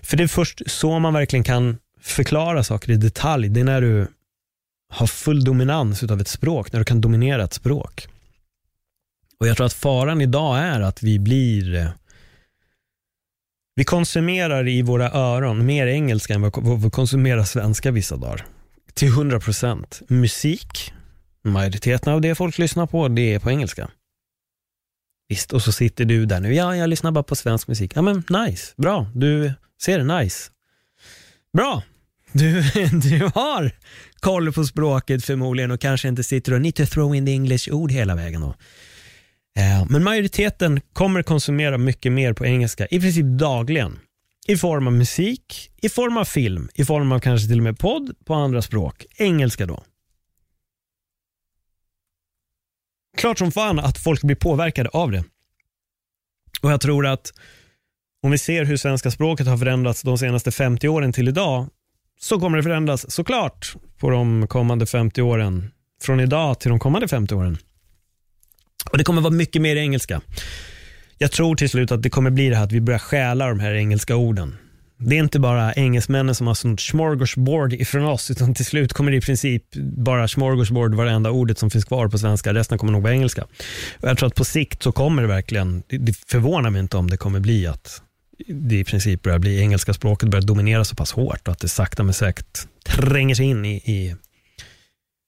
För 0.02 0.18
det 0.18 0.24
är 0.24 0.28
först 0.28 0.72
så 0.72 1.00
man 1.00 1.14
verkligen 1.14 1.44
kan 1.44 1.78
förklara 2.02 2.64
saker 2.64 2.92
i 2.92 2.98
detalj. 2.98 3.50
Det 3.50 3.60
är 3.60 3.64
när 3.64 3.82
du 3.82 4.08
har 4.90 5.08
full 5.08 5.44
dominans 5.44 6.04
av 6.04 6.22
ett 6.22 6.28
språk, 6.28 6.72
när 6.72 6.80
du 6.80 6.86
kan 6.86 7.02
dominera 7.02 7.44
ett 7.44 7.54
språk. 7.54 8.08
Och 9.40 9.48
Jag 9.48 9.58
tror 9.58 9.66
att 9.66 9.74
faran 9.74 10.22
idag 10.22 10.60
är 10.60 10.82
att 10.82 11.04
vi 11.04 11.20
blir 11.20 11.76
eh, 11.76 11.90
vi 13.76 13.84
konsumerar 13.84 14.68
i 14.68 14.82
våra 14.82 15.12
öron 15.12 15.66
mer 15.66 15.88
engelska 15.88 16.34
än 16.34 16.42
vad 16.42 16.82
vi 16.82 16.90
konsumerar 16.90 17.44
svenska 17.44 17.92
vissa 17.92 18.18
dagar. 18.18 18.46
Till 18.94 19.08
100 19.08 19.40
procent. 19.40 20.02
Musik, 20.08 20.94
majoriteten 21.44 22.14
av 22.14 22.22
det 22.22 22.36
folk 22.36 22.58
lyssnar 22.58 22.88
på, 22.88 23.08
det 23.08 23.34
är 23.34 23.40
på 23.40 23.50
engelska. 23.50 23.90
Visst, 25.30 25.54
och 25.54 25.62
så 25.62 25.72
sitter 25.72 26.06
du 26.06 26.26
där 26.26 26.40
nu. 26.40 26.54
Ja, 26.54 26.76
jag 26.76 26.90
lyssnar 26.90 27.12
bara 27.12 27.24
på 27.24 27.36
svensk 27.36 27.68
musik. 27.68 27.92
Ja, 27.96 28.02
men 28.02 28.24
nice. 28.30 28.74
Bra. 28.78 29.08
Du 29.16 29.54
ser 29.82 30.00
det. 30.00 30.20
Nice. 30.20 30.52
Bra. 31.58 31.84
Du, 32.32 32.62
du 33.10 33.32
har 33.36 33.72
koll 34.20 34.54
på 34.54 34.64
språket 34.64 35.26
förmodligen 35.26 35.72
och 35.72 35.82
kanske 35.82 36.08
inte 36.08 36.24
sitter 36.24 36.54
och 36.54 36.62
need 36.62 36.76
to 36.76 36.86
throw 36.86 37.16
in 37.16 37.26
the 37.26 37.32
English 37.32 37.70
ord 37.74 37.92
hela 37.92 38.16
vägen. 38.16 38.42
Då. 38.42 38.56
Eh, 39.58 39.86
men 39.90 40.04
majoriteten 40.04 40.82
kommer 40.94 41.24
konsumera 41.24 41.78
mycket 41.78 42.12
mer 42.12 42.34
på 42.34 42.46
engelska, 42.46 42.88
i 42.92 43.00
princip 43.00 43.26
dagligen. 43.26 44.00
I 44.48 44.58
form 44.58 44.88
av 44.88 44.94
musik, 44.94 45.72
i 45.82 45.90
form 45.90 46.18
av 46.18 46.26
film, 46.26 46.70
i 46.74 46.86
form 46.86 47.12
av 47.12 47.20
kanske 47.20 47.48
till 47.48 47.58
och 47.58 47.64
med 47.64 47.80
podd 47.80 48.16
på 48.26 48.34
andra 48.34 48.62
språk. 48.62 49.06
Engelska 49.16 49.66
då. 49.66 49.84
Klart 53.18 53.38
som 53.38 53.52
fan 53.52 53.80
att 53.80 53.98
folk 53.98 54.22
blir 54.22 54.36
påverkade 54.36 54.90
av 54.90 55.12
det. 55.12 55.24
Och 56.62 56.72
jag 56.72 56.82
tror 56.82 57.08
att 57.08 57.34
om 58.24 58.32
vi 58.32 58.38
ser 58.38 58.66
hur 58.66 58.78
svenska 58.78 59.12
språket 59.12 59.48
har 59.48 59.58
förändrats 59.58 60.02
de 60.02 60.18
senaste 60.18 60.52
50 60.52 60.88
åren 60.88 61.14
till 61.14 61.28
idag, 61.28 61.70
så 62.24 62.40
kommer 62.40 62.58
det 62.58 62.64
förändras 62.64 63.12
såklart 63.12 63.76
på 64.00 64.10
de 64.10 64.48
kommande 64.48 64.86
50 64.86 65.22
åren. 65.22 65.72
Från 66.02 66.20
idag 66.20 66.60
till 66.60 66.70
de 66.70 66.80
kommande 66.80 67.08
50 67.08 67.36
åren. 67.36 67.58
Och 68.92 68.98
Det 68.98 69.04
kommer 69.04 69.22
vara 69.22 69.34
mycket 69.34 69.62
mer 69.62 69.76
engelska. 69.76 70.22
Jag 71.18 71.32
tror 71.32 71.56
till 71.56 71.70
slut 71.70 71.92
att 71.92 72.02
det 72.02 72.10
kommer 72.10 72.30
bli 72.30 72.50
det 72.50 72.56
här 72.56 72.64
att 72.64 72.72
vi 72.72 72.82
börjar 72.82 73.00
stjäla 73.00 73.48
de 73.48 73.60
här 73.60 73.74
engelska 73.74 74.16
orden. 74.16 74.58
Det 74.98 75.16
är 75.16 75.20
inte 75.20 75.40
bara 75.40 75.74
engelsmännen 75.74 76.36
som 76.36 76.48
har 76.48 76.54
sånt 76.54 76.82
smorgasbord 76.82 77.74
ifrån 77.74 78.06
oss, 78.06 78.32
utan 78.32 78.54
till 78.54 78.66
slut 78.66 78.94
kommer 78.94 79.12
det 79.12 79.18
i 79.18 79.22
princip 79.22 79.64
bara 79.98 80.28
smorgasbord 80.28 80.96
varenda 80.96 81.32
ordet 81.32 81.58
som 81.58 81.70
finns 81.70 81.86
kvar 81.86 82.08
på 82.08 82.18
svenska. 82.18 82.54
Resten 82.54 82.78
kommer 82.78 82.94
nog 82.94 83.02
vara 83.02 83.14
engelska. 83.14 83.44
Och 84.02 84.10
jag 84.10 84.18
tror 84.18 84.28
att 84.28 84.36
på 84.36 84.46
sikt 84.46 84.84
så 84.84 84.92
kommer 84.92 85.22
det 85.22 85.28
verkligen, 85.28 85.84
det 85.88 86.18
förvånar 86.28 86.70
mig 86.70 86.80
inte 86.80 86.98
om 86.98 87.10
det 87.10 87.18
kommer 87.18 87.40
bli 87.40 87.68
att 87.68 88.02
det 88.48 88.80
i 88.80 88.84
princip 88.84 89.22
börjar 89.22 89.40
bli 89.40 89.60
engelska 89.60 89.94
språket 89.94 90.30
börjar 90.30 90.44
dominera 90.44 90.84
så 90.84 90.96
pass 90.96 91.12
hårt 91.12 91.48
och 91.48 91.52
att 91.52 91.60
det 91.60 91.68
sakta 91.68 92.04
men 92.04 92.14
säkert 92.14 92.68
tränger 92.86 93.36
sig 93.36 93.46
in 93.46 93.66
i, 93.66 93.76
i, 93.76 94.06
i 94.06 94.16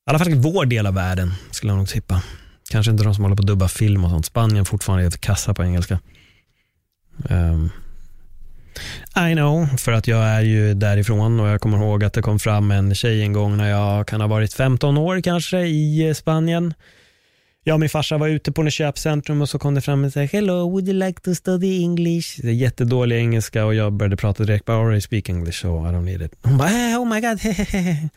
alla 0.05 0.19
fall 0.19 0.29
i 0.29 0.35
vår 0.35 0.65
del 0.65 0.87
av 0.87 0.93
världen, 0.93 1.33
skulle 1.51 1.71
jag 1.71 1.77
nog 1.77 1.89
tippa. 1.89 2.23
Kanske 2.69 2.91
inte 2.91 3.03
de 3.03 3.15
som 3.15 3.23
håller 3.23 3.35
på 3.35 3.41
att 3.41 3.47
dubba 3.47 3.67
film 3.67 4.03
och 4.03 4.09
sånt. 4.09 4.25
Spanien 4.25 4.65
fortfarande 4.65 5.03
är 5.03 5.07
ett 5.07 5.21
kassa 5.21 5.53
på 5.53 5.63
engelska. 5.63 5.99
Um, 7.29 7.69
I 9.29 9.33
know, 9.33 9.77
för 9.77 9.91
att 9.91 10.07
jag 10.07 10.23
är 10.23 10.41
ju 10.41 10.73
därifrån 10.73 11.39
och 11.39 11.47
jag 11.47 11.61
kommer 11.61 11.77
ihåg 11.77 12.03
att 12.03 12.13
det 12.13 12.21
kom 12.21 12.39
fram 12.39 12.71
en 12.71 12.95
tjej 12.95 13.21
en 13.21 13.33
gång 13.33 13.57
när 13.57 13.69
jag 13.69 14.07
kan 14.07 14.21
ha 14.21 14.27
varit 14.27 14.53
15 14.53 14.97
år 14.97 15.21
kanske 15.21 15.59
i 15.59 16.13
Spanien. 16.15 16.73
Jag 17.65 17.73
och 17.73 17.79
min 17.79 17.89
farsa 17.89 18.17
var 18.17 18.27
ute 18.27 18.51
på 18.51 18.63
något 18.63 18.73
köpcentrum 18.73 19.41
och 19.41 19.49
så 19.49 19.59
kom 19.59 19.73
det 19.73 19.81
fram 19.81 20.03
och 20.03 20.13
sa 20.13 20.19
Hello, 20.19 20.69
would 20.69 20.87
you 20.87 21.05
like 21.05 21.21
to 21.21 21.35
study 21.35 21.83
English? 21.83 22.41
Det 22.41 22.47
är 22.47 22.53
jättedålig 22.53 23.17
engelska 23.17 23.65
och 23.65 23.75
jag 23.75 23.93
började 23.93 24.17
prata 24.17 24.43
direkt, 24.43 24.65
bara 24.65 24.77
already 24.77 25.01
speak 25.01 25.29
English 25.29 25.61
so 25.61 25.67
I 25.67 25.89
don't 25.89 26.01
need 26.01 26.21
it. 26.21 26.35
Hon 26.41 26.57
bara, 26.57 26.69
eh, 26.69 27.01
oh 27.01 27.13
my 27.13 27.21
god, 27.21 27.39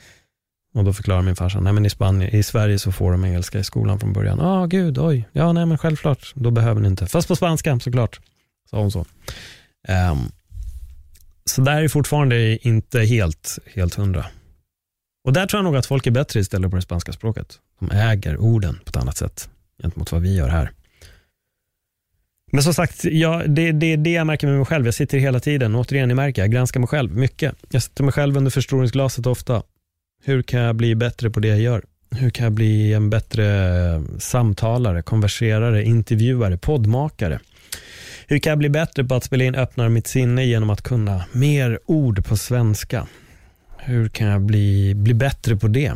Och 0.75 0.85
då 0.85 0.93
förklarar 0.93 1.23
min 1.23 1.37
farsa, 1.37 1.61
nej 1.61 1.73
men 1.73 1.87
i, 1.87 1.91
Spanien, 1.91 2.35
i 2.35 2.43
Sverige 2.43 2.79
så 2.79 2.93
får 2.93 3.13
de 3.13 3.25
engelska 3.25 3.59
i 3.59 3.65
skolan 3.65 4.01
från 4.01 4.13
början. 4.13 4.39
Ja, 4.39 4.47
ah, 4.47 4.67
gud, 4.67 4.99
oj, 4.99 5.29
ja, 5.33 5.53
nej 5.53 5.67
men 5.67 5.79
självklart, 5.79 6.33
då 6.35 6.51
behöver 6.51 6.81
ni 6.81 6.89
inte. 6.89 7.07
Fast 7.07 7.29
på 7.29 7.37
spanska 7.37 7.81
såklart, 7.81 8.21
sa 8.71 8.79
hon 8.79 8.91
så. 8.91 8.99
Um, 8.99 10.33
så 11.45 11.61
där 11.61 11.83
är 11.83 11.89
fortfarande 11.89 12.69
inte 12.69 13.01
helt, 13.01 13.59
helt 13.75 13.95
hundra. 13.95 14.27
Och 15.27 15.33
där 15.33 15.47
tror 15.47 15.59
jag 15.59 15.65
nog 15.65 15.77
att 15.77 15.87
folk 15.87 16.07
är 16.07 16.11
bättre 16.11 16.41
istället 16.41 16.71
på 16.71 16.77
det 16.77 16.83
spanska 16.83 17.13
språket. 17.13 17.59
De 17.81 17.91
äger 17.91 18.37
orden 18.37 18.79
på 18.85 18.89
ett 18.89 18.97
annat 18.97 19.17
sätt 19.17 19.49
gentemot 19.83 20.13
vad 20.13 20.23
vi 20.23 20.37
gör 20.37 20.49
här. 20.49 20.71
Men 22.53 22.63
som 22.63 22.75
sagt, 22.75 23.05
ja, 23.05 23.43
det 23.47 23.69
är 23.69 23.73
det, 23.73 23.97
det 23.97 24.13
jag 24.13 24.27
märker 24.27 24.47
med 24.47 24.57
mig 24.57 24.67
själv. 24.67 24.85
Jag 24.85 24.95
sitter 24.95 25.19
hela 25.19 25.41
tiden, 25.41 25.75
återigen, 25.75 26.09
jag 26.09 26.17
märker, 26.17 26.43
jag 26.43 26.53
granskar 26.53 26.81
mig 26.81 26.89
själv 26.89 27.17
mycket. 27.17 27.55
Jag 27.71 27.83
sätter 27.83 28.05
mig 28.05 28.13
själv 28.13 28.37
under 28.37 28.51
förstoringsglaset 28.51 29.27
ofta 29.27 29.63
hur 30.25 30.43
kan 30.43 30.61
jag 30.61 30.77
bli 30.77 30.95
bättre 30.95 31.31
på 31.31 31.41
det 31.41 31.49
jag 31.49 31.61
gör? 31.61 31.83
Hur 32.11 32.31
kan 32.31 32.45
jag 32.45 32.53
bli 32.53 32.93
en 32.93 33.11
bättre 33.11 33.45
samtalare, 34.19 35.03
konverserare, 35.03 35.85
intervjuare, 35.85 36.57
poddmakare? 36.57 37.41
Hur 38.27 38.39
kan 38.39 38.51
jag 38.51 38.59
bli 38.59 38.69
bättre 38.69 39.05
på 39.05 39.15
att 39.15 39.25
spela 39.25 39.45
in 39.45 39.55
Öppnar 39.55 39.89
mitt 39.89 40.07
sinne 40.07 40.45
genom 40.45 40.71
att 40.71 40.83
kunna 40.83 41.25
mer 41.33 41.79
ord 41.87 42.27
på 42.27 42.37
svenska? 42.37 43.07
Hur 43.89 44.09
kan 44.09 44.27
jag 44.27 44.43
bli, 44.43 44.95
bli 44.95 45.15
bättre 45.15 45.57
på 45.57 45.69
det? 45.69 45.93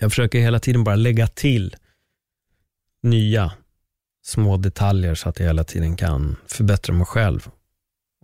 Jag 0.00 0.10
försöker 0.10 0.40
hela 0.40 0.58
tiden 0.58 0.84
bara 0.84 0.96
lägga 0.96 1.26
till 1.26 1.76
nya 3.02 3.52
små 4.24 4.56
detaljer 4.56 5.14
så 5.14 5.28
att 5.28 5.38
jag 5.38 5.46
hela 5.46 5.64
tiden 5.64 5.96
kan 5.96 6.36
förbättra 6.46 6.94
mig 6.94 7.06
själv. 7.06 7.48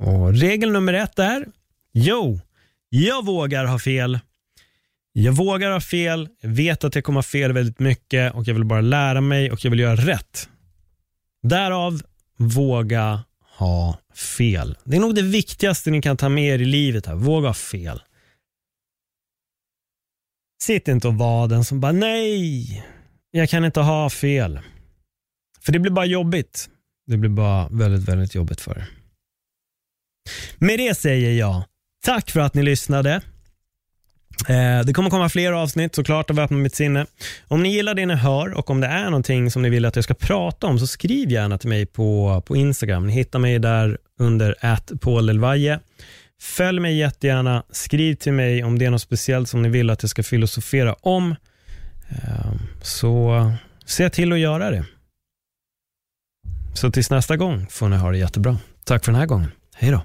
Och 0.01 0.35
Regel 0.35 0.73
nummer 0.73 0.93
ett 0.93 1.19
är, 1.19 1.47
jo, 1.93 2.41
jag 2.89 3.27
vågar 3.27 3.65
ha 3.65 3.79
fel. 3.79 4.19
Jag 5.13 5.33
vågar 5.33 5.71
ha 5.71 5.81
fel, 5.81 6.29
jag 6.41 6.51
vet 6.51 6.85
att 6.85 6.95
jag 6.95 7.05
kommer 7.05 7.19
ha 7.19 7.23
fel 7.23 7.53
väldigt 7.53 7.79
mycket 7.79 8.35
och 8.35 8.49
jag 8.49 8.55
vill 8.55 8.65
bara 8.65 8.81
lära 8.81 9.21
mig 9.21 9.51
och 9.51 9.65
jag 9.65 9.71
vill 9.71 9.81
göra 9.81 9.97
rätt. 9.97 10.49
Därav 11.43 12.03
våga 12.37 13.23
ha 13.59 13.99
fel. 14.15 14.77
Det 14.85 14.97
är 14.97 15.01
nog 15.01 15.15
det 15.15 15.23
viktigaste 15.23 15.91
ni 15.91 16.03
kan 16.03 16.17
ta 16.17 16.29
med 16.29 16.55
er 16.55 16.59
i 16.59 16.65
livet. 16.65 17.07
här. 17.07 17.15
Våga 17.15 17.49
ha 17.49 17.55
fel. 17.55 18.03
Sitt 20.63 20.89
inte 20.89 21.09
och 21.09 21.15
var 21.15 21.49
den 21.49 21.65
som 21.65 21.81
bara 21.81 21.93
nej, 21.93 22.85
jag 23.31 23.49
kan 23.49 23.65
inte 23.65 23.81
ha 23.81 24.11
fel. 24.11 24.61
För 25.61 25.73
det 25.73 25.79
blir 25.79 25.93
bara 25.93 26.07
jobbigt. 26.07 26.69
Det 27.07 27.17
blir 27.17 27.31
bara 27.31 27.69
väldigt, 27.69 28.09
väldigt 28.09 28.35
jobbigt 28.35 28.61
för 28.61 28.79
er. 28.79 28.89
Med 30.59 30.79
det 30.79 30.95
säger 30.95 31.33
jag 31.33 31.63
tack 32.05 32.31
för 32.31 32.41
att 32.41 32.55
ni 32.55 32.63
lyssnade. 32.63 33.21
Eh, 34.49 34.85
det 34.85 34.93
kommer 34.93 35.11
komma 35.11 35.29
fler 35.29 35.53
avsnitt 35.53 35.95
såklart 35.95 36.31
av 36.31 36.41
Öppna 36.41 36.57
mitt 36.57 36.75
sinne. 36.75 37.07
Om 37.49 37.63
ni 37.63 37.69
gillar 37.69 37.95
det 37.95 38.07
ni 38.07 38.15
hör 38.15 38.55
och 38.55 38.71
om 38.71 38.81
det 38.81 38.87
är 38.87 39.05
någonting 39.05 39.51
som 39.51 39.63
ni 39.63 39.71
vill 39.71 39.85
att 39.85 39.97
jag 39.97 40.05
ska 40.05 40.15
prata 40.15 40.67
om 40.67 40.79
så 40.79 40.87
skriv 40.87 41.31
gärna 41.31 41.59
till 41.59 41.69
mig 41.69 41.87
på, 41.87 42.43
på 42.47 42.57
Instagram. 42.57 43.07
Ni 43.07 43.13
hittar 43.13 43.39
mig 43.39 43.59
där 43.59 43.99
under 44.19 44.55
att 44.61 44.93
Följ 46.41 46.81
mig 46.81 46.97
jättegärna. 46.97 47.63
Skriv 47.71 48.15
till 48.15 48.33
mig 48.33 48.65
om 48.65 48.79
det 48.79 48.85
är 48.85 48.91
något 48.91 49.03
speciellt 49.03 49.49
som 49.49 49.63
ni 49.63 49.69
vill 49.69 49.91
att 49.91 50.03
jag 50.03 50.11
ska 50.11 50.23
filosofera 50.23 50.95
om. 50.95 51.35
Ehm, 52.09 52.59
så 52.83 53.53
se 53.85 54.11
till 54.11 54.33
att 54.33 54.39
göra 54.39 54.71
det. 54.71 54.85
Så 56.75 56.91
tills 56.91 57.11
nästa 57.11 57.37
gång 57.37 57.67
får 57.71 57.89
ni 57.89 57.97
ha 57.97 58.11
det 58.11 58.19
jättebra. 58.19 58.59
Tack 58.85 59.05
för 59.05 59.13
den 59.13 59.19
här 59.21 59.27
gången. 59.27 59.51
Hej 59.75 59.91
då. 59.91 60.03